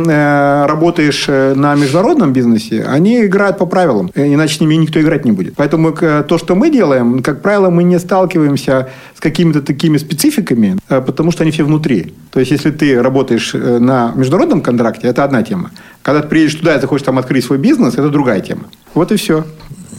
работаешь 0.65 1.27
на 1.27 1.75
международном 1.75 2.33
бизнесе, 2.33 2.85
они 2.87 3.25
играют 3.25 3.57
по 3.57 3.65
правилам, 3.65 4.11
э, 4.15 4.33
иначе 4.33 4.55
с 4.55 4.59
ними 4.59 4.75
никто 4.75 4.99
играть 5.01 5.25
не 5.25 5.31
будет. 5.31 5.55
Поэтому 5.55 5.91
то, 5.91 6.37
что 6.37 6.55
мы 6.55 6.69
делаем, 6.69 7.21
как 7.21 7.41
правило, 7.41 7.69
мы 7.69 7.83
не 7.83 7.99
сталкиваемся 7.99 8.89
какими-то 9.21 9.61
такими 9.61 9.97
спецификами, 9.97 10.77
э, 10.89 11.01
потому 11.01 11.31
что 11.31 11.43
они 11.43 11.51
все 11.51 11.63
внутри. 11.63 12.13
То 12.31 12.39
есть, 12.39 12.51
если 12.51 12.71
ты 12.71 13.01
работаешь 13.01 13.51
э, 13.53 13.79
на 13.79 14.11
международном 14.15 14.61
контракте, 14.61 15.07
это 15.07 15.23
одна 15.23 15.43
тема. 15.43 15.69
Когда 16.01 16.21
ты 16.21 16.27
приедешь 16.27 16.55
туда 16.55 16.75
и 16.75 16.81
захочешь 16.81 17.05
там 17.05 17.17
открыть 17.19 17.45
свой 17.45 17.59
бизнес, 17.59 17.93
это 17.93 18.09
другая 18.09 18.41
тема. 18.41 18.63
Вот 18.95 19.11
и 19.11 19.15
все. 19.15 19.45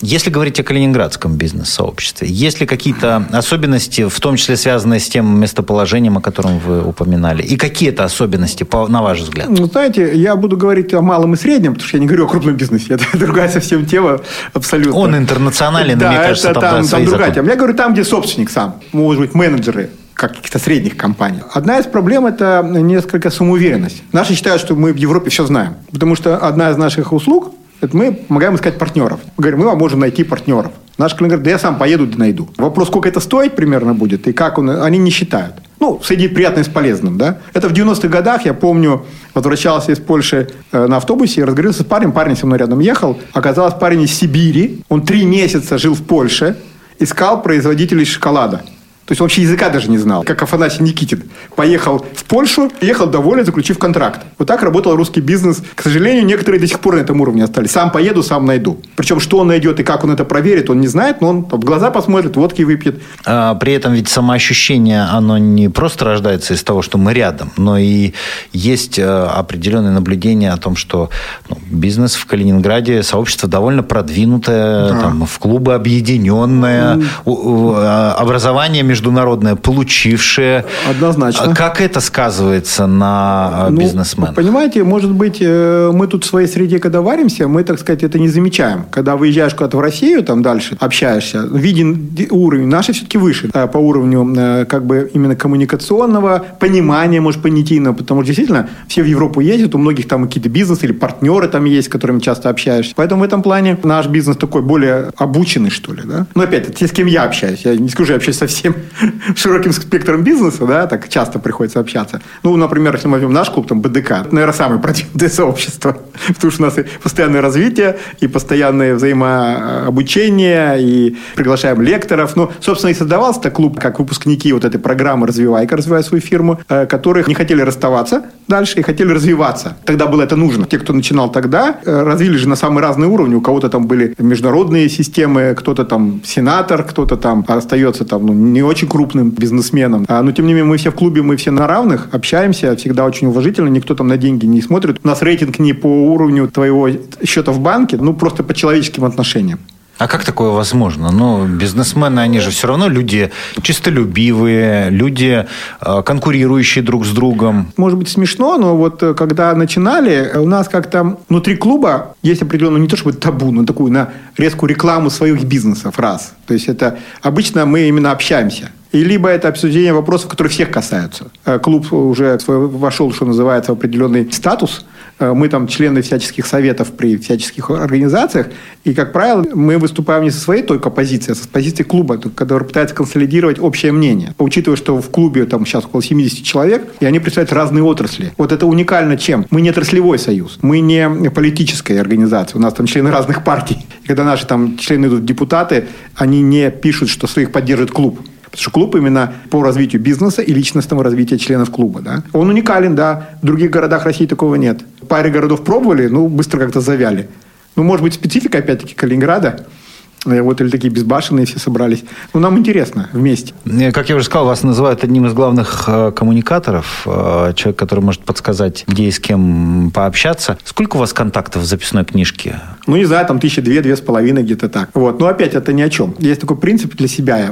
Если 0.02 0.30
говорить 0.30 0.58
о 0.58 0.64
калининградском 0.64 1.36
бизнес-сообществе, 1.36 2.26
есть 2.28 2.60
ли 2.60 2.66
какие-то 2.66 3.24
особенности, 3.30 4.08
в 4.08 4.20
том 4.20 4.34
числе 4.34 4.56
связанные 4.56 4.98
с 4.98 5.08
тем 5.08 5.38
местоположением, 5.38 6.18
о 6.18 6.20
котором 6.20 6.58
вы 6.58 6.82
упоминали? 6.82 7.42
И 7.44 7.56
какие 7.56 7.90
это 7.90 8.02
особенности, 8.02 8.66
на 8.88 9.00
ваш 9.00 9.20
взгляд? 9.20 9.48
Ну, 9.48 9.66
знаете, 9.66 10.12
я 10.16 10.34
буду 10.34 10.56
говорить 10.56 10.92
о 10.92 11.02
малом 11.02 11.34
и 11.34 11.36
среднем, 11.36 11.74
потому 11.74 11.86
что 11.86 11.96
я 11.98 12.00
не 12.00 12.06
говорю 12.08 12.26
о 12.26 12.28
крупном 12.28 12.56
бизнесе. 12.56 12.94
Это 12.94 13.04
другая 13.16 13.48
совсем 13.48 13.86
тема 13.86 14.20
абсолютно. 14.52 14.98
Он 14.98 15.16
интернациональный, 15.16 15.94
да, 15.94 16.08
мне 16.08 16.18
кажется, 16.18 16.50
это 16.50 16.60
там, 16.60 16.74
там, 16.80 16.88
там 16.88 17.04
другая 17.04 17.32
тема. 17.32 17.48
Я 17.48 17.56
говорю 17.56 17.74
там, 17.74 17.92
где 17.92 18.04
собственник 18.04 18.50
сам. 18.50 18.80
Может 18.90 19.20
быть, 19.20 19.34
менеджеры 19.34 19.90
каких-то 20.14 20.58
средних 20.58 20.96
компаний. 20.96 21.40
Одна 21.52 21.78
из 21.78 21.86
проблем– 21.86 22.26
это 22.26 22.62
несколько 22.64 23.30
самоуверенность. 23.30 24.02
Наши 24.12 24.34
считают, 24.34 24.60
что 24.60 24.74
мы 24.74 24.92
в 24.92 24.96
Европе 24.96 25.30
все 25.30 25.46
знаем. 25.46 25.74
Потому 25.92 26.16
что 26.16 26.36
одна 26.38 26.70
из 26.70 26.76
наших 26.76 27.12
услуг 27.12 27.52
это 27.82 27.96
мы 27.96 28.12
помогаем 28.12 28.54
искать 28.54 28.78
партнеров. 28.78 29.18
Мы 29.36 29.42
говорим, 29.42 29.58
мы 29.58 29.66
вам 29.66 29.78
можем 29.78 29.98
найти 29.98 30.22
партнеров. 30.22 30.70
Наш 30.98 31.16
клиент 31.16 31.32
говорит, 31.32 31.44
да 31.44 31.50
я 31.50 31.58
сам 31.58 31.78
поеду 31.78 32.06
и 32.06 32.16
найду. 32.16 32.48
Вопрос, 32.56 32.88
сколько 32.88 33.08
это 33.08 33.18
стоит 33.18 33.56
примерно 33.56 33.92
будет 33.92 34.28
и 34.28 34.32
как 34.32 34.58
он, 34.58 34.70
они 34.70 34.98
не 34.98 35.10
считают. 35.10 35.56
Ну, 35.80 36.00
соединить 36.00 36.32
приятное 36.32 36.62
с 36.62 36.68
полезным, 36.68 37.18
да. 37.18 37.38
Это 37.52 37.68
в 37.68 37.72
90-х 37.72 38.06
годах, 38.06 38.44
я 38.44 38.54
помню, 38.54 39.04
возвращался 39.34 39.90
из 39.90 39.98
Польши 39.98 40.48
э, 40.70 40.86
на 40.86 40.98
автобусе 40.98 41.40
и 41.40 41.44
разговаривался 41.44 41.82
с 41.82 41.86
парнем, 41.86 42.12
парень 42.12 42.36
со 42.36 42.46
мной 42.46 42.60
рядом 42.60 42.78
ехал. 42.78 43.18
Оказалось, 43.32 43.74
парень 43.74 44.02
из 44.02 44.14
Сибири, 44.14 44.84
он 44.88 45.02
три 45.02 45.24
месяца 45.24 45.76
жил 45.76 45.94
в 45.94 46.02
Польше, 46.02 46.56
искал 47.00 47.42
производителей 47.42 48.04
шоколада. 48.04 48.62
То 49.04 49.12
есть 49.12 49.20
он 49.20 49.24
вообще 49.26 49.42
языка 49.42 49.68
даже 49.68 49.90
не 49.90 49.98
знал, 49.98 50.22
как 50.22 50.40
Афанасий 50.42 50.82
Никитин. 50.82 51.24
Поехал 51.56 52.06
в 52.14 52.24
Польшу, 52.24 52.70
ехал 52.80 53.06
доволен, 53.06 53.44
заключив 53.44 53.78
контракт. 53.78 54.20
Вот 54.38 54.46
так 54.46 54.62
работал 54.62 54.94
русский 54.94 55.20
бизнес. 55.20 55.60
К 55.74 55.82
сожалению, 55.82 56.24
некоторые 56.24 56.60
до 56.60 56.66
сих 56.66 56.78
пор 56.78 56.94
на 56.94 57.00
этом 57.00 57.20
уровне 57.20 57.42
остались. 57.42 57.72
Сам 57.72 57.90
поеду, 57.90 58.22
сам 58.22 58.46
найду. 58.46 58.80
Причем, 58.94 59.18
что 59.18 59.38
он 59.38 59.48
найдет 59.48 59.80
и 59.80 59.82
как 59.82 60.04
он 60.04 60.12
это 60.12 60.24
проверит, 60.24 60.70
он 60.70 60.80
не 60.80 60.86
знает, 60.86 61.20
но 61.20 61.30
он 61.30 61.42
в 61.44 61.64
глаза 61.64 61.90
посмотрит, 61.90 62.36
водки 62.36 62.62
выпьет. 62.62 63.02
А, 63.26 63.54
при 63.56 63.72
этом 63.72 63.92
ведь 63.92 64.08
самоощущение, 64.08 65.02
оно 65.02 65.36
не 65.36 65.68
просто 65.68 66.04
рождается 66.04 66.54
из 66.54 66.62
того, 66.62 66.80
что 66.80 66.96
мы 66.96 67.12
рядом, 67.12 67.50
но 67.56 67.78
и 67.78 68.12
есть 68.52 68.98
э, 69.00 69.04
определенное 69.04 69.92
наблюдение 69.92 70.52
о 70.52 70.56
том, 70.56 70.76
что 70.76 71.10
ну, 71.50 71.58
бизнес 71.70 72.14
в 72.14 72.24
Калининграде, 72.26 73.02
сообщество 73.02 73.48
довольно 73.48 73.82
продвинутое, 73.82 74.90
да. 74.90 75.00
там, 75.00 75.26
в 75.26 75.38
клубы 75.40 75.74
объединенное, 75.74 76.96
mm. 77.24 78.12
образование 78.12 78.82
между 78.82 78.91
международное, 78.92 79.56
получившее. 79.56 80.66
Однозначно. 80.88 81.54
Как 81.54 81.80
это 81.80 82.00
сказывается 82.00 82.86
на 82.86 83.68
ну, 83.70 83.80
бизнесменах? 83.80 84.34
Понимаете, 84.34 84.84
может 84.84 85.10
быть, 85.12 85.38
э, 85.40 85.90
мы 85.92 86.06
тут 86.06 86.24
в 86.24 86.26
своей 86.26 86.46
среде, 86.46 86.78
когда 86.78 87.00
варимся, 87.00 87.48
мы, 87.48 87.64
так 87.64 87.78
сказать, 87.78 88.02
это 88.02 88.18
не 88.18 88.28
замечаем. 88.28 88.84
Когда 88.90 89.16
выезжаешь 89.16 89.54
куда-то 89.54 89.78
в 89.78 89.80
Россию, 89.80 90.22
там 90.22 90.42
дальше 90.42 90.76
общаешься, 90.78 91.48
виден 91.50 92.10
уровень. 92.30 92.66
Наши 92.66 92.92
все-таки 92.92 93.16
выше 93.16 93.50
э, 93.52 93.66
по 93.66 93.78
уровню 93.78 94.34
э, 94.36 94.64
как 94.66 94.84
бы 94.84 95.10
именно 95.14 95.36
коммуникационного, 95.36 96.44
понимания, 96.60 97.20
может, 97.20 97.40
понятийного. 97.40 97.94
Потому 97.94 98.20
что 98.20 98.26
действительно 98.26 98.68
все 98.88 99.02
в 99.02 99.06
Европу 99.06 99.40
ездят, 99.40 99.74
у 99.74 99.78
многих 99.78 100.06
там 100.06 100.26
какие-то 100.26 100.50
бизнесы 100.50 100.84
или 100.84 100.92
партнеры 100.92 101.48
там 101.48 101.64
есть, 101.64 101.88
с 101.88 101.90
которыми 101.90 102.20
часто 102.20 102.50
общаешься. 102.50 102.92
Поэтому 102.94 103.22
в 103.22 103.24
этом 103.24 103.42
плане 103.42 103.78
наш 103.82 104.06
бизнес 104.06 104.36
такой 104.36 104.60
более 104.60 105.12
обученный, 105.16 105.70
что 105.70 105.94
ли. 105.94 106.02
Да? 106.04 106.26
Но 106.34 106.42
опять, 106.42 106.74
те, 106.76 106.86
с 106.86 106.92
кем 106.92 107.06
я 107.06 107.24
общаюсь. 107.24 107.62
Я 107.64 107.74
не 107.76 107.88
скажу, 107.88 108.12
я 108.12 108.16
общаюсь 108.16 108.36
со 108.36 108.46
всем 108.46 108.74
широким 109.36 109.72
спектром 109.72 110.22
бизнеса, 110.22 110.66
да, 110.66 110.86
так 110.86 111.08
часто 111.08 111.38
приходится 111.38 111.80
общаться. 111.80 112.20
Ну, 112.42 112.56
например, 112.56 112.94
если 112.94 113.08
мы 113.08 113.14
возьмем 113.14 113.32
наш 113.32 113.50
клуб, 113.50 113.66
там, 113.68 113.80
БДК, 113.80 114.26
наверное, 114.30 114.52
самое 114.52 114.80
продвинутое 114.80 115.28
сообщество, 115.30 115.98
потому 116.28 116.50
что 116.50 116.62
у 116.62 116.66
нас 116.66 116.78
и 116.78 116.84
постоянное 117.02 117.40
развитие, 117.40 117.98
и 118.20 118.28
постоянное 118.28 118.94
взаимообучение, 118.94 120.82
и 120.82 121.16
приглашаем 121.36 121.80
лекторов. 121.82 122.36
Ну, 122.36 122.50
собственно, 122.60 122.90
и 122.90 122.94
создавался 122.94 123.40
этот 123.40 123.54
клуб 123.54 123.80
как 123.80 123.98
выпускники 123.98 124.52
вот 124.52 124.64
этой 124.64 124.78
программы 124.78 125.26
«Развивайка», 125.26 125.76
развивая 125.76 126.02
свою 126.02 126.22
фирму, 126.22 126.60
э, 126.68 126.86
которые 126.86 127.24
не 127.26 127.34
хотели 127.34 127.62
расставаться 127.62 128.24
дальше 128.48 128.80
и 128.80 128.82
хотели 128.82 129.12
развиваться. 129.12 129.76
Тогда 129.84 130.06
было 130.06 130.22
это 130.22 130.36
нужно. 130.36 130.66
Те, 130.66 130.78
кто 130.78 130.92
начинал 130.92 131.30
тогда, 131.30 131.76
э, 131.84 132.02
развили 132.02 132.36
же 132.36 132.48
на 132.48 132.56
самые 132.56 132.82
разные 132.82 133.08
уровни. 133.08 133.34
У 133.34 133.40
кого-то 133.40 133.68
там 133.68 133.86
были 133.86 134.14
международные 134.18 134.88
системы, 134.88 135.54
кто-то 135.56 135.84
там 135.84 136.20
сенатор, 136.24 136.84
кто-то 136.84 137.16
там 137.16 137.44
остается 137.48 138.04
там 138.04 138.26
ну, 138.26 138.32
не 138.32 138.62
очень 138.72 138.88
крупным 138.88 139.30
бизнесменом. 139.30 140.04
А, 140.08 140.22
но, 140.22 140.32
тем 140.32 140.46
не 140.46 140.54
менее, 140.54 140.64
мы 140.64 140.76
все 140.76 140.90
в 140.90 140.94
клубе, 140.94 141.22
мы 141.22 141.36
все 141.36 141.50
на 141.50 141.66
равных, 141.66 142.08
общаемся, 142.12 142.74
всегда 142.76 143.04
очень 143.04 143.28
уважительно, 143.28 143.68
никто 143.68 143.94
там 143.94 144.08
на 144.08 144.16
деньги 144.16 144.46
не 144.46 144.62
смотрит. 144.62 144.98
У 145.04 145.08
нас 145.08 145.22
рейтинг 145.22 145.58
не 145.58 145.74
по 145.74 145.86
уровню 145.86 146.48
твоего 146.48 146.88
счета 147.24 147.52
в 147.52 147.60
банке, 147.60 147.96
ну, 147.96 148.14
просто 148.14 148.42
по 148.42 148.54
человеческим 148.54 149.04
отношениям. 149.04 149.60
А 150.02 150.08
как 150.08 150.24
такое 150.24 150.50
возможно? 150.50 151.12
Ну, 151.12 151.46
бизнесмены, 151.46 152.18
они 152.18 152.40
же 152.40 152.50
все 152.50 152.66
равно 152.66 152.88
люди 152.88 153.30
чистолюбивые, 153.62 154.90
люди 154.90 155.46
э, 155.80 156.02
конкурирующие 156.04 156.82
друг 156.82 157.06
с 157.06 157.10
другом. 157.10 157.72
Может 157.76 158.00
быть 158.00 158.08
смешно, 158.08 158.58
но 158.58 158.76
вот 158.76 159.00
э, 159.04 159.14
когда 159.14 159.54
начинали, 159.54 160.32
у 160.34 160.48
нас 160.48 160.68
как-то 160.68 161.18
внутри 161.28 161.56
клуба 161.56 162.16
есть 162.20 162.42
определенный, 162.42 162.80
не 162.80 162.88
то 162.88 162.96
чтобы 162.96 163.12
табу, 163.12 163.52
но 163.52 163.64
такую 163.64 163.92
на 163.92 164.08
резкую 164.36 164.70
рекламу 164.70 165.08
своих 165.08 165.44
бизнесов, 165.44 166.00
раз. 166.00 166.34
То 166.48 166.54
есть 166.54 166.66
это 166.66 166.98
обычно 167.22 167.64
мы 167.64 167.82
именно 167.82 168.10
общаемся. 168.10 168.70
И 168.90 169.04
либо 169.04 169.28
это 169.28 169.48
обсуждение 169.48 169.92
вопросов, 169.92 170.28
которые 170.28 170.50
всех 170.50 170.72
касаются. 170.72 171.26
Э, 171.44 171.60
клуб 171.60 171.92
уже 171.92 172.40
вошел, 172.46 173.12
что 173.12 173.24
называется, 173.24 173.72
в 173.72 173.78
определенный 173.78 174.30
статус. 174.32 174.84
Э, 175.18 175.32
мы 175.32 175.48
там 175.48 175.66
члены 175.66 176.02
всяческих 176.02 176.46
советов 176.46 176.92
при 176.92 177.16
всяческих 177.16 177.70
организациях. 177.70 178.48
И, 178.84 178.94
как 178.94 179.12
правило, 179.12 179.44
мы 179.54 179.78
выступаем 179.78 180.24
не 180.24 180.30
со 180.30 180.40
своей 180.40 180.62
только 180.62 180.90
позиции, 180.90 181.32
а 181.32 181.34
со 181.34 181.48
позиции 181.48 181.82
клуба, 181.82 182.18
который 182.18 182.66
пытается 182.66 182.94
консолидировать 182.94 183.58
общее 183.58 183.92
мнение. 183.92 184.34
Учитывая, 184.38 184.76
что 184.76 185.00
в 185.00 185.10
клубе 185.10 185.44
там 185.46 185.66
сейчас 185.66 185.84
около 185.84 186.02
70 186.02 186.44
человек, 186.44 186.92
и 187.00 187.06
они 187.06 187.18
представляют 187.18 187.52
разные 187.52 187.84
отрасли. 187.84 188.32
Вот 188.38 188.52
это 188.52 188.66
уникально 188.66 189.16
чем? 189.16 189.46
Мы 189.50 189.60
не 189.60 189.70
отраслевой 189.70 190.18
союз, 190.18 190.58
мы 190.62 190.80
не 190.80 191.30
политическая 191.30 192.00
организация. 192.00 192.58
У 192.58 192.62
нас 192.62 192.74
там 192.74 192.86
члены 192.86 193.10
разных 193.10 193.44
партий. 193.44 193.86
И 194.04 194.08
когда 194.08 194.24
наши 194.24 194.46
там 194.46 194.76
члены 194.78 195.06
идут 195.06 195.24
депутаты, 195.24 195.86
они 196.14 196.42
не 196.42 196.70
пишут, 196.70 197.08
что 197.08 197.26
своих 197.26 197.52
поддерживает 197.52 197.92
клуб. 197.92 198.20
Потому 198.52 198.62
что 198.62 198.70
клуб 198.70 198.94
именно 198.94 199.32
по 199.50 199.62
развитию 199.62 200.00
бизнеса 200.00 200.42
и 200.42 200.52
личностного 200.52 201.02
развития 201.02 201.38
членов 201.38 201.70
клуба. 201.70 202.00
Да? 202.00 202.22
Он 202.32 202.48
уникален, 202.50 202.94
да. 202.94 203.30
В 203.40 203.46
других 203.46 203.70
городах 203.70 204.04
России 204.04 204.26
такого 204.26 204.56
нет. 204.56 204.82
Паре 205.08 205.30
городов 205.30 205.64
пробовали, 205.64 206.06
ну, 206.06 206.28
быстро 206.28 206.58
как-то 206.60 206.80
завяли. 206.80 207.28
Ну, 207.76 207.82
может 207.82 208.02
быть, 208.04 208.12
специфика, 208.14 208.58
опять-таки, 208.58 208.94
Калининграда– 208.94 209.66
вот 210.24 210.60
или 210.60 210.68
такие 210.68 210.92
безбашенные 210.92 211.46
все 211.46 211.58
собрались. 211.58 212.04
Ну, 212.34 212.40
нам 212.40 212.58
интересно 212.58 213.08
вместе. 213.12 213.54
Э, 213.64 213.92
как 213.92 214.08
я 214.08 214.16
уже 214.16 214.24
сказал, 214.24 214.46
вас 214.46 214.62
называют 214.62 215.04
одним 215.04 215.26
из 215.26 215.32
главных 215.32 215.84
э, 215.86 216.12
коммуникаторов, 216.12 217.02
человек, 217.04 217.76
который 217.76 218.00
может 218.00 218.22
подсказать, 218.22 218.84
где 218.86 219.04
и 219.04 219.10
с 219.10 219.18
кем 219.18 219.90
пообщаться. 219.92 220.58
Сколько 220.64 220.96
у 220.96 221.00
вас 221.00 221.12
контактов 221.12 221.62
в 221.62 221.66
записной 221.66 222.04
книжке? 222.04 222.60
Ну, 222.86 222.96
не 222.96 223.04
знаю, 223.04 223.26
там 223.26 223.38
тысячи 223.38 223.60
две, 223.60 223.80
две 223.80 223.96
с 223.96 224.00
половиной, 224.00 224.42
где-то 224.42 224.68
так. 224.68 224.90
Вот. 224.94 225.20
Но 225.20 225.26
опять 225.26 225.54
это 225.54 225.72
ни 225.72 225.82
о 225.82 225.88
чем. 225.88 226.14
Есть 226.18 226.40
такой 226.40 226.56
принцип 226.56 226.94
для 226.96 227.08
себя. 227.08 227.50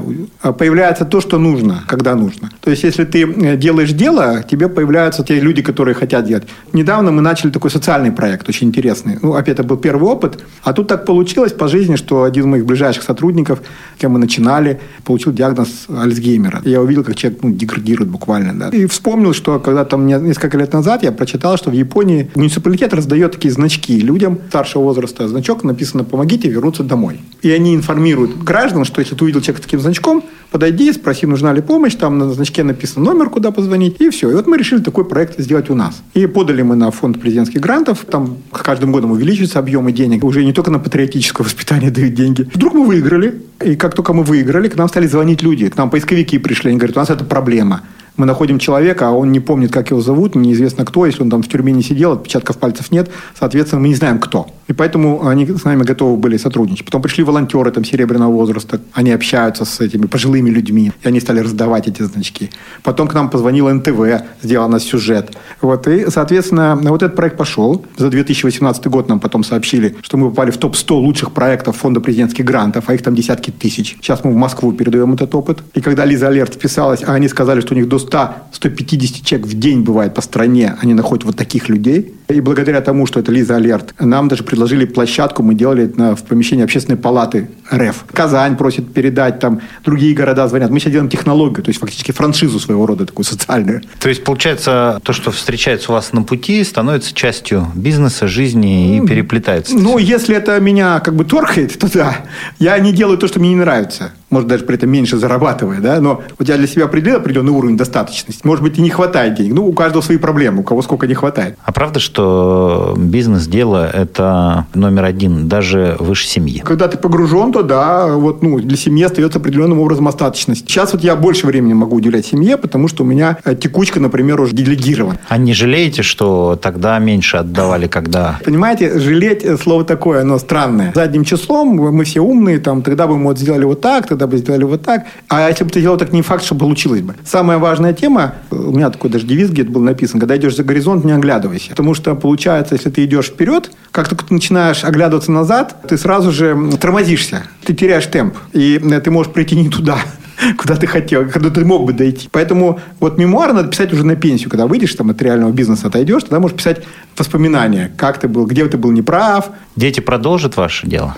Появляется 0.58 1.04
то, 1.04 1.20
что 1.20 1.38
нужно, 1.38 1.84
когда 1.86 2.14
нужно. 2.14 2.50
То 2.60 2.70
есть, 2.70 2.82
если 2.82 3.04
ты 3.04 3.56
делаешь 3.56 3.92
дело, 3.92 4.42
тебе 4.42 4.68
появляются 4.68 5.24
те 5.24 5.40
люди, 5.40 5.62
которые 5.62 5.94
хотят 5.94 6.24
делать. 6.24 6.44
Недавно 6.72 7.10
мы 7.10 7.22
начали 7.22 7.50
такой 7.50 7.70
социальный 7.70 8.12
проект, 8.12 8.48
очень 8.48 8.68
интересный. 8.68 9.18
Ну, 9.22 9.34
опять 9.34 9.54
это 9.54 9.64
был 9.64 9.76
первый 9.76 10.08
опыт. 10.08 10.38
А 10.62 10.72
тут 10.72 10.88
так 10.88 11.04
получилось 11.04 11.52
по 11.52 11.68
жизни, 11.68 11.96
что 11.96 12.22
один 12.22 12.54
из 12.54 12.59
моих 12.60 12.66
ближайших 12.66 13.02
сотрудников, 13.02 13.60
с 13.96 14.00
кем 14.00 14.12
мы 14.12 14.18
начинали, 14.18 14.80
получил 15.04 15.32
диагноз 15.32 15.86
Альцгеймера. 15.88 16.60
Я 16.64 16.80
увидел, 16.80 17.04
как 17.04 17.16
человек 17.16 17.42
ну, 17.42 17.50
деградирует 17.50 18.10
буквально. 18.10 18.54
Да. 18.54 18.68
И 18.76 18.86
вспомнил, 18.86 19.32
что 19.32 19.58
когда 19.58 19.84
там 19.84 20.06
несколько 20.06 20.58
лет 20.58 20.72
назад 20.72 21.02
я 21.02 21.12
прочитал, 21.12 21.56
что 21.56 21.70
в 21.70 21.74
Японии 21.74 22.30
муниципалитет 22.34 22.94
раздает 22.94 23.32
такие 23.32 23.52
значки 23.52 24.00
людям 24.00 24.38
старшего 24.48 24.82
возраста. 24.82 25.28
Значок 25.28 25.64
написано 25.64 26.04
«Помогите 26.04 26.48
вернуться 26.48 26.82
домой». 26.82 27.20
И 27.42 27.50
они 27.50 27.74
информируют 27.74 28.42
граждан, 28.42 28.84
что 28.84 29.00
если 29.00 29.14
ты 29.14 29.24
увидел 29.24 29.40
человека 29.40 29.62
с 29.62 29.64
таким 29.64 29.80
значком, 29.80 30.22
подойди, 30.50 30.92
спроси, 30.92 31.26
нужна 31.26 31.52
ли 31.52 31.60
помощь, 31.60 31.94
там 31.94 32.18
на 32.18 32.32
значке 32.32 32.62
написан 32.62 33.02
номер, 33.02 33.30
куда 33.30 33.50
позвонить, 33.50 34.00
и 34.00 34.10
все. 34.10 34.30
И 34.30 34.34
вот 34.34 34.46
мы 34.46 34.58
решили 34.58 34.80
такой 34.82 35.04
проект 35.04 35.38
сделать 35.38 35.70
у 35.70 35.74
нас. 35.74 36.02
И 36.14 36.26
подали 36.26 36.62
мы 36.62 36.76
на 36.76 36.90
фонд 36.90 37.20
президентских 37.20 37.60
грантов, 37.60 38.04
там 38.10 38.38
каждым 38.52 38.92
годом 38.92 39.12
увеличиваются 39.12 39.58
объемы 39.58 39.92
денег, 39.92 40.24
уже 40.24 40.44
не 40.44 40.52
только 40.52 40.70
на 40.70 40.78
патриотическое 40.78 41.44
воспитание 41.44 41.90
дают 41.90 42.14
деньги. 42.14 42.48
Вдруг 42.54 42.74
мы 42.74 42.86
выиграли, 42.86 43.42
и 43.64 43.76
как 43.76 43.94
только 43.94 44.12
мы 44.12 44.22
выиграли, 44.22 44.68
к 44.68 44.76
нам 44.76 44.88
стали 44.88 45.06
звонить 45.06 45.42
люди, 45.42 45.68
к 45.68 45.76
нам 45.76 45.90
поисковики 45.90 46.38
пришли, 46.38 46.70
они 46.70 46.78
говорят, 46.78 46.96
у 46.96 47.00
нас 47.00 47.10
это 47.10 47.24
проблема 47.24 47.82
мы 48.20 48.26
находим 48.26 48.58
человека, 48.58 49.08
а 49.08 49.12
он 49.12 49.32
не 49.32 49.40
помнит, 49.40 49.72
как 49.72 49.90
его 49.90 50.00
зовут, 50.00 50.34
неизвестно 50.34 50.84
кто, 50.84 51.06
если 51.06 51.22
он 51.22 51.30
там 51.30 51.42
в 51.42 51.48
тюрьме 51.48 51.72
не 51.72 51.82
сидел, 51.82 52.12
отпечатков 52.12 52.58
пальцев 52.58 52.90
нет, 52.90 53.10
соответственно, 53.38 53.80
мы 53.80 53.88
не 53.88 53.94
знаем, 53.94 54.18
кто. 54.18 54.46
И 54.68 54.72
поэтому 54.72 55.26
они 55.26 55.46
с 55.46 55.64
нами 55.64 55.82
готовы 55.82 56.16
были 56.16 56.36
сотрудничать. 56.36 56.84
Потом 56.84 57.02
пришли 57.02 57.24
волонтеры 57.24 57.70
там 57.72 57.84
серебряного 57.84 58.30
возраста, 58.30 58.80
они 58.92 59.10
общаются 59.10 59.64
с 59.64 59.80
этими 59.80 60.06
пожилыми 60.06 60.50
людьми, 60.50 60.92
и 61.02 61.08
они 61.08 61.18
стали 61.18 61.40
раздавать 61.40 61.88
эти 61.88 62.02
значки. 62.02 62.50
Потом 62.82 63.08
к 63.08 63.14
нам 63.14 63.30
позвонил 63.30 63.68
НТВ, 63.68 64.22
сделал 64.42 64.68
нас 64.68 64.84
сюжет. 64.84 65.32
Вот, 65.60 65.88
и, 65.88 66.10
соответственно, 66.10 66.78
вот 66.80 67.02
этот 67.02 67.16
проект 67.16 67.36
пошел. 67.36 67.84
За 67.96 68.10
2018 68.10 68.86
год 68.86 69.08
нам 69.08 69.18
потом 69.18 69.44
сообщили, 69.44 69.96
что 70.02 70.18
мы 70.18 70.28
попали 70.28 70.50
в 70.50 70.58
топ-100 70.58 70.92
лучших 70.92 71.32
проектов 71.32 71.78
Фонда 71.78 72.00
президентских 72.00 72.44
грантов, 72.44 72.84
а 72.88 72.94
их 72.94 73.02
там 73.02 73.14
десятки 73.14 73.50
тысяч. 73.50 73.96
Сейчас 74.02 74.24
мы 74.24 74.32
в 74.32 74.36
Москву 74.36 74.72
передаем 74.72 75.14
этот 75.14 75.34
опыт. 75.34 75.60
И 75.74 75.80
когда 75.80 76.04
Лиза 76.04 76.28
Алерт 76.28 76.54
вписалась, 76.54 77.02
а 77.04 77.14
они 77.14 77.28
сказали, 77.28 77.60
что 77.60 77.74
у 77.74 77.76
них 77.76 77.88
до 77.88 77.98
100-150 78.10 79.24
человек 79.24 79.46
в 79.46 79.58
день 79.58 79.82
бывает 79.82 80.14
по 80.14 80.20
стране, 80.20 80.76
они 80.80 80.94
находят 80.94 81.24
вот 81.24 81.36
таких 81.36 81.68
людей. 81.68 82.14
И 82.28 82.40
благодаря 82.40 82.80
тому, 82.80 83.06
что 83.06 83.20
это 83.20 83.32
Лиза 83.32 83.56
Алерт, 83.56 83.94
нам 83.98 84.28
даже 84.28 84.44
предложили 84.44 84.84
площадку, 84.84 85.42
мы 85.42 85.54
делали 85.54 85.84
это 85.84 86.14
в 86.14 86.22
помещении 86.22 86.62
общественной 86.64 86.98
палаты 86.98 87.48
РФ. 87.72 88.04
Казань 88.12 88.56
просит 88.56 88.92
передать, 88.92 89.40
там 89.40 89.60
другие 89.84 90.14
города 90.14 90.46
звонят. 90.48 90.70
Мы 90.70 90.78
сейчас 90.78 90.92
делаем 90.92 91.10
технологию, 91.10 91.62
то 91.62 91.70
есть 91.70 91.80
фактически 91.80 92.12
франшизу 92.12 92.60
своего 92.60 92.86
рода 92.86 93.06
такую 93.06 93.24
социальную. 93.24 93.82
То 93.98 94.08
есть, 94.08 94.22
получается, 94.24 95.00
то, 95.02 95.12
что 95.12 95.30
встречается 95.30 95.90
у 95.90 95.94
вас 95.94 96.12
на 96.12 96.22
пути, 96.22 96.62
становится 96.62 97.14
частью 97.14 97.66
бизнеса, 97.74 98.28
жизни 98.28 98.96
и 98.96 99.06
переплетается. 99.06 99.76
Ну, 99.76 99.98
если 99.98 100.36
это 100.36 100.58
меня 100.60 101.00
как 101.00 101.16
бы 101.16 101.24
торкает, 101.24 101.78
то 101.78 101.90
да. 101.92 102.16
Я 102.58 102.78
не 102.78 102.92
делаю 102.92 103.18
то, 103.18 103.26
что 103.26 103.40
мне 103.40 103.50
не 103.50 103.56
нравится 103.56 104.12
может, 104.30 104.48
даже 104.48 104.64
при 104.64 104.76
этом 104.76 104.90
меньше 104.90 105.16
зарабатывая, 105.16 105.80
да, 105.80 106.00
но 106.00 106.22
вот 106.38 106.48
я 106.48 106.56
для 106.56 106.66
себя 106.66 106.84
определил 106.84 107.16
определенный 107.16 107.52
уровень 107.52 107.76
достаточности. 107.76 108.46
Может 108.46 108.62
быть, 108.62 108.78
и 108.78 108.80
не 108.80 108.90
хватает 108.90 109.34
денег. 109.34 109.54
Ну, 109.54 109.66
у 109.66 109.72
каждого 109.72 110.02
свои 110.02 110.18
проблемы, 110.18 110.60
у 110.60 110.62
кого 110.62 110.82
сколько 110.82 111.06
не 111.06 111.14
хватает. 111.14 111.56
А 111.64 111.72
правда, 111.72 112.00
что 112.00 112.94
бизнес-дело– 112.96 113.90
это 113.92 114.66
номер 114.74 115.04
один, 115.04 115.48
даже 115.48 115.96
выше 115.98 116.26
семьи? 116.26 116.62
Когда 116.64 116.88
ты 116.88 116.96
погружен, 116.96 117.52
то 117.52 117.62
да, 117.62 118.14
вот, 118.14 118.42
ну, 118.42 118.60
для 118.60 118.76
семьи 118.76 119.04
остается 119.04 119.38
определенным 119.38 119.80
образом 119.80 120.08
остаточность. 120.08 120.68
Сейчас 120.68 120.92
вот 120.92 121.02
я 121.02 121.16
больше 121.16 121.46
времени 121.46 121.72
могу 121.72 121.96
уделять 121.96 122.26
семье, 122.26 122.56
потому 122.56 122.88
что 122.88 123.02
у 123.02 123.06
меня 123.06 123.38
э, 123.44 123.54
текучка, 123.54 124.00
например, 124.00 124.40
уже 124.40 124.54
делегирована. 124.54 125.18
А 125.28 125.36
не 125.36 125.54
жалеете, 125.54 126.02
что 126.02 126.58
тогда 126.60 126.98
меньше 126.98 127.38
отдавали, 127.38 127.88
когда... 127.88 128.38
Понимаете, 128.44 128.98
жалеть 128.98 129.44
э, 129.44 129.56
слово 129.56 129.84
такое, 129.84 130.22
оно 130.22 130.38
странное. 130.38 130.92
Задним 130.94 131.24
числом 131.24 131.68
мы 131.68 132.04
все 132.04 132.20
умные, 132.20 132.58
там, 132.58 132.82
тогда 132.82 133.06
бы 133.06 133.18
мы 133.18 133.24
вот 133.24 133.38
сделали 133.38 133.64
вот 133.64 133.80
так, 133.80 134.06
тогда 134.06 134.19
бы 134.26 134.38
сделали 134.38 134.64
вот 134.64 134.82
так. 134.82 135.06
А 135.28 135.48
если 135.48 135.64
бы 135.64 135.70
ты 135.70 135.80
делал 135.80 135.96
так, 135.96 136.12
не 136.12 136.22
факт, 136.22 136.44
что 136.44 136.54
получилось 136.54 137.02
бы. 137.02 137.14
Самая 137.24 137.58
важная 137.58 137.92
тема, 137.92 138.34
у 138.50 138.72
меня 138.72 138.90
такой 138.90 139.10
даже 139.10 139.26
девиз 139.26 139.50
где-то 139.50 139.70
был 139.70 139.82
написан, 139.82 140.20
когда 140.20 140.36
идешь 140.36 140.56
за 140.56 140.64
горизонт, 140.64 141.04
не 141.04 141.12
оглядывайся. 141.12 141.70
Потому 141.70 141.94
что 141.94 142.14
получается, 142.14 142.74
если 142.74 142.90
ты 142.90 143.04
идешь 143.04 143.26
вперед, 143.26 143.70
как 143.92 144.08
только 144.08 144.24
ты 144.24 144.34
начинаешь 144.34 144.84
оглядываться 144.84 145.32
назад, 145.32 145.76
ты 145.88 145.96
сразу 145.96 146.32
же 146.32 146.56
тормозишься, 146.80 147.44
ты 147.64 147.74
теряешь 147.74 148.06
темп, 148.06 148.36
и 148.52 148.80
э, 148.82 149.00
ты 149.00 149.10
можешь 149.10 149.32
прийти 149.32 149.56
не 149.56 149.68
туда 149.68 149.98
куда 150.56 150.76
ты 150.76 150.86
хотел, 150.86 151.28
куда 151.28 151.50
ты 151.50 151.64
мог 151.64 151.84
бы 151.86 151.92
дойти. 151.92 152.28
Поэтому 152.32 152.80
вот 152.98 153.18
мемуары 153.18 153.52
надо 153.52 153.68
писать 153.68 153.92
уже 153.92 154.04
на 154.04 154.16
пенсию. 154.16 154.50
Когда 154.50 154.66
выйдешь 154.66 154.94
там 154.94 155.10
от 155.10 155.20
реального 155.22 155.52
бизнеса, 155.52 155.88
отойдешь, 155.88 156.22
тогда 156.22 156.40
можешь 156.40 156.56
писать 156.56 156.82
воспоминания, 157.16 157.92
как 157.96 158.18
ты 158.18 158.28
был, 158.28 158.46
где 158.46 158.66
ты 158.66 158.76
был 158.76 158.90
неправ. 158.90 159.50
Дети 159.76 160.00
продолжат 160.00 160.56
ваше 160.56 160.86
дело? 160.86 161.16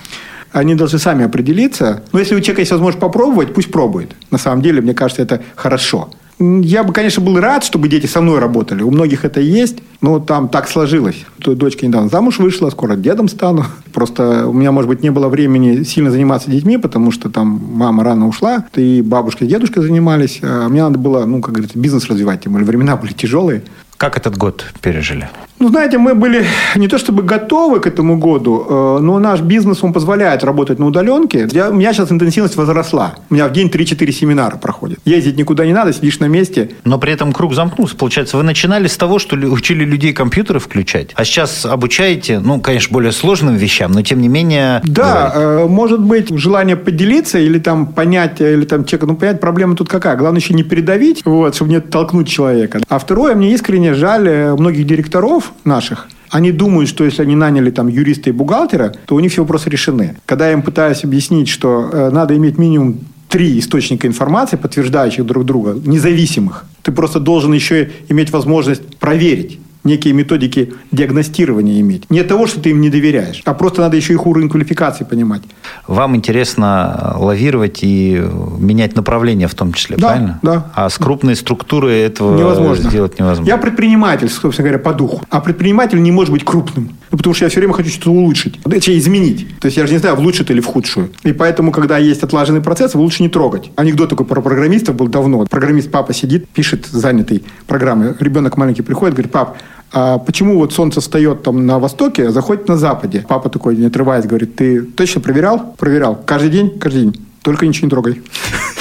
Они 0.53 0.75
должны 0.75 0.99
сами 0.99 1.25
определиться. 1.25 2.03
Но 2.13 2.19
если 2.19 2.35
у 2.35 2.41
человека 2.41 2.61
есть 2.61 2.73
возможность 2.73 3.01
попробовать, 3.01 3.55
пусть 3.55 3.71
пробует. 3.71 4.15
На 4.31 4.39
самом 4.39 4.63
деле, 4.63 4.81
мне 4.81 4.95
кажется, 4.95 5.23
это 5.23 5.43
хорошо. 5.57 6.11
Я 6.39 6.83
бы, 6.83 6.93
конечно, 6.93 7.23
был 7.23 7.39
рад, 7.39 7.63
чтобы 7.63 7.89
дети 7.89 8.07
со 8.07 8.21
мной 8.21 8.41
работали. 8.41 8.83
У 8.83 8.91
многих 8.91 9.25
это 9.25 9.41
есть, 9.41 9.79
но 10.01 10.19
там 10.19 10.49
так 10.49 10.69
сложилось. 10.69 11.25
Дочка 11.39 11.87
недавно 11.87 12.09
замуж 12.09 12.39
вышла, 12.39 12.71
скоро 12.71 12.97
дедом 12.97 13.29
стану. 13.29 13.65
Просто 13.93 14.49
у 14.49 14.53
меня, 14.53 14.73
может 14.73 14.89
быть, 14.89 15.03
не 15.03 15.11
было 15.11 15.29
времени 15.29 15.85
сильно 15.85 16.11
заниматься 16.11 16.51
детьми, 16.51 16.79
потому 16.79 17.13
что 17.13 17.31
там 17.31 17.63
мама 17.75 18.03
рано 18.03 18.27
ушла, 18.27 18.67
и 18.75 19.03
бабушка 19.03 19.45
и 19.45 19.49
дедушка 19.49 19.83
занимались. 19.83 20.41
А 20.43 20.69
мне 20.69 20.83
надо 20.83 20.99
было, 20.99 21.25
ну, 21.27 21.41
как 21.41 21.55
говорится, 21.55 21.79
бизнес 21.79 22.09
развивать, 22.09 22.43
тем 22.43 22.53
более 22.53 22.67
времена 22.67 22.97
были 22.97 23.13
тяжелые. 23.13 23.63
Как 23.97 24.17
этот 24.17 24.37
год 24.37 24.65
пережили? 24.81 25.29
Ну, 25.63 25.69
знаете, 25.69 25.97
мы 25.97 26.17
были 26.17 26.45
не 26.75 26.89
то 26.89 26.99
чтобы 26.99 27.23
готовы 27.23 27.79
к 27.79 27.87
этому 27.87 28.19
году, 28.19 28.67
э, 28.69 28.99
но 29.01 29.21
наш 29.21 29.43
бизнес, 29.43 29.85
он 29.85 29.93
позволяет 29.93 30.43
работать 30.43 30.81
на 30.81 30.87
удаленке. 30.87 31.49
Я, 31.53 31.71
у 31.71 31.75
меня 31.75 31.93
сейчас 31.93 32.11
интенсивность 32.11 32.57
возросла. 32.57 33.15
У 33.31 33.35
меня 33.35 33.47
в 33.47 33.53
день 33.53 33.69
3-4 33.69 34.11
семинара 34.11 34.57
проходит. 34.57 34.99
Ездить 35.05 35.37
никуда 35.37 35.65
не 35.65 35.73
надо, 35.73 35.93
сидишь 35.93 36.19
на 36.19 36.25
месте. 36.25 36.71
Но 36.83 36.99
при 36.99 37.13
этом 37.13 37.33
круг 37.33 37.55
замкнулся. 37.55 37.95
Получается, 37.95 38.39
вы 38.39 38.43
начинали 38.43 38.89
с 38.89 38.97
того, 38.97 39.21
что 39.21 39.37
учили 39.37 39.85
людей 39.85 40.13
компьютеры 40.13 40.59
включать, 40.59 41.11
а 41.15 41.25
сейчас 41.25 41.65
обучаете, 41.65 42.41
ну, 42.41 42.61
конечно, 42.61 42.93
более 42.93 43.13
сложным 43.13 43.55
вещам, 43.55 43.93
но 43.93 44.03
тем 44.03 44.21
не 44.21 44.27
менее... 44.27 44.81
Да, 44.83 45.31
э, 45.33 45.67
может 45.69 46.01
быть, 46.01 46.37
желание 46.37 46.75
поделиться 46.75 47.39
или 47.39 47.61
там 47.61 47.87
понять, 47.87 48.41
или 48.41 48.65
там 48.65 48.85
человека, 48.85 49.07
ну, 49.07 49.15
понять, 49.15 49.41
проблема 49.41 49.77
тут 49.77 49.89
какая. 49.89 50.17
Главное 50.17 50.41
еще 50.41 50.55
не 50.55 50.65
передавить, 50.65 51.25
вот, 51.25 51.55
чтобы 51.55 51.71
не 51.71 51.81
толкнуть 51.81 52.27
человека. 52.27 52.81
А 52.89 52.99
второе, 52.99 53.37
мне 53.37 53.55
искренне 53.55 53.95
жаль 53.95 54.27
э, 54.27 54.57
многих 54.57 54.89
директоров 54.89 55.52
наших, 55.65 56.09
они 56.31 56.51
думают, 56.51 56.89
что 56.89 57.05
если 57.05 57.23
они 57.23 57.35
наняли 57.35 57.71
там 57.71 57.89
юриста 57.89 58.31
и 58.31 58.33
бухгалтера, 58.33 58.95
то 59.07 59.15
у 59.15 59.21
них 59.21 59.33
все 59.33 59.43
вопросы 59.43 59.69
решены. 59.69 60.17
Когда 60.25 60.47
я 60.47 60.55
им 60.55 60.63
пытаюсь 60.63 61.05
объяснить, 61.05 61.49
что 61.49 61.91
э, 61.93 62.11
надо 62.11 62.35
иметь 62.37 62.59
минимум 62.59 63.01
три 63.29 63.59
источника 63.59 64.07
информации, 64.07 64.57
подтверждающих 64.57 65.25
друг 65.25 65.45
друга, 65.45 65.75
независимых, 65.85 66.65
ты 66.83 66.93
просто 66.93 67.21
должен 67.21 67.53
еще 67.53 67.91
иметь 68.09 68.31
возможность 68.31 68.97
проверить 68.99 69.59
некие 69.85 70.15
методики 70.15 70.75
диагностирования 70.93 71.81
иметь. 71.81 72.09
Не 72.11 72.21
от 72.21 72.29
того, 72.29 72.47
что 72.47 72.61
ты 72.61 72.71
им 72.71 72.81
не 72.81 72.91
доверяешь, 72.91 73.43
а 73.45 73.55
просто 73.55 73.81
надо 73.81 73.97
еще 73.97 74.13
их 74.13 74.27
уровень 74.27 74.49
квалификации 74.49 75.05
понимать. 75.05 75.43
Вам 75.87 76.17
интересно 76.17 77.15
лавировать 77.17 77.81
и 77.83 78.23
менять 78.59 78.97
направление 78.97 79.49
в 79.49 79.55
том 79.55 79.73
числе, 79.73 79.97
да, 79.97 80.09
правильно? 80.09 80.39
Да. 80.43 80.71
А 80.75 80.89
с 80.89 80.99
крупной 80.99 81.37
структурой 81.37 82.01
этого 82.01 82.39
невозможно. 82.39 82.89
сделать 82.89 83.19
невозможно. 83.19 83.49
Я 83.49 83.57
предприниматель, 83.57 84.29
собственно 84.29 84.69
говоря, 84.69 84.83
по 84.83 84.93
духу. 84.93 85.25
А 85.31 85.41
предприниматель 85.41 86.03
не 86.03 86.13
может 86.13 86.33
быть 86.33 86.45
крупным. 86.45 86.97
Ну, 87.11 87.19
потому 87.19 87.35
что 87.35 87.45
я 87.45 87.51
все 87.51 87.61
время 87.61 87.75
хочу 87.75 87.91
что-то 87.91 88.11
улучшить. 88.11 88.61
Точнее, 88.63 88.99
изменить. 88.99 89.47
То 89.61 89.67
есть 89.67 89.77
я 89.77 89.87
же 89.87 89.93
не 89.93 89.99
знаю, 89.99 90.17
в 90.17 90.21
лучшую 90.21 90.49
или 90.51 90.61
в 90.61 90.67
худшую. 90.67 91.11
И 91.25 91.33
поэтому, 91.33 91.73
когда 91.73 91.99
есть 91.99 92.23
отлаженный 92.23 92.61
процесс, 92.61 92.95
его 92.95 93.03
лучше 93.03 93.23
не 93.23 93.29
трогать. 93.29 93.71
Анекдот 93.77 94.11
такой 94.11 94.27
про 94.27 94.41
программистов 94.41 94.97
был 94.97 95.09
давно. 95.09 95.45
Программист 95.47 95.91
папа 95.91 96.15
сидит, 96.15 96.49
пишет 96.49 96.87
занятый 96.87 97.45
программы. 97.67 98.17
Ребенок 98.19 98.57
маленький 98.57 98.83
приходит, 98.83 99.15
говорит, 99.15 99.33
пап, 99.33 99.59
а 99.93 100.19
почему 100.19 100.59
вот 100.59 100.73
солнце 100.73 101.01
встает 101.01 101.43
там 101.43 101.67
на 101.67 101.79
востоке, 101.79 102.29
а 102.29 102.31
заходит 102.31 102.69
на 102.69 102.77
западе? 102.77 103.25
Папа 103.29 103.49
такой, 103.49 103.77
не 103.77 103.87
отрываясь, 103.87 104.27
говорит, 104.27 104.57
ты 104.57 104.83
точно 104.83 105.21
проверял? 105.21 105.75
Проверял. 105.77 106.17
Каждый 106.27 106.51
день? 106.51 106.79
Каждый 106.79 107.03
день. 107.03 107.27
Только 107.43 107.67
ничего 107.67 107.87
не 107.87 107.91
трогай. 107.91 108.23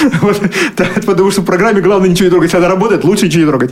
Потому 1.05 1.31
что 1.31 1.41
в 1.41 1.45
программе 1.45 1.81
главное 1.81 2.09
ничего 2.09 2.25
не 2.25 2.31
трогать. 2.31 2.53
Она 2.53 2.67
работает, 2.67 3.03
лучше 3.03 3.25
ничего 3.25 3.43
не 3.43 3.49
трогать. 3.49 3.71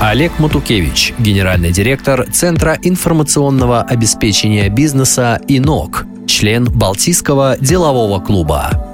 Олег 0.00 0.38
Матукевич, 0.38 1.14
генеральный 1.18 1.72
директор 1.72 2.24
Центра 2.32 2.78
информационного 2.82 3.82
обеспечения 3.82 4.68
бизнеса 4.68 5.40
«ИНОК», 5.48 6.06
член 6.26 6.64
Балтийского 6.64 7.56
делового 7.60 8.20
клуба. 8.20 8.87